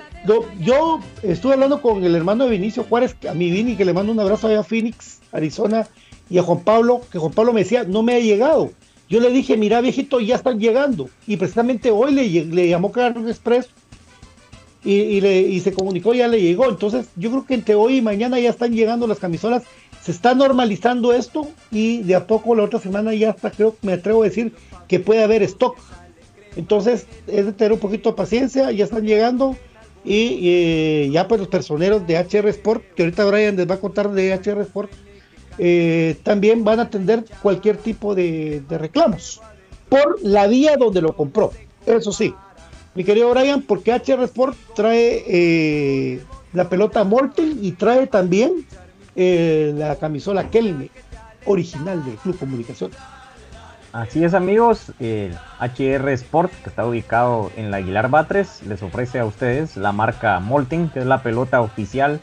yo, 0.60 1.00
estuve 1.24 1.54
hablando 1.54 1.82
con 1.82 2.04
el 2.04 2.16
hermano 2.16 2.46
de 2.46 2.52
Vinicio 2.52 2.84
Juárez, 2.84 3.16
a 3.30 3.34
mi 3.34 3.52
Vini, 3.52 3.76
que 3.76 3.86
le 3.86 3.94
mando 3.94 4.12
un 4.12 4.20
abrazo 4.20 4.48
allá 4.48 4.60
a 4.60 4.64
Phoenix, 4.64 5.20
Arizona, 5.32 5.88
y 6.30 6.38
a 6.38 6.44
Juan 6.44 6.62
Pablo, 6.62 7.02
que 7.12 7.20
Juan 7.20 7.34
Pablo 7.34 7.54
me 7.54 7.62
decía, 7.62 7.84
no 7.84 8.02
me 8.02 8.16
ha 8.16 8.20
llegado. 8.20 8.72
Yo 9.08 9.20
le 9.20 9.30
dije, 9.30 9.58
mira 9.58 9.82
viejito, 9.82 10.20
ya 10.20 10.36
están 10.36 10.60
llegando. 10.60 11.10
Y 11.28 11.38
precisamente 11.38 11.92
hoy 11.92 12.14
le, 12.14 12.28
le 12.46 12.70
llamó 12.70 12.92
Carlos 12.92 13.30
Express 13.30 13.70
y, 14.84 15.20
le, 15.22 15.42
y 15.42 15.60
se 15.60 15.74
comunicó, 15.74 16.14
ya 16.14 16.28
le 16.28 16.42
llegó. 16.42 16.70
Entonces 16.70 17.08
yo 17.16 17.30
creo 17.30 17.46
que 17.46 17.54
entre 17.56 17.76
hoy 17.76 17.98
y 17.98 18.02
mañana 18.02 18.40
ya 18.40 18.50
están 18.50 18.74
llegando 18.74 19.08
las 19.08 19.20
camisolas. 19.20 19.64
Se 20.02 20.12
está 20.12 20.36
normalizando 20.36 21.14
esto 21.14 21.48
y 21.72 22.04
de 22.04 22.16
a 22.16 22.28
poco 22.28 22.56
la 22.56 22.64
otra 22.64 22.80
semana 22.80 23.14
ya 23.14 23.32
hasta 23.32 23.50
creo, 23.50 23.76
me 23.82 23.94
atrevo 23.94 24.22
a 24.22 24.26
decir 24.26 24.54
que 24.88 25.00
puede 25.00 25.24
haber 25.24 25.42
stock 25.44 25.76
entonces 26.56 27.08
es 27.28 27.46
de 27.46 27.54
tener 27.54 27.74
un 27.74 27.80
poquito 27.80 28.12
de 28.12 28.16
paciencia, 28.16 28.72
ya 28.72 28.86
están 28.86 29.06
llegando 29.06 29.56
y 30.04 30.40
eh, 30.44 31.10
ya 31.12 31.28
pues 31.28 31.40
los 31.40 31.48
personeros 31.48 32.06
de 32.06 32.18
HR 32.18 32.48
Sport, 32.50 32.84
que 32.96 33.04
ahorita 33.04 33.26
Brian 33.26 33.56
les 33.56 33.70
va 33.70 33.76
a 33.76 33.80
contar 33.80 34.12
de 34.12 34.34
HR 34.34 34.62
Sport, 34.62 34.92
eh, 35.58 36.16
también 36.24 36.64
van 36.64 36.80
a 36.80 36.84
atender 36.84 37.26
cualquier 37.42 37.78
tipo 37.78 38.14
de, 38.14 38.64
reclamos 38.70 39.42
por 39.90 40.22
la 40.22 40.48
vía 40.48 40.78
donde 40.78 41.02
lo 41.02 41.16
compró. 41.16 41.52
Eso 41.86 42.12
sí, 42.12 42.34
mi 42.94 43.04
querido 43.04 43.32
Brian, 43.32 43.62
porque 43.64 43.94
HR 43.94 44.24
Sport 44.24 44.58
trae 44.76 45.24
eh, 45.28 46.22
la 46.54 46.70
pelota 46.70 47.04
Morten 47.04 47.60
y 47.62 47.72
trae 47.72 48.08
también 48.08 48.66
la 49.16 49.96
camisola 49.96 50.50
Kelme, 50.50 50.90
original 51.46 52.04
del 52.04 52.16
Club 52.16 52.38
Comunicación. 52.38 52.92
Así 53.96 54.26
es 54.26 54.34
amigos, 54.34 54.92
el 55.00 55.38
HR 55.62 56.10
Sport, 56.10 56.52
que 56.52 56.70
está 56.70 56.86
ubicado 56.86 57.50
en 57.56 57.72
la 57.72 57.78
Aguilar 57.78 58.10
Batres, 58.10 58.62
les 58.64 58.84
ofrece 58.84 59.20
a 59.20 59.26
ustedes 59.26 59.78
la 59.78 59.94
marca 59.94 60.38
Molten, 60.42 60.90
que 60.90 61.00
es 61.00 61.06
la 61.06 61.24
pelota 61.24 61.62
oficial 61.62 62.20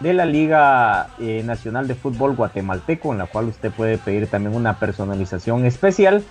de 0.00 0.12
la 0.12 0.26
Liga 0.26 1.08
eh, 1.18 1.42
Nacional 1.42 1.88
de 1.88 1.94
Fútbol 1.94 2.36
Guatemalteco, 2.36 3.12
en 3.12 3.18
la 3.18 3.28
cual 3.28 3.46
usted 3.46 3.72
puede 3.72 3.96
pedir 3.96 4.26
también 4.26 4.54
una 4.54 4.78
personalización 4.78 5.64
especial 5.64 6.22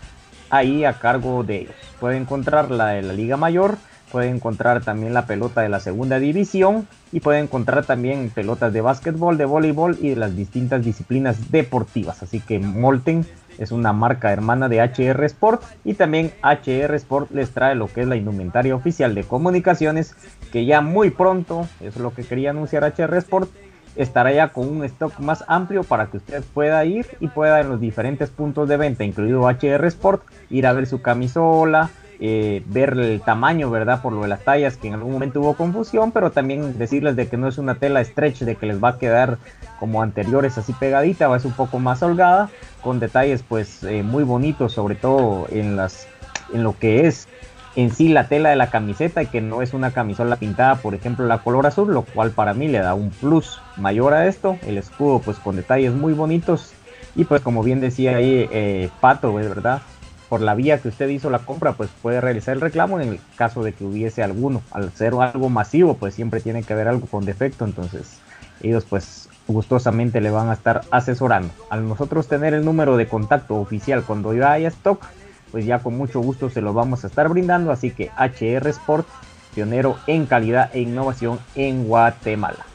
ahí 0.52 0.86
a 0.86 1.00
cargo 1.00 1.44
de 1.44 1.62
ellos. 1.62 1.76
Puede 2.00 2.18
encontrar 2.18 2.70
la 2.70 2.90
de 2.90 3.02
la 3.02 3.14
Liga 3.14 3.38
Mayor, 3.38 3.80
puede 4.12 4.30
encontrar 4.30 4.84
también 4.84 5.16
la 5.16 5.26
pelota 5.26 5.62
de 5.62 5.70
la 5.70 5.80
segunda 5.80 6.20
división 6.20 6.88
y 7.12 7.22
puede 7.22 7.40
encontrar 7.40 7.86
también 7.86 8.30
pelotas 8.30 8.72
de 8.72 8.82
básquetbol, 8.82 9.40
de 9.40 9.46
voleibol 9.46 9.98
y 10.00 10.10
de 10.10 10.16
las 10.16 10.36
distintas 10.36 10.86
disciplinas 10.86 11.50
deportivas. 11.50 12.22
Así 12.22 12.40
que 12.40 12.60
Molten 12.60 13.26
es 13.58 13.72
una 13.72 13.94
marca 13.94 14.32
hermana 14.32 14.70
de 14.70 14.82
HR 14.82 15.24
Sport 15.26 15.64
y 15.84 15.94
también 15.94 16.32
HR 16.44 16.96
Sport 16.96 17.32
les 17.32 17.52
trae 17.52 17.76
lo 17.76 17.88
que 17.88 18.02
es 18.02 18.08
la 18.08 18.16
indumentaria 18.16 18.76
oficial 18.76 19.16
de 19.16 19.24
comunicaciones 19.24 20.16
que 20.52 20.66
ya 20.66 20.82
muy 20.82 21.10
pronto, 21.10 21.68
eso 21.80 21.90
es 21.90 21.98
lo 21.98 22.14
que 22.14 22.24
quería 22.24 22.52
anunciar 22.52 22.84
HR 22.84 23.16
Sport, 23.18 23.50
estará 23.96 24.32
ya 24.32 24.50
con 24.50 24.68
un 24.68 24.84
stock 24.86 25.20
más 25.20 25.44
amplio 25.48 25.84
para 25.84 26.08
que 26.08 26.18
usted 26.18 26.44
pueda 26.54 26.84
ir 26.86 27.06
y 27.20 27.28
pueda 27.28 27.62
en 27.62 27.70
los 27.70 27.80
diferentes 27.80 28.30
puntos 28.30 28.68
de 28.68 28.78
venta, 28.78 29.04
incluido 29.04 29.48
HR 29.48 29.86
Sport, 29.86 30.24
ir 30.50 30.68
a 30.68 30.74
ver 30.74 30.88
su 30.88 31.02
camisola, 31.02 31.90
eh, 32.20 32.64
ver 32.68 32.98
el 32.98 33.22
tamaño, 33.22 33.70
¿verdad? 33.70 34.02
Por 34.02 34.14
lo 34.14 34.22
de 34.22 34.28
las 34.28 34.44
tallas, 34.44 34.78
que 34.78 34.88
en 34.88 34.96
algún 34.96 35.14
momento 35.14 35.42
hubo 35.42 35.56
confusión, 35.56 36.12
pero 36.12 36.32
también 36.32 36.78
decirles 36.78 37.16
de 37.16 37.28
que 37.28 37.38
no 37.38 37.48
es 37.48 37.58
una 37.58 37.76
tela 37.76 38.04
stretch, 38.04 38.40
de 38.40 38.56
que 38.56 38.66
les 38.66 38.84
va 38.84 38.90
a 38.90 38.98
quedar 38.98 39.38
como 39.80 40.02
anteriores 40.02 40.58
así 40.58 40.74
pegadita, 40.74 41.28
va 41.28 41.36
a 41.36 41.40
ser 41.40 41.52
un 41.52 41.58
poco 41.58 41.80
más 41.80 42.02
holgada, 42.04 42.50
con 42.82 43.00
detalles 43.00 43.44
pues 43.48 43.84
eh, 43.84 44.04
muy 44.04 44.24
bonitos, 44.24 44.74
sobre 44.74 44.96
todo 44.96 45.48
en 45.52 45.76
las 45.76 46.08
en 46.54 46.64
lo 46.64 46.78
que 46.78 47.08
es 47.08 47.28
en 47.76 47.94
sí 47.94 48.08
la 48.08 48.28
tela 48.28 48.50
de 48.50 48.56
la 48.56 48.70
camiseta 48.70 49.22
y 49.22 49.28
que 49.28 49.42
no 49.42 49.62
es 49.62 49.74
una 49.74 49.92
camisola 49.92 50.38
pintada, 50.38 50.76
por 50.76 50.96
ejemplo, 50.96 51.26
la 51.26 51.40
color 51.40 51.68
azul, 51.68 51.94
lo 51.94 52.04
cual 52.04 52.32
para 52.32 52.54
mí 52.54 52.68
le 52.68 52.80
da 52.80 52.94
un 52.94 53.10
plus 53.10 53.60
mayor 53.76 54.14
a 54.14 54.28
esto. 54.28 54.58
El 54.66 54.78
escudo 54.78 55.20
pues 55.20 55.38
con 55.38 55.56
detalles 55.56 55.94
muy 55.94 56.14
bonitos 56.14 56.74
y 57.16 57.26
pues 57.26 57.42
como 57.42 57.64
bien 57.64 57.82
decía 57.82 58.18
ahí 58.18 58.48
eh, 58.52 58.90
Pato, 59.02 59.34
¿verdad? 59.34 59.82
Por 60.30 60.42
la 60.42 60.56
vía 60.56 60.80
que 60.80 60.90
usted 60.90 61.08
hizo 61.10 61.30
la 61.30 61.40
compra, 61.40 61.74
pues 61.74 61.90
puede 62.02 62.22
realizar 62.22 62.56
el 62.56 62.62
reclamo 62.62 63.00
en 63.00 63.10
el 63.10 63.20
caso 63.36 63.64
de 63.64 63.74
que 63.74 63.84
hubiese 63.84 64.24
alguno. 64.24 64.62
Al 64.72 64.92
ser 64.94 65.14
algo 65.14 65.50
masivo, 65.50 65.96
pues 65.96 66.16
siempre 66.16 66.42
tiene 66.42 66.64
que 66.64 66.74
haber 66.74 66.88
algo 66.88 67.08
con 67.08 67.26
defecto, 67.26 67.66
entonces 67.66 68.20
ellos 68.62 68.86
pues 68.90 69.30
gustosamente 69.48 70.22
le 70.22 70.32
van 70.32 70.50
a 70.50 70.54
estar 70.54 70.82
asesorando. 70.92 71.54
Al 71.70 71.88
nosotros 71.88 72.28
tener 72.28 72.54
el 72.54 72.66
número 72.66 72.98
de 72.98 73.08
contacto 73.08 73.56
oficial 73.56 74.04
cuando 74.04 74.34
ya 74.34 74.54
haya 74.54 74.70
stock, 74.70 75.06
pues 75.52 75.66
ya 75.66 75.80
con 75.80 75.98
mucho 75.98 76.20
gusto 76.20 76.50
se 76.50 76.62
lo 76.62 76.74
vamos 76.74 77.04
a 77.04 77.08
estar 77.08 77.30
brindando, 77.30 77.72
así 77.72 77.92
que 77.92 78.10
HR 78.18 78.68
Sport, 78.70 79.08
pionero 79.54 79.98
en 80.08 80.26
calidad 80.26 80.70
e 80.74 80.82
innovación 80.82 81.40
en 81.56 81.88
Guatemala. 81.88 82.66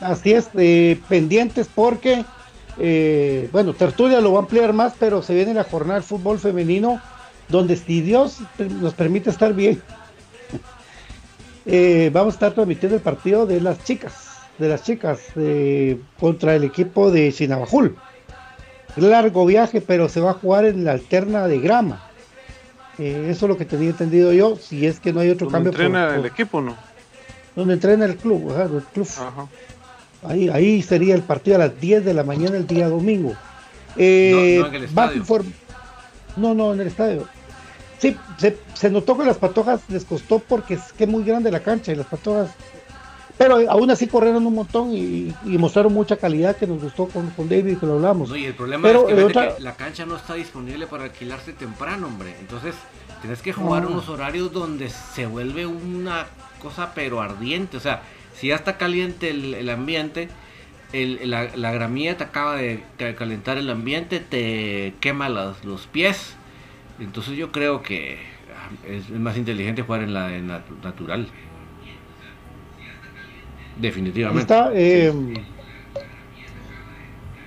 Así 0.00 0.32
es, 0.32 0.50
eh, 0.54 1.00
pendientes 1.08 1.68
porque 1.72 2.24
eh, 2.78 3.48
bueno, 3.52 3.74
Tertulia 3.74 4.20
lo 4.20 4.32
va 4.32 4.38
a 4.38 4.42
ampliar 4.42 4.72
más, 4.72 4.94
pero 4.98 5.22
se 5.22 5.34
viene 5.34 5.54
la 5.54 5.64
jornada 5.64 6.00
de 6.00 6.06
fútbol 6.06 6.38
femenino, 6.38 7.00
donde 7.48 7.76
si 7.76 8.00
Dios 8.00 8.38
nos 8.80 8.94
permite 8.94 9.30
estar 9.30 9.52
bien, 9.52 9.82
eh, 11.66 12.10
vamos 12.12 12.34
a 12.34 12.36
estar 12.36 12.52
transmitiendo 12.52 12.96
el 12.96 13.02
partido 13.02 13.46
de 13.46 13.60
las 13.60 13.82
chicas, 13.84 14.14
de 14.58 14.68
las 14.68 14.82
chicas 14.82 15.20
eh, 15.36 15.98
contra 16.18 16.54
el 16.54 16.64
equipo 16.64 17.10
de 17.10 17.30
Sinabajul. 17.32 17.96
Largo 18.96 19.46
viaje, 19.46 19.80
pero 19.80 20.08
se 20.08 20.20
va 20.20 20.32
a 20.32 20.34
jugar 20.34 20.66
en 20.66 20.84
la 20.84 20.92
alterna 20.92 21.48
de 21.48 21.60
grama. 21.60 22.02
Eh, 22.98 23.28
eso 23.30 23.46
es 23.46 23.48
lo 23.48 23.56
que 23.56 23.64
tenía 23.64 23.88
entendido 23.90 24.32
yo, 24.34 24.56
si 24.56 24.86
es 24.86 25.00
que 25.00 25.14
no 25.14 25.20
hay 25.20 25.30
otro 25.30 25.46
¿Dónde 25.48 25.70
cambio. 25.70 25.70
entrena 25.72 26.08
por- 26.08 26.16
el 26.18 26.26
equipo, 26.26 26.60
no? 26.60 26.76
donde 27.56 27.74
entrena 27.74 28.04
el 28.06 28.16
club, 28.16 28.50
ajá, 28.50 28.64
el 28.64 28.82
club. 28.82 29.08
Ajá. 29.18 29.46
Ahí, 30.22 30.48
ahí 30.48 30.82
sería 30.82 31.14
el 31.14 31.22
partido 31.22 31.56
a 31.56 31.60
las 31.60 31.80
10 31.80 32.04
de 32.04 32.14
la 32.14 32.22
mañana 32.24 32.56
el 32.56 32.66
día 32.66 32.88
domingo. 32.88 33.34
Eh, 33.96 34.56
No, 34.60 34.62
no 34.62 34.68
en 34.68 34.82
el 34.82 35.52
No, 36.36 36.54
no, 36.54 36.74
en 36.74 36.80
el 36.80 36.86
estadio. 36.86 37.26
Sí, 37.98 38.16
se, 38.36 38.56
se 38.74 38.90
notó 38.90 39.16
que 39.16 39.24
las 39.24 39.36
patojas 39.36 39.80
les 39.88 40.04
costó 40.04 40.38
porque 40.40 40.74
es 40.74 40.92
que 40.92 41.04
es 41.04 41.10
muy 41.10 41.24
grande 41.24 41.50
la 41.50 41.60
cancha 41.60 41.92
y 41.92 41.96
las 41.96 42.06
patojas. 42.06 42.50
Pero 43.38 43.60
eh, 43.60 43.66
aún 43.68 43.90
así 43.90 44.06
corrieron 44.06 44.46
un 44.46 44.54
montón 44.54 44.92
y, 44.92 45.34
y 45.44 45.58
mostraron 45.58 45.92
mucha 45.92 46.16
calidad 46.16 46.56
que 46.56 46.66
nos 46.66 46.82
gustó 46.82 47.06
con, 47.08 47.30
con 47.30 47.48
David 47.48 47.78
que 47.78 47.86
lo 47.86 47.94
hablamos. 47.94 48.28
No, 48.28 48.36
y 48.36 48.44
el 48.44 48.54
problema 48.54 48.86
Pero, 48.86 49.00
es 49.00 49.06
que, 49.06 49.12
eh, 49.12 49.24
vete 49.24 49.38
otra- 49.38 49.56
que 49.56 49.62
la 49.62 49.74
cancha 49.74 50.06
no 50.06 50.16
está 50.16 50.34
disponible 50.34 50.86
para 50.86 51.04
alquilarse 51.04 51.52
temprano, 51.52 52.06
hombre. 52.08 52.34
Entonces, 52.40 52.74
tienes 53.20 53.40
que 53.40 53.52
jugar 53.52 53.86
unos 53.86 54.08
horarios 54.08 54.52
donde 54.52 54.90
se 54.90 55.26
vuelve 55.26 55.66
una 55.66 56.26
cosa 56.60 56.92
pero 56.94 57.20
ardiente. 57.20 57.76
O 57.76 57.80
sea, 57.80 58.02
si 58.32 58.48
ya 58.48 58.56
está 58.56 58.78
caliente 58.78 59.30
el, 59.30 59.54
el 59.54 59.70
ambiente, 59.70 60.28
el- 60.92 61.30
la, 61.30 61.50
la 61.56 61.72
gramilla 61.72 62.16
te 62.16 62.24
acaba 62.24 62.56
de 62.56 62.84
ca- 62.98 63.14
calentar 63.16 63.58
el 63.58 63.70
ambiente, 63.70 64.20
te 64.20 64.94
quema 65.00 65.28
los, 65.28 65.64
los 65.64 65.86
pies. 65.86 66.36
Entonces 66.98 67.36
yo 67.36 67.52
creo 67.52 67.82
que 67.82 68.18
ah, 68.56 68.70
es, 68.86 69.10
más 69.10 69.36
inteligente 69.38 69.82
jugar 69.82 70.02
en 70.02 70.14
la 70.14 70.36
en 70.36 70.48
nat- 70.48 70.68
natural. 70.82 71.28
Definitivamente. 73.74 74.40
está. 74.40 74.70
eh, 74.74 75.12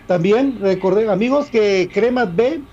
también 0.05 0.57
recordé, 0.59 1.09
amigos, 1.11 1.49
que 1.49 1.89
Cremas 1.91 2.35
B 2.35 2.63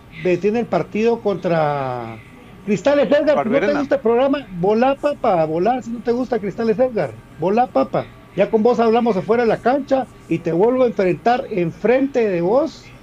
tiene 0.40 0.60
el 0.60 0.66
partido 0.66 1.20
contra 1.22 2.18
Cristales 2.64 3.06
Edgar. 3.10 3.20
¿No 3.20 3.26
te 3.34 3.34
Barberena. 3.34 3.78
gusta 3.80 3.96
el 3.96 4.00
programa? 4.00 4.46
Volá, 4.50 4.96
papa, 4.96 5.44
volar. 5.46 5.82
Si 5.82 5.90
no 5.90 6.02
te 6.02 6.12
gusta 6.12 6.40
Cristales 6.40 6.78
Edgar, 6.78 7.20
volá, 7.36 7.70
papa. 7.72 8.12
Ya 8.34 8.50
con 8.50 8.62
vos 8.62 8.78
hablamos 8.80 9.16
afuera 9.16 9.42
de 9.42 9.48
la 9.48 9.60
cancha 9.60 10.08
y 10.28 10.38
te 10.40 10.52
vuelvo 10.52 10.84
a 10.84 10.86
enfrentar 10.86 11.44
enfrente 11.50 12.28
de 12.28 12.40
vos 12.40 12.94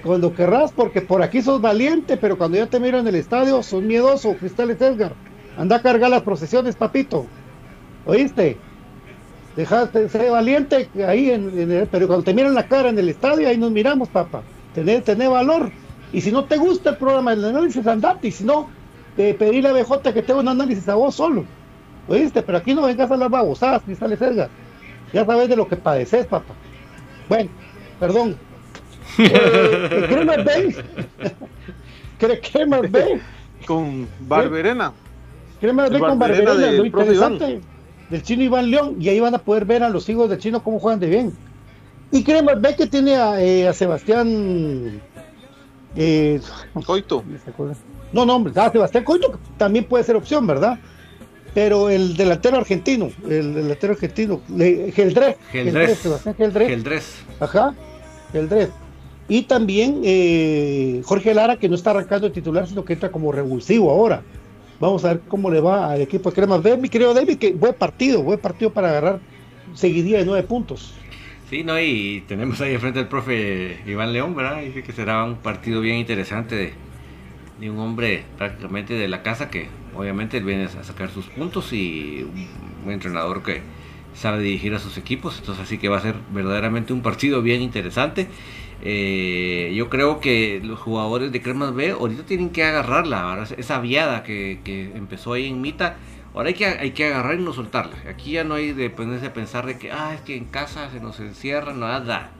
cuando 0.00 0.34
querrás, 0.34 0.72
porque 0.72 1.02
por 1.02 1.22
aquí 1.22 1.42
sos 1.42 1.60
valiente, 1.60 2.16
pero 2.18 2.38
cuando 2.38 2.58
ya 2.58 2.68
te 2.68 2.80
miro 2.80 2.98
en 2.98 3.06
el 3.08 3.14
estadio 3.16 3.62
sos 3.62 3.82
miedoso, 3.82 4.38
Cristales 4.38 4.80
Edgar. 4.80 5.20
Anda 5.54 5.76
a 5.76 5.82
cargar 5.82 6.10
las 6.10 6.22
procesiones, 6.22 6.76
papito. 6.76 7.34
¿Oíste? 8.04 8.66
Dejaste 9.54 10.08
ser 10.08 10.30
valiente 10.32 10.90
ahí, 11.06 11.30
en, 11.30 11.56
en 11.58 11.70
el- 11.70 11.88
pero 11.88 12.06
cuando 12.08 12.24
te 12.24 12.34
miran 12.34 12.54
la 12.54 12.66
cara 12.68 12.88
en 12.90 12.98
el 12.98 13.08
estadio, 13.08 13.48
ahí 13.48 13.58
nos 13.58 13.70
miramos, 13.72 14.10
papá. 14.10 14.48
Tener, 14.72 15.04
tener 15.04 15.30
valor. 15.30 15.76
Y 16.10 16.20
si 16.22 16.32
no 16.32 16.46
te 16.46 16.56
gusta 16.56 16.90
el 16.90 16.96
programa 16.98 17.32
del 17.34 17.44
análisis, 17.44 17.86
andate. 17.86 18.28
Y 18.28 18.32
si 18.32 18.44
no, 18.44 18.73
eh, 19.16 19.34
pedirle 19.38 19.68
a 19.68 19.72
BJ 19.72 20.12
que 20.12 20.22
te 20.22 20.32
haga 20.32 20.40
un 20.40 20.48
análisis 20.48 20.88
a 20.88 20.94
vos 20.94 21.14
solo. 21.14 21.44
¿Oíste? 22.08 22.42
Pero 22.42 22.58
aquí 22.58 22.74
no 22.74 22.82
vengas 22.82 23.10
a 23.10 23.16
las 23.16 23.30
babosadas, 23.30 23.82
Cristales 23.82 24.20
Edgar. 24.20 24.48
Ya 25.12 25.24
sabes 25.24 25.48
de 25.48 25.56
lo 25.56 25.66
que 25.68 25.76
padeces, 25.76 26.26
papá. 26.26 26.54
Bueno, 27.28 27.48
perdón. 28.00 28.36
Eh, 29.18 30.06
Cremas 30.08 30.44
Bay. 30.44 30.76
Cre- 32.20 32.40
Cremas 32.52 32.90
Bay. 32.90 33.20
Con 33.66 34.08
Barberena. 34.20 34.92
Cremas 35.60 35.90
Bay 35.90 36.00
con 36.00 36.18
Barberena 36.18 36.54
Lo 36.72 36.84
interesante 36.84 37.60
del 38.10 38.22
chino 38.22 38.42
Iván 38.42 38.70
León. 38.70 38.96
Y 39.00 39.08
ahí 39.08 39.20
van 39.20 39.34
a 39.34 39.38
poder 39.38 39.64
ver 39.64 39.82
a 39.82 39.88
los 39.88 40.08
hijos 40.08 40.28
del 40.28 40.38
chino 40.38 40.62
cómo 40.62 40.78
juegan 40.80 41.00
de 41.00 41.06
bien. 41.06 41.32
Y 42.10 42.22
Cremas 42.24 42.60
Bay 42.60 42.74
que 42.76 42.86
tiene 42.86 43.16
a, 43.16 43.40
eh, 43.40 43.68
a 43.68 43.72
Sebastián. 43.72 45.00
Eh, 45.96 46.40
Coito. 46.84 47.22
No, 48.14 48.24
no, 48.24 48.36
hombre, 48.36 48.52
a 48.56 48.70
Sebastián 48.70 49.04
Coito 49.04 49.38
también 49.56 49.84
puede 49.84 50.04
ser 50.04 50.16
opción, 50.16 50.46
¿verdad? 50.46 50.78
Pero 51.52 51.90
el 51.90 52.16
delantero 52.16 52.56
argentino, 52.56 53.10
el 53.28 53.54
delantero 53.54 53.92
argentino, 53.92 54.40
Geldrés, 54.48 55.36
Geldrés. 55.50 55.98
Sebastián 55.98 56.34
Geldrés. 56.36 56.68
Geldrés. 56.68 57.16
Ajá, 57.40 57.74
Geldrés. 58.32 58.70
Y 59.28 59.42
también 59.42 60.02
eh, 60.04 61.00
Jorge 61.04 61.34
Lara, 61.34 61.56
que 61.56 61.68
no 61.68 61.74
está 61.74 61.90
arrancando 61.90 62.28
de 62.28 62.34
titular, 62.34 62.66
sino 62.66 62.84
que 62.84 62.92
entra 62.92 63.10
como 63.10 63.32
revulsivo 63.32 63.90
ahora. 63.90 64.22
Vamos 64.80 65.04
a 65.04 65.14
ver 65.14 65.20
cómo 65.28 65.50
le 65.50 65.60
va 65.60 65.92
al 65.92 66.00
equipo 66.00 66.30
de 66.30 66.34
Cremas 66.34 66.62
B. 66.62 66.76
Mi 66.76 66.88
querido 66.88 67.14
David, 67.14 67.38
que 67.38 67.52
buen 67.52 67.74
partido, 67.74 68.22
buen 68.22 68.38
partido 68.38 68.72
para 68.72 68.90
agarrar 68.90 69.20
seguidilla 69.74 70.18
de 70.18 70.26
nueve 70.26 70.42
puntos. 70.42 70.92
Sí, 71.48 71.62
no, 71.62 71.78
y 71.80 72.24
tenemos 72.26 72.60
ahí 72.60 72.74
enfrente 72.74 72.98
al 72.98 73.08
profe 73.08 73.78
Iván 73.86 74.12
León, 74.12 74.34
¿verdad? 74.34 74.60
Dice 74.60 74.82
que 74.82 74.92
será 74.92 75.24
un 75.24 75.36
partido 75.36 75.80
bien 75.80 75.96
interesante 75.96 76.54
de, 76.56 76.72
de 77.58 77.70
un 77.70 77.78
hombre 77.78 78.24
prácticamente 78.36 78.94
de 78.94 79.08
la 79.08 79.22
casa 79.22 79.50
que 79.50 79.68
obviamente 79.94 80.40
viene 80.40 80.64
a 80.64 80.84
sacar 80.84 81.10
sus 81.10 81.26
puntos 81.26 81.72
y 81.72 82.26
un, 82.84 82.90
entrenador 82.90 83.42
que 83.42 83.62
sabe 84.14 84.42
dirigir 84.42 84.74
a 84.74 84.78
sus 84.78 84.98
equipos, 84.98 85.38
entonces 85.38 85.64
así 85.64 85.78
que 85.78 85.88
va 85.88 85.96
a 85.96 86.00
ser 86.00 86.16
verdaderamente 86.32 86.92
un 86.92 87.02
partido 87.02 87.42
bien 87.42 87.62
interesante. 87.62 88.28
Eh, 88.82 89.72
yo 89.74 89.88
creo 89.88 90.20
que 90.20 90.60
los 90.62 90.78
jugadores 90.78 91.32
de 91.32 91.40
Cremas 91.40 91.74
B 91.74 91.92
ahorita 91.92 92.26
tienen 92.26 92.50
que 92.50 92.62
agarrarla, 92.64 93.24
¿verdad? 93.24 93.58
esa 93.58 93.80
viada 93.80 94.22
que, 94.22 94.60
que 94.62 94.92
empezó 94.94 95.32
ahí 95.32 95.46
en 95.46 95.60
Mita. 95.60 95.96
Ahora 96.34 96.48
hay 96.48 96.54
que, 96.54 96.66
hay 96.66 96.90
que 96.90 97.06
agarrar 97.06 97.38
y 97.38 97.42
no 97.42 97.52
soltarla. 97.52 97.96
Aquí 98.10 98.32
ya 98.32 98.44
no 98.44 98.54
hay 98.54 98.72
de 98.72 98.90
ponerse 98.90 99.26
a 99.26 99.32
pensar 99.32 99.66
de 99.66 99.78
que, 99.78 99.92
ah, 99.92 100.14
es 100.14 100.20
que 100.20 100.36
en 100.36 100.46
casa 100.46 100.90
se 100.90 101.00
nos 101.00 101.20
encierra, 101.20 101.72
nada. 101.72 102.30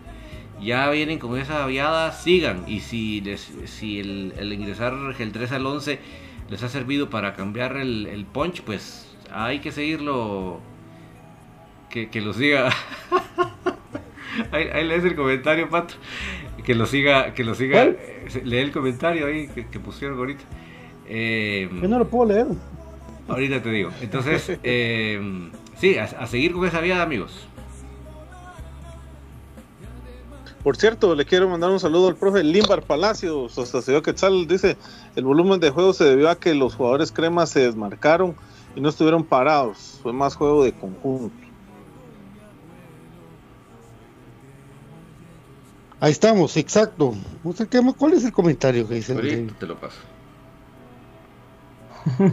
Ya 0.61 0.89
vienen 0.91 1.19
con 1.19 1.39
esa 1.39 1.67
viada, 1.67 2.13
sigan. 2.13 2.65
Y 2.67 2.81
si 2.81 3.21
les, 3.21 3.53
si 3.67 4.01
el, 4.01 4.35
el 4.39 4.53
ingresar 4.53 4.95
el 5.19 5.33
3 5.33 5.53
al 5.53 5.67
11 5.67 5.99
les 6.51 6.63
ha 6.63 6.69
servido 6.69 7.11
para 7.11 7.35
cambiar 7.35 7.77
el, 7.77 8.07
el 8.07 8.25
punch, 8.25 8.63
pues 8.63 9.15
hay 9.31 9.61
que 9.61 9.73
seguirlo. 9.73 10.61
Que, 11.91 12.09
que 12.09 12.21
lo 12.21 12.33
siga. 12.33 12.71
ahí, 14.53 14.65
ahí 14.73 14.85
lees 14.85 15.05
el 15.05 15.15
comentario, 15.15 15.69
Pato. 15.69 15.95
Que 16.65 16.75
lo 16.75 16.87
siga, 16.87 17.35
que 17.35 17.45
lo 17.45 17.55
siga. 17.55 17.85
Eh, 17.85 18.27
Lee 18.45 18.59
el 18.59 18.73
comentario 18.73 19.27
ahí 19.27 19.49
que, 19.49 19.67
que 19.67 19.79
pusieron 19.79 20.19
ahorita. 20.19 20.45
Eh, 21.07 21.69
Yo 21.71 21.89
no 21.89 21.99
lo 21.99 22.09
puedo 22.09 22.33
leer. 22.33 22.47
Ahorita 23.29 23.63
te 23.63 23.71
digo. 23.71 23.91
Entonces, 24.01 24.59
eh, 24.63 25.51
sí, 25.77 25.99
a, 25.99 26.05
a 26.05 26.27
seguir 26.27 26.53
con 26.53 26.67
esa 26.67 26.81
viada, 26.81 27.03
amigos. 27.03 27.47
Por 30.65 30.79
cierto, 30.79 31.15
le 31.15 31.27
quiero 31.27 31.47
mandar 31.47 31.71
un 31.71 31.79
saludo 31.79 32.09
al 32.09 32.17
profe 32.17 32.43
Limbar 32.43 32.83
Palacios, 32.83 33.59
hasta 33.59 33.83
Ciudad 33.83 34.01
Quetzal. 34.03 34.49
Dice, 34.49 34.79
el 35.15 35.25
volumen 35.25 35.61
de 35.61 35.69
juego 35.69 35.93
se 35.93 36.05
debió 36.05 36.31
a 36.31 36.37
que 36.37 36.55
los 36.55 36.75
jugadores 36.75 37.13
cremas 37.13 37.51
se 37.51 37.61
desmarcaron 37.61 38.35
y 38.75 38.81
no 38.81 38.89
estuvieron 38.89 39.25
parados. 39.25 40.01
Fue 40.03 40.15
más 40.15 40.35
juego 40.35 40.65
de 40.65 40.73
conjunto. 40.73 41.37
Ahí 46.01 46.13
estamos, 46.13 46.57
exacto. 46.57 47.15
¿Cuál 47.99 48.15
es 48.15 48.25
el 48.25 48.33
comentario 48.33 48.89
que 48.89 48.95
dice? 48.95 49.13
Ahorita 49.13 49.55
te 49.59 49.67
lo 49.67 49.79
paso. 49.79 49.99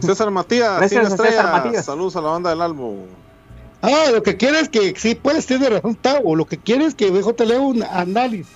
César 0.00 0.30
Matías, 0.30 0.78
Gracias 0.78 1.16
César. 1.16 1.52
Matías. 1.52 1.84
Saludos 1.84 2.16
a 2.16 2.22
la 2.22 2.30
banda 2.30 2.48
del 2.48 2.62
Albo. 2.62 3.06
Ah, 3.82 4.10
lo 4.12 4.22
que 4.22 4.36
quieres 4.36 4.68
que 4.68 4.94
sí, 4.96 5.14
puedes 5.16 5.46
tener 5.46 5.72
razón, 5.72 5.96
Tavo. 5.96 6.36
Lo 6.36 6.46
que 6.46 6.56
quieres 6.56 6.88
es 6.88 6.94
que 6.94 7.10
BJ 7.10 7.44
lea 7.44 7.60
un 7.60 7.82
análisis. 7.82 8.46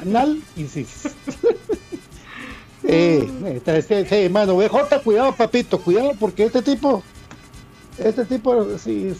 análisis. 0.00 0.88
eh, 2.84 3.28
este, 3.56 3.78
este, 3.78 4.06
sí, 4.24 4.28
mano, 4.28 4.56
BJ, 4.56 5.00
cuidado, 5.02 5.32
papito, 5.34 5.80
cuidado, 5.80 6.12
porque 6.18 6.44
este 6.44 6.62
tipo, 6.62 7.02
este 7.98 8.24
tipo, 8.24 8.78
sí. 8.78 9.08
es- 9.08 9.18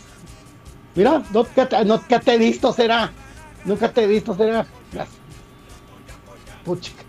Mira, 0.94 1.22
no, 1.32 1.44
que 1.44 1.64
te- 1.66 2.34
he 2.34 2.38
visto 2.38 2.72
será. 2.72 3.10
Nunca 3.64 3.92
te 3.92 4.04
he 4.04 4.06
visto 4.06 4.34
será. 4.36 4.66
Puchica. 6.64 7.02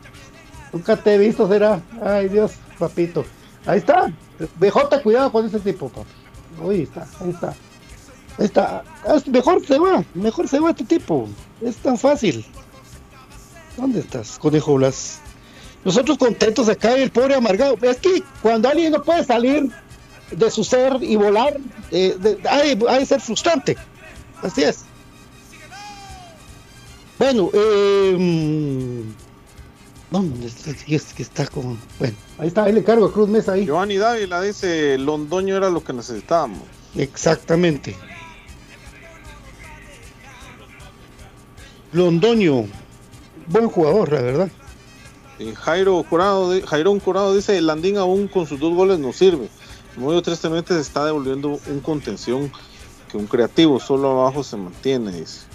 Nunca 0.72 0.96
te 0.96 1.14
he 1.14 1.18
visto 1.18 1.48
será. 1.48 1.82
Ay, 2.02 2.30
Dios, 2.30 2.54
papito. 2.80 3.26
Ahí 3.66 3.80
está. 3.80 4.12
BJ, 4.58 5.02
cuidado 5.04 5.32
con 5.32 5.46
ese 5.46 5.60
tipo, 5.60 5.90
papá. 5.90 6.08
Ahí 6.62 6.82
está, 6.84 7.08
ahí 7.20 7.30
está. 7.30 7.48
Ahí 8.38 8.46
está. 8.46 8.84
Es- 9.16 9.28
mejor 9.28 9.66
se 9.66 9.78
va, 9.80 10.04
mejor 10.14 10.48
se 10.48 10.60
va 10.60 10.72
este 10.72 10.86
tipo. 10.86 11.28
Es 11.62 11.78
tan 11.78 11.98
fácil. 11.98 12.46
¿Dónde 13.78 14.00
estás, 14.02 14.38
conejo 14.40 14.76
Blas? 14.76 15.20
Nosotros 15.84 16.18
contentos 16.18 16.70
acá 16.70 16.94
el 16.96 17.12
pobre 17.12 17.36
amargado. 17.36 17.78
Es 17.82 17.98
que 17.98 18.24
cuando 18.42 18.70
alguien 18.70 18.92
no 18.94 19.04
puede 19.04 19.24
salir 19.26 19.70
de 20.32 20.52
su 20.52 20.64
ser 20.64 20.98
y 21.02 21.16
volar, 21.16 21.58
eh, 21.92 22.16
de- 22.20 22.40
hay, 22.50 23.06
ser 23.06 23.20
frustrante. 23.20 23.76
Así 24.42 24.64
es. 24.64 24.86
Bueno, 27.20 27.50
eh, 27.54 29.04
no, 30.22 30.46
es, 30.46 31.14
que 31.14 31.24
está 31.24 31.48
como. 31.48 31.78
Bueno, 31.98 32.16
ahí 32.38 32.48
está, 32.48 32.64
ahí 32.66 32.74
le 32.74 32.84
cargo 32.84 33.06
a 33.06 33.12
Cruz 33.12 33.30
Mesa 33.30 33.54
ahí. 33.54 33.66
Giovanni 33.66 33.98
Dávila 33.98 34.42
dice, 34.42 34.98
Londoño 34.98 35.58
era 35.58 35.70
lo 35.70 35.84
que 35.84 35.94
necesitábamos. 35.94 36.62
Exactamente. 36.96 37.96
Londoño, 41.92 42.66
buen 43.48 43.68
jugador, 43.68 44.12
la 44.12 44.22
verdad. 44.22 44.52
Eh, 45.40 45.54
Jairo 45.56 46.04
Curado, 46.08 46.54
Jairón 46.66 47.00
Curado 47.00 47.36
dice, 47.36 47.58
el 47.58 47.68
Landín 47.68 47.98
aún 47.98 48.28
con 48.28 48.46
sus 48.46 48.60
dos 48.60 48.74
goles 48.74 49.00
no 49.00 49.14
sirve. 49.14 49.50
Muy 49.96 50.20
tristemente 50.22 50.74
se 50.74 50.82
está 50.82 51.06
devolviendo 51.06 51.60
un 51.68 51.80
contención 51.80 52.52
que 53.10 53.18
un 53.18 53.28
creativo 53.28 53.80
solo 53.80 54.22
abajo 54.22 54.44
se 54.44 54.58
mantiene, 54.58 55.12
dice. 55.12 55.53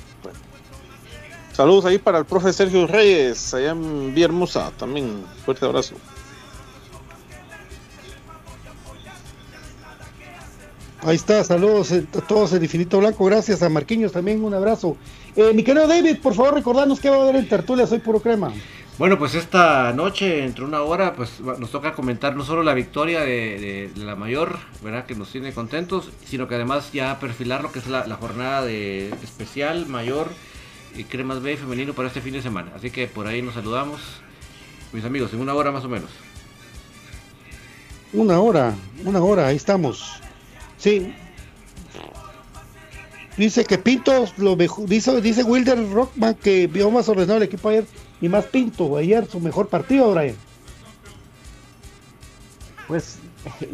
Saludos 1.58 1.86
ahí 1.86 1.98
para 1.98 2.18
el 2.18 2.24
profe 2.24 2.52
Sergio 2.52 2.86
Reyes, 2.86 3.52
allá 3.52 3.72
en 3.72 4.14
Villahermosa, 4.14 4.70
también 4.78 5.24
fuerte 5.44 5.66
abrazo. 5.66 5.96
Ahí 11.02 11.16
está, 11.16 11.42
saludos 11.42 11.90
a 11.90 12.20
todos 12.28 12.52
en 12.52 12.62
Infinito 12.62 13.00
Blanco, 13.00 13.24
gracias 13.24 13.60
a 13.64 13.68
Marquiños 13.68 14.12
también, 14.12 14.44
un 14.44 14.54
abrazo. 14.54 14.96
Eh, 15.34 15.50
mi 15.52 15.64
querido 15.64 15.88
David, 15.88 16.18
por 16.22 16.34
favor 16.34 16.54
recordarnos 16.54 17.00
qué 17.00 17.10
va 17.10 17.16
a 17.16 17.22
haber 17.22 17.34
en 17.34 17.48
Tertulia, 17.48 17.88
soy 17.88 17.98
puro 17.98 18.20
crema. 18.20 18.52
Bueno, 18.96 19.18
pues 19.18 19.34
esta 19.34 19.92
noche, 19.92 20.44
entre 20.44 20.64
una 20.64 20.82
hora, 20.82 21.14
pues 21.16 21.40
nos 21.40 21.72
toca 21.72 21.92
comentar 21.92 22.36
no 22.36 22.44
solo 22.44 22.62
la 22.62 22.74
victoria 22.74 23.22
de, 23.22 23.90
la 23.96 24.14
mayor, 24.14 24.60
¿verdad? 24.80 25.06
Que 25.06 25.16
nos 25.16 25.32
tiene 25.32 25.52
contentos, 25.52 26.10
sino 26.24 26.46
que 26.46 26.54
además 26.54 26.92
ya 26.92 27.18
perfilar 27.18 27.62
lo 27.62 27.72
que 27.72 27.80
es 27.80 27.88
la, 27.88 28.04
jornada 28.14 28.64
de 28.64 29.08
especial, 29.24 29.86
mayor 29.86 30.28
y 30.98 31.04
cremas 31.04 31.40
B 31.40 31.56
femenino 31.56 31.94
para 31.94 32.08
este 32.08 32.20
fin 32.20 32.32
de 32.32 32.42
semana. 32.42 32.72
Así 32.74 32.90
que 32.90 33.06
por 33.06 33.26
ahí 33.26 33.40
nos 33.40 33.54
saludamos, 33.54 34.00
mis 34.92 35.04
amigos, 35.04 35.32
en 35.32 35.40
una 35.40 35.54
hora 35.54 35.70
más 35.70 35.84
o 35.84 35.88
menos. 35.88 36.10
Una 38.12 38.40
hora, 38.40 38.74
una 39.04 39.22
hora, 39.22 39.46
ahí 39.46 39.56
estamos. 39.56 40.20
Sí. 40.76 41.14
Dice 43.36 43.64
que 43.64 43.78
Pinto 43.78 44.26
lo 44.38 44.56
mejor, 44.56 44.88
dice, 44.88 45.20
dice 45.20 45.44
Wilder 45.44 45.92
Rockman 45.92 46.34
que 46.34 46.66
vio 46.66 46.90
más 46.90 47.08
ordenado 47.08 47.36
el 47.36 47.44
equipo 47.44 47.68
ayer 47.68 47.86
y 48.20 48.28
más 48.28 48.46
Pinto 48.46 48.96
ayer 48.96 49.26
su 49.26 49.38
mejor 49.38 49.68
partido, 49.68 50.12
Brian. 50.12 50.34
Pues 52.88 53.18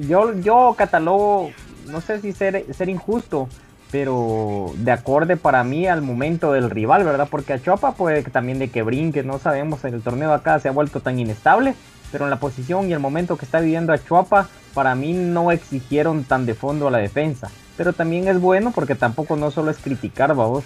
yo, 0.01 0.35
yo 0.41 0.75
catalogo, 0.77 1.53
no 1.87 2.03
sé 2.03 2.21
si 2.21 2.33
ser, 2.33 2.67
ser 2.75 2.91
injusto, 2.91 3.49
pero 3.95 4.73
de 4.79 4.91
acorde 4.91 5.37
para 5.37 5.63
mí 5.63 5.87
al 5.87 6.03
momento 6.03 6.51
del 6.51 6.69
rival, 6.69 7.05
¿verdad? 7.05 7.29
Porque 7.31 7.53
a 7.53 7.63
Chuapa 7.63 7.93
puede 7.93 8.25
también 8.25 8.59
de 8.59 8.67
que 8.67 8.83
brinque, 8.83 9.23
no 9.23 9.39
sabemos, 9.39 9.85
el 9.85 10.03
torneo 10.03 10.33
acá 10.33 10.59
se 10.59 10.69
ha 10.69 10.73
vuelto 10.73 10.99
tan 10.99 11.21
inestable, 11.21 11.77
pero 12.11 12.25
en 12.25 12.31
la 12.31 12.41
posición 12.41 12.91
y 12.91 12.93
el 12.93 12.99
momento 12.99 13.37
que 13.37 13.45
está 13.45 13.61
viviendo 13.61 13.93
a 13.93 14.05
Chuapa, 14.05 14.49
para 14.75 14.97
mí 14.97 15.13
no 15.13 15.53
exigieron 15.53 16.25
tan 16.25 16.45
de 16.45 16.55
fondo 16.55 16.89
a 16.89 16.91
la 16.91 16.99
defensa. 16.99 17.53
Pero 17.77 17.93
también 17.93 18.27
es 18.27 18.41
bueno 18.41 18.73
porque 18.75 18.97
tampoco 18.97 19.37
no 19.37 19.53
solo 19.53 19.71
es 19.71 19.79
criticar, 19.79 20.35
vamos, 20.35 20.65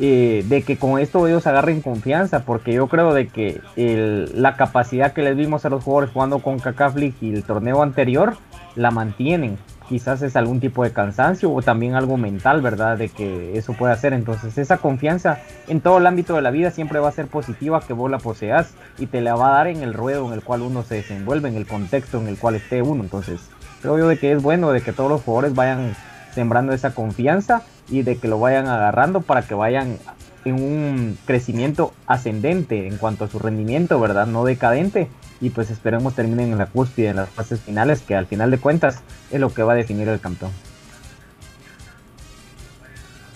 eh, 0.00 0.42
de 0.48 0.62
que 0.62 0.78
con 0.78 0.98
esto 0.98 1.28
ellos 1.28 1.46
agarren 1.46 1.82
confianza, 1.82 2.46
porque 2.46 2.72
yo 2.72 2.86
creo 2.86 3.12
de 3.12 3.28
que 3.28 3.60
la 3.76 4.56
capacidad 4.56 5.12
que 5.12 5.20
les 5.20 5.36
vimos 5.36 5.66
a 5.66 5.68
los 5.68 5.84
jugadores 5.84 6.14
jugando 6.14 6.38
con 6.38 6.58
CACAF 6.58 6.96
y 6.96 7.34
el 7.34 7.44
torneo 7.44 7.82
anterior 7.82 8.38
la 8.74 8.90
mantienen. 8.90 9.58
Quizás 9.88 10.22
es 10.22 10.34
algún 10.34 10.60
tipo 10.60 10.82
de 10.82 10.92
cansancio 10.92 11.52
o 11.52 11.60
también 11.60 11.94
algo 11.94 12.16
mental, 12.16 12.62
¿verdad? 12.62 12.96
De 12.96 13.10
que 13.10 13.58
eso 13.58 13.74
puede 13.74 13.92
hacer. 13.92 14.12
Entonces 14.12 14.56
esa 14.56 14.78
confianza 14.78 15.40
en 15.68 15.80
todo 15.80 15.98
el 15.98 16.06
ámbito 16.06 16.34
de 16.34 16.42
la 16.42 16.50
vida 16.50 16.70
siempre 16.70 17.00
va 17.00 17.08
a 17.08 17.12
ser 17.12 17.26
positiva 17.26 17.80
que 17.80 17.92
vos 17.92 18.10
la 18.10 18.18
poseas 18.18 18.74
y 18.98 19.06
te 19.06 19.20
la 19.20 19.34
va 19.34 19.48
a 19.48 19.56
dar 19.58 19.66
en 19.66 19.82
el 19.82 19.92
ruedo 19.92 20.26
en 20.26 20.32
el 20.32 20.42
cual 20.42 20.62
uno 20.62 20.82
se 20.82 20.96
desenvuelve, 20.96 21.48
en 21.48 21.56
el 21.56 21.66
contexto 21.66 22.18
en 22.18 22.28
el 22.28 22.38
cual 22.38 22.54
esté 22.54 22.80
uno. 22.80 23.02
Entonces 23.02 23.40
creo 23.82 23.98
yo 23.98 24.08
de 24.08 24.18
que 24.18 24.32
es 24.32 24.42
bueno 24.42 24.72
de 24.72 24.80
que 24.80 24.92
todos 24.92 25.10
los 25.10 25.22
jugadores 25.22 25.54
vayan 25.54 25.94
sembrando 26.34 26.72
esa 26.72 26.94
confianza 26.94 27.62
y 27.88 28.02
de 28.02 28.16
que 28.16 28.28
lo 28.28 28.40
vayan 28.40 28.66
agarrando 28.66 29.20
para 29.20 29.42
que 29.42 29.54
vayan 29.54 29.98
en 30.44 30.54
un 30.54 31.18
crecimiento 31.26 31.92
ascendente 32.06 32.86
en 32.86 32.96
cuanto 32.98 33.24
a 33.24 33.28
su 33.28 33.38
rendimiento, 33.38 34.00
¿verdad? 34.00 34.26
No 34.26 34.44
decadente. 34.44 35.08
Y 35.40 35.50
pues 35.50 35.70
esperemos 35.70 36.14
terminen 36.14 36.52
en 36.52 36.58
la 36.58 36.66
cúspide, 36.66 37.08
en 37.08 37.16
las 37.16 37.30
fases 37.30 37.60
finales, 37.60 38.02
que 38.02 38.14
al 38.14 38.26
final 38.26 38.50
de 38.50 38.58
cuentas 38.58 39.00
es 39.30 39.40
lo 39.40 39.52
que 39.52 39.62
va 39.62 39.72
a 39.72 39.76
definir 39.76 40.08
el 40.08 40.20
campeón. 40.20 40.52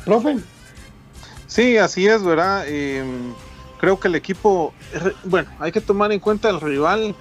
Profe. 0.05 0.39
Sí, 1.47 1.77
así 1.77 2.07
es, 2.07 2.23
¿verdad? 2.23 2.65
Eh, 2.67 3.05
creo 3.79 3.99
que 3.99 4.09
el 4.09 4.15
equipo, 4.15 4.73
bueno, 5.25 5.51
hay 5.59 5.73
que 5.73 5.81
tomar 5.81 6.13
en 6.13 6.21
cuenta 6.21 6.49
el 6.49 6.61
rival. 6.61 7.15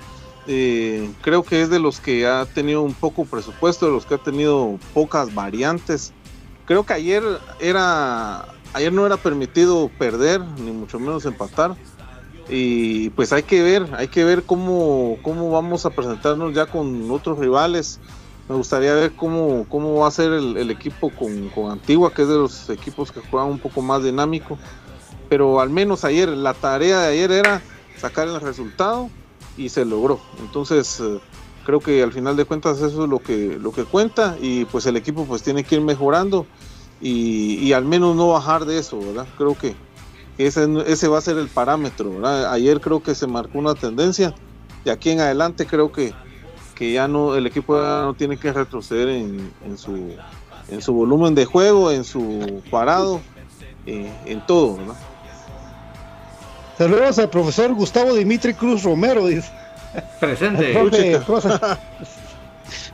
Eh, 0.47 1.11
creo 1.21 1.43
que 1.43 1.61
es 1.61 1.69
de 1.69 1.79
los 1.79 1.99
que 1.99 2.25
ha 2.25 2.45
tenido 2.45 2.81
un 2.81 2.93
poco 2.93 3.25
presupuesto, 3.25 3.87
de 3.87 3.91
los 3.91 4.05
que 4.05 4.15
ha 4.15 4.19
tenido 4.19 4.79
pocas 4.93 5.33
variantes 5.33 6.13
creo 6.67 6.85
que 6.85 6.93
ayer 6.93 7.23
era 7.59 8.45
ayer 8.73 8.93
no 8.93 9.05
era 9.07 9.17
permitido 9.17 9.89
perder 9.97 10.41
ni 10.59 10.71
mucho 10.71 10.99
menos 10.99 11.25
empatar 11.25 11.75
y 12.49 13.09
pues 13.11 13.33
hay 13.33 13.43
que 13.43 13.61
ver 13.61 13.87
hay 13.97 14.07
que 14.07 14.23
ver 14.23 14.43
cómo 14.43 15.17
cómo 15.21 15.51
vamos 15.51 15.85
a 15.85 15.89
presentarnos 15.89 16.53
ya 16.53 16.65
con 16.65 17.09
otros 17.11 17.39
rivales. 17.39 17.99
Me 18.47 18.55
gustaría 18.55 18.93
ver 18.93 19.11
cómo, 19.11 19.65
cómo 19.67 19.95
va 19.95 20.07
a 20.07 20.11
ser 20.11 20.31
el, 20.31 20.71
equipo 20.71 21.09
con, 21.09 21.49
con, 21.49 21.69
Antigua 21.69 22.13
que 22.13 22.21
es 22.21 22.29
de 22.29 22.35
los 22.35 22.69
equipos 22.69 23.11
que 23.11 23.19
juegan 23.19 23.49
un 23.49 23.59
poco 23.59 23.81
más 23.81 24.01
dinámico. 24.03 24.57
Pero 25.27 25.59
al 25.59 25.69
menos 25.69 26.05
ayer 26.05 26.29
la 26.29 26.53
tarea 26.53 27.01
de 27.01 27.07
ayer 27.07 27.31
era 27.31 27.61
sacar 27.97 28.25
el 28.29 28.39
resultado 28.39 29.09
y 29.57 29.67
se 29.67 29.83
logró. 29.83 30.21
Entonces 30.39 31.01
eh, 31.01 31.19
creo 31.65 31.81
que 31.81 32.01
al 32.01 32.13
final 32.13 32.37
de 32.37 32.45
cuentas 32.45 32.77
eso 32.77 33.03
es 33.03 33.09
lo 33.09 33.19
que 33.19 33.57
lo 33.59 33.73
que 33.73 33.83
cuenta 33.83 34.37
y 34.39 34.63
pues 34.65 34.85
el 34.85 34.95
equipo 34.95 35.25
pues 35.25 35.43
tiene 35.43 35.65
que 35.65 35.75
ir 35.75 35.81
mejorando 35.81 36.45
y, 36.99 37.73
al 37.73 37.85
menos 37.85 38.15
no 38.15 38.29
bajar 38.29 38.65
de 38.65 38.79
eso, 38.79 38.99
¿verdad? 38.99 39.27
Creo 39.37 39.55
que 39.55 39.75
ese, 40.45 40.67
ese 40.87 41.07
va 41.07 41.17
a 41.17 41.21
ser 41.21 41.37
el 41.37 41.47
parámetro, 41.47 42.11
¿verdad? 42.11 42.51
Ayer 42.53 42.79
creo 42.79 43.01
que 43.01 43.15
se 43.15 43.27
marcó 43.27 43.57
una 43.59 43.73
tendencia 43.75 44.33
y 44.85 44.89
aquí 44.89 45.09
en 45.11 45.19
adelante 45.19 45.65
creo 45.65 45.91
que, 45.91 46.13
que 46.75 46.91
ya 46.91 47.07
no 47.07 47.35
el 47.35 47.47
equipo 47.47 47.81
ya 47.81 48.01
no 48.03 48.13
tiene 48.13 48.37
que 48.37 48.53
retroceder 48.53 49.09
en, 49.09 49.51
en 49.65 49.77
su 49.77 50.15
en 50.69 50.81
su 50.81 50.93
volumen 50.93 51.33
de 51.33 51.45
juego, 51.45 51.91
en 51.91 52.03
su 52.03 52.61
parado, 52.69 53.21
eh, 53.85 54.11
en 54.25 54.45
todo, 54.45 54.77
¿verdad? 54.77 54.95
Saludos 56.77 57.19
al 57.19 57.29
profesor 57.29 57.73
Gustavo 57.73 58.13
Dimitri 58.13 58.53
Cruz 58.53 58.83
Romero, 58.83 59.25
dice. 59.25 59.49
Presente. 60.19 60.73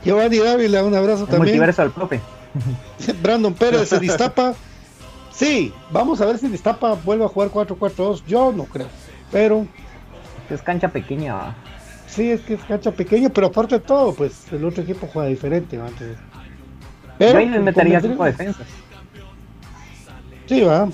Giovanni 0.04 0.38
Dávila, 0.38 0.84
un 0.84 0.94
abrazo 0.94 1.24
también. 1.26 1.42
Multiverso 1.42 1.82
al 1.82 1.90
profe. 1.90 2.20
Brandon 3.22 3.52
Pérez 3.52 3.88
se 3.88 3.98
destapa. 3.98 4.54
Sí, 5.34 5.72
vamos 5.90 6.20
a 6.20 6.26
ver 6.26 6.38
si 6.38 6.48
destapa 6.48 6.94
vuelve 6.94 7.24
a 7.24 7.28
jugar 7.28 7.50
4-4-2. 7.50 8.24
Yo 8.26 8.52
no 8.52 8.64
creo, 8.64 8.86
pero. 9.32 9.66
Es 10.48 10.62
cancha 10.62 10.88
pequeña. 10.88 11.54
Sí, 12.06 12.30
es 12.30 12.42
que 12.42 12.54
es 12.54 12.62
cancha 12.64 12.92
pequeña, 12.92 13.28
pero 13.30 13.48
aparte 13.48 13.76
de 13.76 13.80
todo, 13.80 14.14
pues 14.14 14.52
el 14.52 14.64
otro 14.64 14.82
equipo 14.82 15.08
juega 15.12 15.28
diferente. 15.28 15.80
Antes. 15.80 16.16
Pero, 17.18 17.40
Yo 17.40 17.50
les 17.50 17.62
metería 17.62 18.00
cinco 18.00 18.24
defensas. 18.24 18.66
Sí, 20.46 20.60
va. 20.60 20.88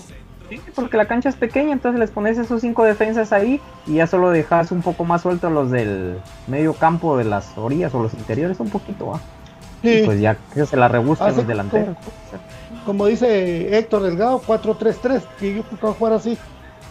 Sí, 0.49 0.61
porque 0.75 0.97
la 0.97 1.07
cancha 1.07 1.29
es 1.29 1.37
pequeña, 1.37 1.73
entonces 1.73 2.01
les 2.01 2.11
pones 2.11 2.39
esos 2.39 2.61
cinco 2.61 2.85
defensas 2.85 3.33
ahí 3.33 3.61
y 3.87 3.95
ya 3.95 4.07
solo 4.07 4.31
dejas 4.31 4.73
un 4.73 4.83
poco 4.83 5.05
más 5.05 5.23
sueltos 5.23 5.53
los 5.53 5.71
del 5.71 6.19
medio 6.49 6.73
campo 6.75 7.17
de 7.17 7.25
las 7.25 7.57
orillas 7.57 7.95
o 7.95 8.03
los 8.03 8.15
interiores 8.15 8.59
un 8.59 8.71
poquito, 8.71 9.07
va. 9.09 9.21
Y 9.83 10.03
pues 10.03 10.21
ya 10.21 10.37
que 10.53 10.67
se 10.67 10.77
la 10.77 10.89
rebuscan 10.89 11.37
los 11.37 11.47
delanteros. 11.47 11.97
Como, 11.97 12.11
dice 13.09 13.77
Héctor 13.77 14.03
Delgado, 14.03 14.41
4-3-3, 14.43 15.23
que 15.39 15.57
yo 15.57 15.63
creo 15.63 15.95
jugar 15.95 16.15
así, 16.15 16.37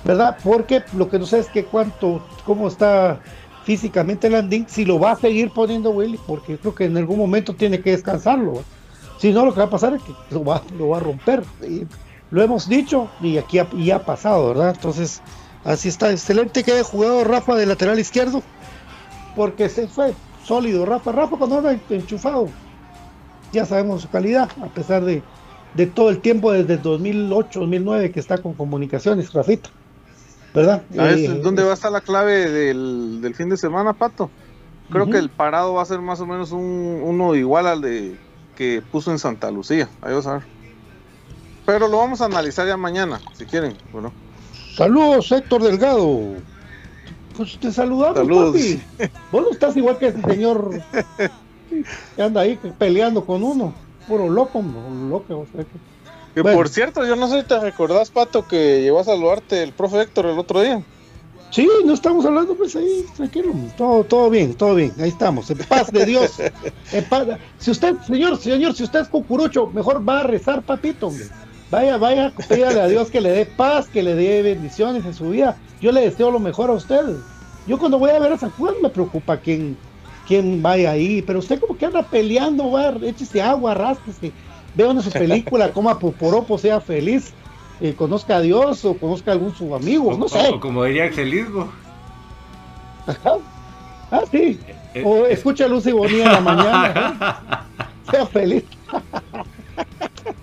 ¿verdad? 0.03 0.37
Porque 0.43 0.83
lo 0.93 1.09
que 1.09 1.19
no 1.19 1.25
sé 1.25 1.39
es 1.39 1.47
que 1.47 1.65
cuánto, 1.65 2.25
cómo 2.45 2.67
está 2.67 3.19
físicamente 3.63 4.29
Landing, 4.29 4.65
si 4.67 4.85
lo 4.85 4.99
va 4.99 5.11
a 5.11 5.15
seguir 5.15 5.51
poniendo 5.51 5.91
Willy, 5.91 6.19
porque 6.25 6.57
creo 6.57 6.73
que 6.73 6.85
en 6.85 6.97
algún 6.97 7.19
momento 7.19 7.53
tiene 7.53 7.81
que 7.81 7.91
descansarlo. 7.91 8.63
Si 9.19 9.31
no, 9.31 9.45
lo 9.45 9.53
que 9.53 9.59
va 9.59 9.65
a 9.65 9.69
pasar 9.69 9.93
es 9.93 10.01
que 10.01 10.13
lo 10.31 10.43
va, 10.43 10.61
lo 10.77 10.89
va 10.89 10.97
a 10.97 11.01
romper. 11.01 11.43
Lo 12.31 12.41
hemos 12.41 12.69
dicho 12.69 13.09
y 13.21 13.37
aquí 13.37 13.59
ha, 13.59 13.67
y 13.73 13.91
ha 13.91 14.05
pasado, 14.05 14.49
¿verdad? 14.49 14.73
Entonces, 14.75 15.21
así 15.65 15.89
está. 15.89 16.11
Excelente 16.11 16.63
que 16.63 16.71
haya 16.71 16.83
jugado 16.83 17.23
Rafa 17.23 17.55
de 17.55 17.65
lateral 17.65 17.99
izquierdo, 17.99 18.41
porque 19.35 19.67
se 19.67 19.87
fue 19.87 20.13
sólido. 20.45 20.85
Rafa, 20.85 21.11
Rafa 21.11 21.37
cuando 21.37 21.57
anda 21.57 21.77
enchufado, 21.89 22.47
ya 23.51 23.65
sabemos 23.65 24.03
su 24.03 24.09
calidad, 24.09 24.49
a 24.63 24.67
pesar 24.67 25.03
de, 25.03 25.21
todo 25.93 26.09
el 26.09 26.19
tiempo 26.19 26.51
desde 26.51 26.77
2008, 26.77 27.59
2009 27.59 28.11
que 28.11 28.19
está 28.19 28.37
con 28.37 28.53
comunicaciones, 28.53 29.31
Rafita. 29.33 29.69
¿Verdad? 30.53 30.83
¿Sabes 30.93 31.29
eh, 31.29 31.39
dónde 31.43 31.63
va 31.63 31.71
a 31.71 31.73
estar 31.75 31.91
la 31.91 32.01
clave 32.01 32.49
del, 32.49 33.33
fin 33.35 33.49
de 33.49 33.57
semana, 33.57 33.93
Pato? 33.93 34.31
Creo 34.89 35.07
que 35.07 35.19
el 35.19 35.29
parado 35.29 35.75
va 35.75 35.83
a 35.83 35.85
ser 35.85 35.99
más 35.99 36.19
o 36.19 36.25
menos 36.25 36.51
un, 36.51 37.01
uno 37.03 37.35
igual 37.35 37.67
al 37.67 37.81
de 37.81 38.17
que 38.55 38.81
puso 38.91 39.11
en 39.11 39.19
Santa 39.19 39.51
Lucía. 39.51 39.87
Ahí 40.01 40.13
vas 40.13 40.25
a 40.25 40.33
ver. 40.33 40.43
Pero 41.65 41.87
lo 41.87 41.97
vamos 41.97 42.19
a 42.21 42.25
analizar 42.25 42.65
ya 42.65 42.75
mañana, 42.75 43.21
si 43.33 43.45
quieren. 43.45 43.75
Bueno. 43.91 44.11
Saludos, 44.75 45.31
Héctor 45.31 45.61
Delgado. 45.61 46.19
Pues 47.37 47.59
te 47.59 47.71
saludamos, 47.71 48.17
Saludos. 48.17 48.55
papi. 48.55 48.81
Vos 49.31 49.43
no 49.43 49.51
estás 49.51 49.77
igual 49.77 49.99
que 49.99 50.07
ese 50.07 50.21
señor 50.23 50.81
que 52.15 52.21
anda 52.21 52.41
ahí 52.41 52.59
peleando 52.77 53.23
con 53.23 53.43
uno. 53.43 53.73
Puro 54.09 54.27
loco, 54.27 54.61
loco. 55.09 55.45
Sea 55.53 55.63
que... 55.63 55.69
Que 56.33 56.41
Bueno. 56.41 56.57
por 56.57 56.69
cierto, 56.69 57.05
yo 57.05 57.15
no 57.15 57.27
sé 57.27 57.41
si 57.41 57.47
te 57.47 57.59
recordás, 57.59 58.09
Pato, 58.09 58.45
que 58.47 58.81
llegó 58.81 58.99
a 58.99 59.03
saludarte 59.03 59.63
el 59.63 59.71
profe 59.71 60.01
Héctor 60.01 60.25
el 60.25 60.37
otro 60.37 60.61
día. 60.61 60.83
Sí, 61.51 61.67
no 61.83 61.93
estamos 61.93 62.25
hablando, 62.25 62.55
pues 62.55 62.75
ahí, 62.75 63.05
tranquilo, 63.15 63.53
todo, 63.75 64.03
todo 64.03 64.29
bien, 64.29 64.53
todo 64.53 64.75
bien, 64.75 64.93
ahí 64.99 65.09
estamos, 65.09 65.49
en 65.49 65.57
paz 65.57 65.91
de 65.91 66.05
Dios. 66.05 66.39
en 66.91 67.03
paz. 67.05 67.27
Si 67.57 67.71
usted, 67.71 67.95
señor, 68.05 68.37
señor, 68.37 68.75
si 68.75 68.83
usted 68.83 68.99
es 68.99 69.07
cucurucho, 69.07 69.65
mejor 69.67 70.07
va 70.07 70.19
a 70.19 70.23
rezar, 70.23 70.61
papito, 70.61 71.07
hombre. 71.07 71.25
Vaya, 71.71 71.97
vaya, 71.97 72.33
pídale 72.47 72.81
a 72.81 72.87
Dios 72.87 73.09
que 73.09 73.21
le 73.21 73.31
dé 73.31 73.45
paz, 73.45 73.87
que 73.87 74.03
le 74.03 74.13
dé 74.13 74.43
bendiciones 74.43 75.05
en 75.05 75.13
su 75.13 75.29
vida. 75.29 75.57
Yo 75.81 75.91
le 75.91 76.01
deseo 76.01 76.29
lo 76.29 76.39
mejor 76.39 76.69
a 76.69 76.73
usted. 76.73 77.03
Yo 77.67 77.77
cuando 77.77 77.99
voy 77.99 78.11
a 78.11 78.19
ver 78.19 78.33
a 78.33 78.37
San 78.37 78.51
Juan 78.51 78.75
me 78.81 78.89
preocupa 78.89 79.37
quién, 79.37 79.77
quién 80.29 80.61
vaya 80.61 80.91
ahí, 80.91 81.21
pero 81.23 81.39
usted 81.39 81.59
como 81.59 81.75
que 81.77 81.85
anda 81.87 82.03
peleando, 82.03 82.71
va, 82.71 82.93
échese 83.01 83.41
agua, 83.41 83.71
arrástrese, 83.71 84.31
vea 84.75 84.87
una 84.89 85.01
su 85.01 85.09
película, 85.23 85.71
coma 85.73 85.97
poporopo, 85.99 86.57
sea 86.57 86.79
feliz, 86.79 87.33
eh, 87.81 87.93
conozca 87.97 88.37
a 88.37 88.41
Dios 88.41 88.85
o 88.85 88.93
conozca 88.95 89.31
a 89.31 89.33
algún 89.33 89.55
su 89.55 89.73
amigo, 89.75 90.15
no 90.17 90.29
sé. 90.29 90.47
O 90.49 90.59
como 90.59 90.83
diría 90.83 91.05
Excelismo. 91.05 91.67
Ajá. 93.07 93.37
Ah, 94.11 94.21
sí. 94.31 94.59
Eh, 94.93 95.03
O 95.05 95.25
escucha 95.25 95.65
a 95.65 95.67
Lucy 95.67 95.91
Bonilla 95.91 96.25
en 96.25 96.31
la 96.31 96.41
mañana. 96.41 97.63
¿eh? 97.81 97.81
Sea 98.11 98.25
feliz. 98.27 98.63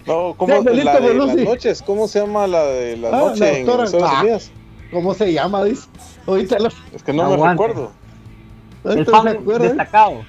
No, 0.06 0.34
¿cómo, 0.36 0.58
Sí, 0.58 0.64
feliz 0.64 0.84
la 0.84 0.94
como 0.96 1.08
de 1.08 1.14
las 1.14 1.36
noches, 1.36 1.82
¿cómo 1.82 2.08
se 2.08 2.20
llama 2.20 2.46
la 2.46 2.64
de 2.64 2.96
las 2.96 3.12
Ah, 3.12 3.16
la 3.16 3.22
noches 3.28 3.40
en 3.42 3.66
doctora. 3.66 3.84
Estados 3.84 4.10
Ah. 4.12 4.20
Unidos? 4.22 4.50
¿Cómo 4.92 5.14
se 5.14 5.32
llama? 5.32 5.64
Dice. 5.64 5.88
Ahorita 6.26 6.58
lo, 6.58 6.68
Es 6.94 7.02
que 7.04 7.12
no 7.12 7.30
me 7.36 7.50
recuerdo. 7.50 7.90
El 8.92 9.06
fan. 9.06 9.28
¿eh? 9.28 9.38
destacado. 9.58 10.22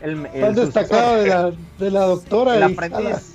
El, 0.00 0.26
el 0.32 0.40
Fan 0.42 0.54
destacado 0.54 1.16
de 1.16 1.26
la, 1.28 1.50
de 1.78 1.90
la 1.90 2.00
doctora. 2.04 2.56
El 2.56 2.62
aprendiz. 2.64 3.34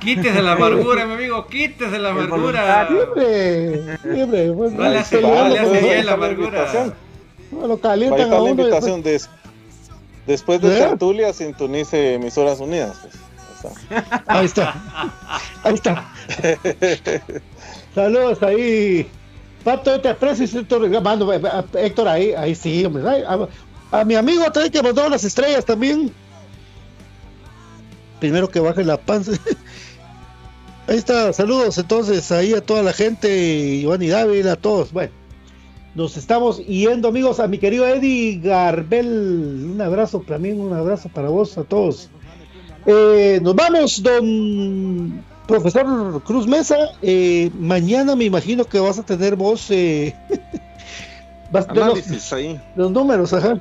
Quítese 0.00 0.40
la 0.42 0.52
amargura, 0.52 1.04
mi 1.06 1.12
amigo, 1.14 1.46
quítese 1.46 1.98
la 1.98 2.10
amargura. 2.10 2.88
Siempre, 2.88 3.98
siempre. 4.14 4.52
Pues, 4.52 4.72
No 4.72 4.82
le 4.82 4.88
ahí 4.88 4.96
hace 4.96 5.18
pues, 5.18 5.82
bien 5.82 5.96
la 5.98 6.02
la 6.04 6.12
amargura. 6.12 6.94
no, 7.52 7.66
lo 7.66 7.78
calientan 7.78 8.20
a 8.22 8.26
la 8.26 8.40
uno. 8.42 8.54
después- 8.54 8.58
invitación. 8.88 9.02
des- 9.02 9.28
después 10.26 10.60
de 10.62 10.74
¿Eh? 10.74 10.78
Tertulia, 10.80 11.32
sintonice 11.34 12.14
Emisoras 12.14 12.60
Unidas. 12.60 12.96
pues. 13.02 13.74
Ahí 14.26 14.46
está. 14.46 14.74
Ahí 15.62 15.74
está. 15.74 16.08
Saludos 17.94 18.42
ahí. 18.42 19.06
Pato, 19.64 19.90
yo 19.96 20.00
te 20.00 20.08
aprecio 20.08 20.44
y 20.44 20.48
siento 20.48 20.78
reclamando. 20.78 21.30
Héctor, 21.74 22.08
ahí, 22.08 22.32
ahí 22.32 22.54
sí, 22.54 22.84
hombre. 22.86 23.02
A, 23.90 24.04
mi 24.04 24.14
amigo 24.14 24.44
también 24.52 24.72
que 24.72 24.82
mandó 24.82 25.08
las 25.08 25.24
estrellas 25.24 25.64
también. 25.64 26.12
Primero 28.20 28.48
que 28.48 28.60
baje 28.60 28.84
la 28.84 28.98
panza. 28.98 29.32
Ahí 30.86 30.96
está, 30.96 31.32
saludos 31.32 31.78
entonces 31.78 32.32
ahí 32.32 32.52
a 32.52 32.60
toda 32.60 32.82
la 32.82 32.92
gente, 32.92 33.28
Iván 33.28 34.02
y 34.02 34.08
David, 34.08 34.46
a 34.46 34.56
todos. 34.56 34.92
Bueno, 34.92 35.12
nos 35.94 36.16
estamos 36.16 36.58
yendo 36.66 37.06
amigos 37.06 37.38
a 37.38 37.46
mi 37.46 37.58
querido 37.58 37.86
Eddie 37.86 38.40
Garbel. 38.40 39.70
Un 39.72 39.80
abrazo 39.80 40.20
para 40.20 40.38
mí, 40.38 40.50
un 40.50 40.72
abrazo 40.72 41.08
para 41.08 41.28
vos, 41.28 41.56
a 41.58 41.62
todos. 41.62 42.10
Eh, 42.86 43.38
nos 43.40 43.54
vamos, 43.54 44.02
don 44.02 45.22
profesor 45.46 46.22
Cruz 46.24 46.46
Mesa. 46.46 46.76
Eh, 47.02 47.50
mañana 47.58 48.16
me 48.16 48.24
imagino 48.24 48.64
que 48.64 48.80
vas 48.80 48.98
a 48.98 49.04
tener 49.04 49.36
vos 49.36 49.70
eh, 49.70 50.14
vas 51.52 51.66
los, 51.72 52.32
ahí. 52.32 52.60
los 52.74 52.90
números, 52.90 53.32
ajá. 53.32 53.60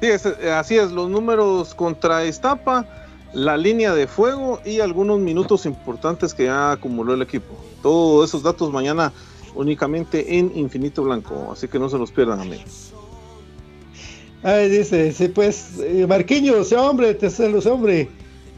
Sí, 0.00 0.08
eh, 0.08 0.50
así 0.50 0.76
es, 0.76 0.92
los 0.92 1.08
números 1.08 1.74
contra 1.74 2.24
Estapa, 2.24 2.86
la 3.32 3.56
línea 3.56 3.94
de 3.94 4.06
fuego 4.06 4.60
y 4.64 4.80
algunos 4.80 5.18
minutos 5.18 5.66
importantes 5.66 6.34
que 6.34 6.44
ya 6.44 6.72
acumuló 6.72 7.14
el 7.14 7.22
equipo. 7.22 7.54
Todos 7.82 8.28
esos 8.28 8.42
datos 8.42 8.72
mañana 8.72 9.12
únicamente 9.54 10.38
en 10.38 10.52
Infinito 10.54 11.02
Blanco, 11.02 11.50
así 11.52 11.66
que 11.66 11.78
no 11.78 11.88
se 11.88 11.98
los 11.98 12.12
pierdan, 12.12 12.40
amigos. 12.40 12.92
Ay, 14.42 14.68
dice, 14.68 15.12
sí, 15.12 15.28
pues, 15.28 15.78
eh, 15.80 16.06
Marquinhos, 16.06 16.66
ese 16.66 16.76
hombre, 16.76 17.14
te 17.14 17.30
saludos, 17.30 17.66
hombre. 17.66 18.08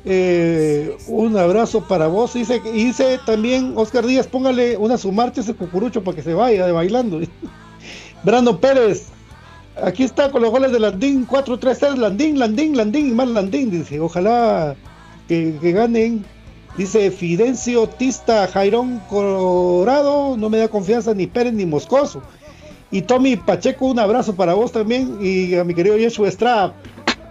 Eh, 0.04 0.96
un 1.06 1.36
abrazo 1.36 1.86
para 1.86 2.06
vos. 2.06 2.34
Dice, 2.34 2.60
dice 2.60 3.20
también 3.26 3.74
Oscar 3.76 4.06
Díaz, 4.06 4.26
póngale 4.26 4.76
una 4.76 4.96
su 4.96 5.12
marcha 5.12 5.40
ese 5.40 5.54
cucurucho 5.54 6.02
para 6.02 6.16
que 6.16 6.22
se 6.22 6.34
vaya 6.34 6.66
de 6.66 6.72
bailando. 6.72 7.20
Brandon 8.24 8.58
Pérez, 8.58 9.06
aquí 9.82 10.04
está 10.04 10.30
con 10.30 10.42
los 10.42 10.50
goles 10.50 10.72
de 10.72 10.80
Landín, 10.80 11.26
4-3-3, 11.26 11.96
Landín, 11.96 12.38
Landín, 12.38 12.76
Landín 12.76 13.08
y 13.08 13.12
más 13.12 13.28
Landín. 13.28 13.70
Dice, 13.70 14.00
ojalá 14.00 14.76
que, 15.26 15.58
ganen. 15.60 16.24
Dice 16.76 17.10
Fidencio 17.10 17.88
Tista 17.88 18.46
Jairón 18.46 19.00
Colorado, 19.08 20.36
no 20.36 20.48
me 20.48 20.58
da 20.58 20.68
confianza 20.68 21.12
ni 21.12 21.26
Pérez 21.26 21.52
ni 21.52 21.66
Moscoso. 21.66 22.22
Y 22.92 23.02
Tommy 23.02 23.36
Pacheco, 23.36 23.86
un 23.86 23.98
abrazo 23.98 24.36
para 24.36 24.54
vos 24.54 24.70
también. 24.70 25.18
Y 25.20 25.56
a 25.56 25.64
mi 25.64 25.74
querido 25.74 25.96
Yeshua 25.96 26.28
Estrada. 26.28 26.74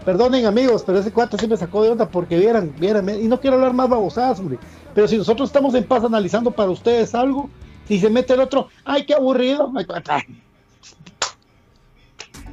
Perdonen 0.03 0.45
amigos, 0.45 0.83
pero 0.85 0.99
ese 0.99 1.11
cuarto 1.11 1.37
sí 1.37 1.47
me 1.47 1.57
sacó 1.57 1.83
de 1.83 1.89
onda 1.89 2.07
porque 2.07 2.37
vieran, 2.37 2.73
vieran, 2.79 3.09
y 3.09 3.27
no 3.27 3.41
quiero 3.41 3.57
hablar 3.57 3.73
más 3.73 3.89
babosadas, 3.89 4.39
hombre. 4.39 4.57
Pero 4.93 5.07
si 5.07 5.17
nosotros 5.17 5.49
estamos 5.49 5.75
en 5.75 5.83
paz 5.83 6.03
analizando 6.03 6.51
para 6.51 6.71
ustedes 6.71 7.13
algo, 7.13 7.49
y 7.89 7.99
se 7.99 8.09
mete 8.09 8.33
el 8.33 8.39
otro, 8.39 8.67
ay, 8.85 9.05
qué 9.05 9.13
aburrido. 9.13 9.71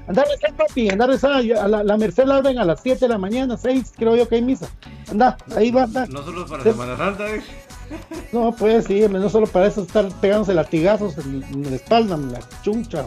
Andar 0.07 0.27
a 0.27 0.31
rezar, 0.31 0.55
papi, 0.55 0.91
andar 0.91 1.09
a 1.09 1.13
rezar. 1.13 1.33
A 1.33 1.69
la, 1.69 1.83
la 1.83 1.97
Merced 1.97 2.25
la 2.25 2.37
abren 2.37 2.59
a 2.59 2.65
las 2.65 2.81
7 2.83 3.01
de 3.01 3.09
la 3.09 3.19
mañana, 3.19 3.57
6, 3.57 3.93
creo 3.97 4.17
yo 4.17 4.29
que 4.29 4.37
hay 4.37 4.43
misa. 4.43 4.69
Anda, 5.11 5.37
ahí 5.57 5.71
va, 5.71 5.85
anda. 5.85 6.07
No 6.07 6.23
solo 6.23 6.47
para 6.47 6.63
Sí. 6.63 6.71
Semana 6.71 6.97
Santa, 6.97 7.35
¿eh? 7.35 7.43
No, 8.33 8.55
pues 8.57 8.87
sí, 8.87 9.07
no 9.09 9.29
solo 9.29 9.47
para 9.47 9.67
eso 9.67 9.83
estar 9.83 10.09
pegándose 10.21 10.55
latigazos 10.55 11.19
en, 11.19 11.43
en 11.43 11.71
la 11.71 11.77
espalda, 11.77 12.15
en 12.17 12.33
la 12.33 12.41
chuncha. 12.63 13.07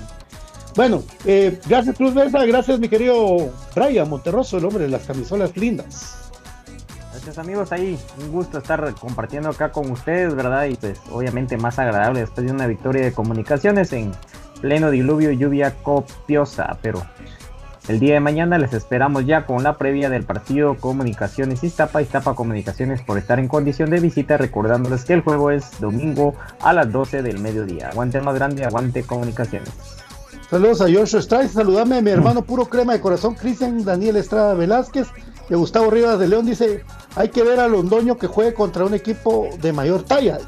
Bueno, 0.75 1.03
eh, 1.25 1.59
gracias 1.67 1.97
Cruz 1.97 2.13
Mesa, 2.13 2.45
gracias 2.45 2.79
mi 2.79 2.87
querido 2.87 3.51
Brian 3.75 4.07
Monterroso, 4.07 4.59
el 4.59 4.65
hombre 4.65 4.83
de 4.83 4.89
las 4.89 5.07
camisolas 5.07 5.57
lindas. 5.57 6.29
Gracias 7.11 7.39
amigos, 7.39 7.71
ahí 7.71 7.97
un 8.21 8.31
gusto 8.31 8.59
estar 8.59 8.93
compartiendo 8.93 9.49
acá 9.49 9.71
con 9.71 9.89
ustedes, 9.89 10.35
¿verdad? 10.35 10.65
Y 10.65 10.75
pues 10.75 10.99
obviamente 11.11 11.57
más 11.57 11.79
agradable 11.79 12.19
después 12.19 12.45
de 12.45 12.53
una 12.53 12.67
victoria 12.67 13.05
de 13.05 13.11
comunicaciones 13.11 13.91
en 13.91 14.11
pleno 14.57 14.91
diluvio 14.91 15.31
y 15.31 15.37
lluvia 15.37 15.75
copiosa, 15.83 16.77
pero 16.81 17.03
el 17.87 17.99
día 18.01 18.15
de 18.15 18.19
mañana 18.19 18.57
les 18.57 18.73
esperamos 18.73 19.25
ya 19.25 19.45
con 19.45 19.63
la 19.63 19.77
previa 19.77 20.09
del 20.09 20.23
partido 20.23 20.75
Comunicaciones 20.75 21.63
Iztapa, 21.63 22.01
Iztapa 22.01 22.35
Comunicaciones 22.35 23.01
por 23.01 23.17
estar 23.17 23.39
en 23.39 23.47
condición 23.47 23.89
de 23.89 24.01
visita, 24.01 24.35
recordándoles 24.35 25.05
que 25.05 25.13
el 25.13 25.21
juego 25.21 25.51
es 25.51 25.79
domingo 25.79 26.33
a 26.59 26.73
las 26.73 26.91
12 26.91 27.21
del 27.21 27.39
mediodía. 27.39 27.89
Aguante 27.89 28.19
más 28.19 28.35
grande, 28.35 28.65
aguante 28.65 29.03
Comunicaciones. 29.03 29.71
Saludos 30.49 30.81
a 30.81 30.91
Joshua 30.91 31.21
Strike, 31.21 31.49
saludame 31.49 31.97
a 31.97 32.01
mi 32.01 32.11
hermano 32.11 32.41
puro 32.41 32.65
crema 32.65 32.93
de 32.93 32.99
corazón, 32.99 33.35
Cristian 33.35 33.83
Daniel 33.85 34.17
Estrada 34.17 34.53
Velázquez, 34.53 35.07
y 35.49 35.55
Gustavo 35.55 35.89
Rivas 35.89 36.19
de 36.19 36.27
León 36.27 36.45
dice, 36.45 36.83
hay 37.15 37.29
que 37.29 37.43
ver 37.43 37.59
a 37.59 37.67
Londoño 37.67 38.17
que 38.17 38.27
juegue 38.27 38.53
contra 38.53 38.85
un 38.85 38.93
equipo 38.93 39.47
de 39.61 39.71
mayor 39.71 40.03
talla. 40.03 40.39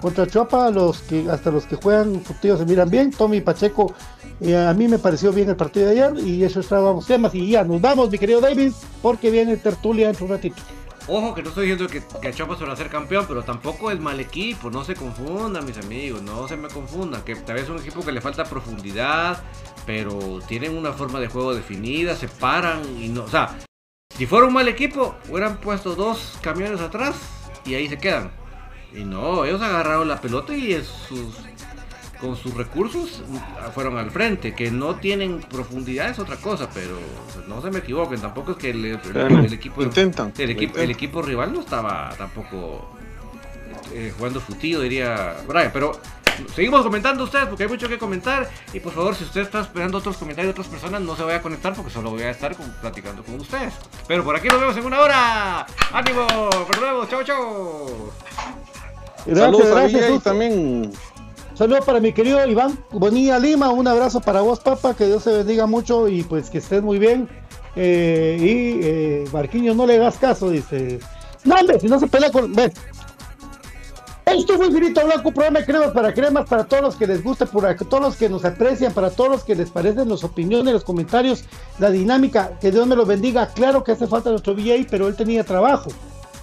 Contra 0.00 0.26
Chuapa, 0.26 0.70
los 0.70 1.00
que, 1.00 1.28
hasta 1.28 1.50
los 1.50 1.66
que 1.66 1.76
juegan 1.76 2.20
furtivos 2.22 2.60
se 2.60 2.66
miran 2.66 2.88
bien. 2.88 3.10
Tommy 3.10 3.40
Pacheco, 3.40 3.94
eh, 4.40 4.56
a 4.56 4.72
mí 4.74 4.86
me 4.86 4.98
pareció 4.98 5.32
bien 5.32 5.48
el 5.48 5.56
partido 5.56 5.86
de 5.86 5.92
ayer 5.92 6.24
y 6.24 6.44
eso 6.44 6.60
está, 6.60 6.78
vamos, 6.78 7.06
temas. 7.06 7.34
Y 7.34 7.50
ya 7.50 7.64
nos 7.64 7.80
vamos, 7.80 8.10
mi 8.10 8.18
querido 8.18 8.40
David, 8.40 8.72
porque 9.02 9.30
viene 9.30 9.56
tertulia 9.56 10.10
en 10.10 10.16
un 10.20 10.28
ratito. 10.28 10.62
Ojo 11.10 11.34
que 11.34 11.42
no 11.42 11.48
estoy 11.48 11.70
diciendo 11.70 11.90
que, 11.90 12.02
que 12.20 12.34
Chopas 12.34 12.62
va 12.62 12.72
a 12.72 12.76
ser 12.76 12.90
campeón, 12.90 13.24
pero 13.26 13.42
tampoco 13.42 13.90
es 13.90 13.98
mal 13.98 14.20
equipo, 14.20 14.70
no 14.70 14.84
se 14.84 14.94
confundan 14.94 15.64
mis 15.64 15.78
amigos, 15.78 16.20
no 16.20 16.46
se 16.46 16.56
me 16.58 16.68
confundan, 16.68 17.22
que 17.22 17.34
tal 17.34 17.54
vez 17.54 17.64
es 17.64 17.70
un 17.70 17.78
equipo 17.78 18.04
que 18.04 18.12
le 18.12 18.20
falta 18.20 18.44
profundidad, 18.44 19.42
pero 19.86 20.40
tienen 20.46 20.76
una 20.76 20.92
forma 20.92 21.18
de 21.18 21.28
juego 21.28 21.54
definida, 21.54 22.14
se 22.14 22.28
paran 22.28 22.82
y 23.00 23.08
no, 23.08 23.24
o 23.24 23.28
sea, 23.28 23.56
si 24.18 24.26
fuera 24.26 24.46
un 24.46 24.52
mal 24.52 24.68
equipo, 24.68 25.14
hubieran 25.30 25.56
puesto 25.56 25.94
dos 25.94 26.36
camiones 26.42 26.82
atrás 26.82 27.16
y 27.64 27.74
ahí 27.74 27.88
se 27.88 27.96
quedan. 27.96 28.30
Y 28.94 29.04
no, 29.04 29.44
ellos 29.44 29.60
agarraron 29.60 30.08
la 30.08 30.20
pelota 30.20 30.54
y 30.56 30.72
sus, 30.82 31.34
con 32.20 32.36
sus 32.36 32.54
recursos 32.54 33.22
fueron 33.74 33.98
al 33.98 34.10
frente. 34.10 34.54
Que 34.54 34.70
no 34.70 34.96
tienen 34.96 35.40
profundidad 35.40 36.08
es 36.10 36.18
otra 36.18 36.36
cosa, 36.36 36.68
pero 36.72 36.98
no 37.48 37.60
se 37.60 37.70
me 37.70 37.78
equivoquen. 37.80 38.20
Tampoco 38.20 38.52
es 38.52 38.56
que 38.58 38.70
el, 38.70 38.84
el- 38.84 39.00
el- 39.14 39.44
el 39.44 39.52
equipo, 39.52 39.82
Intentan, 39.82 40.32
el, 40.38 40.50
equipo, 40.50 40.78
el 40.78 40.90
equipo 40.90 41.22
rival 41.22 41.52
no 41.52 41.60
estaba 41.60 42.10
tampoco 42.16 42.90
eh, 43.92 44.12
jugando 44.16 44.40
futido, 44.40 44.80
diría 44.80 45.36
Brian. 45.46 45.70
Pero 45.72 45.92
seguimos 46.54 46.82
comentando 46.82 47.24
ustedes 47.24 47.46
porque 47.46 47.64
hay 47.64 47.68
mucho 47.68 47.88
que 47.90 47.98
comentar. 47.98 48.48
Y 48.72 48.80
por 48.80 48.92
favor, 48.94 49.14
si 49.14 49.24
usted 49.24 49.42
está 49.42 49.60
esperando 49.60 49.98
otros 49.98 50.16
comentarios 50.16 50.54
de 50.54 50.60
otras 50.60 50.72
personas, 50.72 51.02
no 51.02 51.14
se 51.14 51.22
vaya 51.24 51.36
a 51.38 51.42
conectar 51.42 51.74
porque 51.74 51.90
solo 51.90 52.10
voy 52.10 52.22
a 52.22 52.30
estar 52.30 52.56
con- 52.56 52.72
platicando 52.80 53.22
con 53.22 53.34
ustedes. 53.38 53.74
Pero 54.08 54.24
por 54.24 54.34
aquí 54.34 54.48
nos 54.48 54.58
vemos 54.60 54.76
en 54.78 54.86
una 54.86 55.00
hora. 55.00 55.66
¡Ánimo! 55.92 56.26
¡Nos 56.26 56.80
vemos! 56.80 57.08
¡Chao, 57.10 57.22
chao! 57.22 58.12
Gracias, 59.28 59.44
Saludos 59.44 59.66
a 59.66 59.80
gracias, 59.80 60.02
Villa 60.02 60.16
y 60.16 60.18
también 60.20 60.92
Saludos 61.54 61.84
para 61.84 61.98
mi 61.98 62.12
querido 62.12 62.46
Iván 62.46 62.78
Bonilla 62.92 63.38
Lima, 63.38 63.70
un 63.70 63.88
abrazo 63.88 64.20
para 64.20 64.42
vos, 64.42 64.60
papá, 64.60 64.94
que 64.94 65.06
Dios 65.06 65.24
te 65.24 65.32
bendiga 65.32 65.66
mucho 65.66 66.06
y 66.06 66.22
pues 66.22 66.50
que 66.50 66.58
estés 66.58 66.82
muy 66.82 67.00
bien. 67.00 67.28
Eh, 67.74 68.38
y 68.40 68.86
eh, 68.86 69.24
Marquinhos, 69.32 69.74
no 69.76 69.84
le 69.84 69.96
hagas 69.96 70.18
caso, 70.18 70.50
dice. 70.50 71.00
No, 71.42 71.56
hombre, 71.56 71.80
si 71.80 71.88
no 71.88 71.98
se 71.98 72.06
pelea 72.06 72.30
con. 72.30 72.52
Ven, 72.52 72.72
Esto 74.26 74.56
fue 74.56 74.68
Infinito 74.68 75.04
Blanco, 75.04 75.32
programa 75.32 75.58
de 75.58 75.66
cremas 75.66 75.90
para 75.90 76.14
cremas, 76.14 76.48
para 76.48 76.62
todos 76.62 76.82
los 76.84 76.94
que 76.94 77.08
les 77.08 77.24
gusta, 77.24 77.46
para 77.46 77.76
todos 77.76 78.02
los 78.04 78.16
que 78.16 78.28
nos 78.28 78.44
aprecian, 78.44 78.92
para 78.92 79.10
todos 79.10 79.30
los 79.30 79.42
que 79.42 79.56
les 79.56 79.68
parecen 79.68 80.08
las 80.08 80.22
opiniones, 80.22 80.72
los 80.72 80.84
comentarios, 80.84 81.44
la 81.80 81.90
dinámica. 81.90 82.56
Que 82.60 82.70
Dios 82.70 82.86
me 82.86 82.94
lo 82.94 83.04
bendiga. 83.04 83.48
Claro 83.48 83.82
que 83.82 83.92
hace 83.92 84.06
falta 84.06 84.30
nuestro 84.30 84.54
VA, 84.54 84.86
pero 84.88 85.08
él 85.08 85.16
tenía 85.16 85.42
trabajo. 85.42 85.90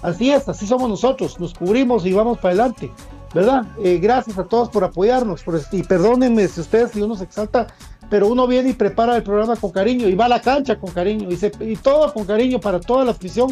Así 0.06 0.30
es, 0.30 0.48
así 0.48 0.68
somos 0.68 0.88
nosotros. 0.88 1.40
Nos 1.40 1.52
cubrimos 1.52 2.06
y 2.06 2.12
vamos 2.12 2.38
para 2.38 2.50
adelante. 2.54 2.92
¿Verdad? 3.34 3.66
Eh, 3.82 3.98
gracias 3.98 4.38
a 4.38 4.44
todos 4.44 4.68
por 4.68 4.84
apoyarnos. 4.84 5.42
Por, 5.42 5.60
y 5.72 5.82
perdónenme 5.82 6.46
si 6.46 6.60
ustedes, 6.60 6.92
si 6.92 7.02
uno 7.02 7.16
se 7.16 7.24
exalta, 7.24 7.66
pero 8.08 8.28
uno 8.28 8.46
viene 8.46 8.70
y 8.70 8.72
prepara 8.74 9.16
el 9.16 9.24
programa 9.24 9.56
con 9.56 9.72
cariño 9.72 10.06
y 10.06 10.14
va 10.14 10.26
a 10.26 10.28
la 10.28 10.40
cancha 10.40 10.78
con 10.78 10.92
cariño 10.92 11.28
y, 11.28 11.36
se, 11.36 11.50
y 11.58 11.74
todo 11.74 12.14
con 12.14 12.24
cariño 12.24 12.60
para 12.60 12.78
toda 12.78 13.04
la 13.04 13.10
afición 13.10 13.48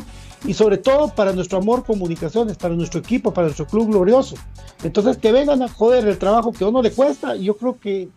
y 0.46 0.54
sobre 0.54 0.78
todo 0.78 1.08
para 1.08 1.32
nuestro 1.32 1.58
amor 1.58 1.84
comunicaciones, 1.84 2.56
para 2.56 2.76
nuestro 2.76 3.00
equipo, 3.00 3.34
para 3.34 3.48
nuestro 3.48 3.66
club 3.66 3.88
glorioso. 3.88 4.36
Entonces 4.84 5.16
que 5.16 5.32
vengan 5.32 5.60
a 5.60 5.68
joder 5.68 6.06
el 6.06 6.18
trabajo 6.18 6.52
que 6.52 6.62
a 6.62 6.68
uno 6.68 6.82
le 6.82 6.92
cuesta, 6.92 7.34
yo 7.34 7.56
creo 7.56 7.80
que 7.80 8.08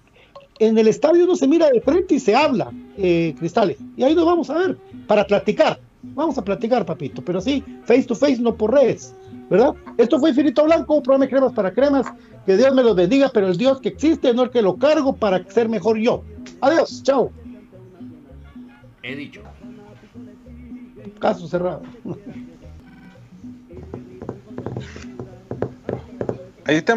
en 0.59 0.77
el 0.77 0.87
estadio 0.87 1.23
uno 1.23 1.35
se 1.35 1.47
mira 1.47 1.71
de 1.71 1.81
frente 1.81 2.13
y 2.13 2.19
se 2.19 2.35
habla, 2.35 2.71
eh, 2.99 3.33
Cristales, 3.39 3.77
y 3.95 4.03
ahí 4.03 4.13
nos 4.13 4.27
vamos 4.27 4.47
a 4.51 4.59
ver 4.59 4.77
para 5.07 5.25
platicar. 5.25 5.79
Vamos 6.03 6.37
a 6.37 6.43
platicar, 6.43 6.85
papito, 6.85 7.21
pero 7.23 7.41
sí, 7.41 7.63
face 7.83 8.03
to 8.03 8.15
face, 8.15 8.39
no 8.39 8.55
por 8.55 8.73
redes, 8.73 9.15
¿verdad? 9.49 9.73
Esto 9.97 10.19
fue 10.19 10.29
Infinito 10.29 10.63
Blanco, 10.63 10.95
un 10.95 11.03
programa 11.03 11.25
de 11.25 11.29
cremas 11.29 11.53
para 11.53 11.71
cremas. 11.71 12.07
Que 12.45 12.55
Dios 12.55 12.73
me 12.73 12.83
los 12.83 12.95
bendiga, 12.95 13.29
pero 13.33 13.47
el 13.47 13.57
Dios 13.57 13.81
que 13.81 13.89
existe 13.89 14.33
no 14.33 14.43
el 14.43 14.49
que 14.51 14.61
lo 14.61 14.77
cargo 14.77 15.13
para 15.13 15.43
ser 15.49 15.67
mejor 15.67 15.97
yo. 15.97 16.23
Adiós, 16.61 17.03
chao. 17.03 17.31
He 19.03 19.15
dicho. 19.15 19.41
Caso 21.19 21.47
cerrado. 21.47 21.81
Ahí 26.65 26.81
te 26.81 26.95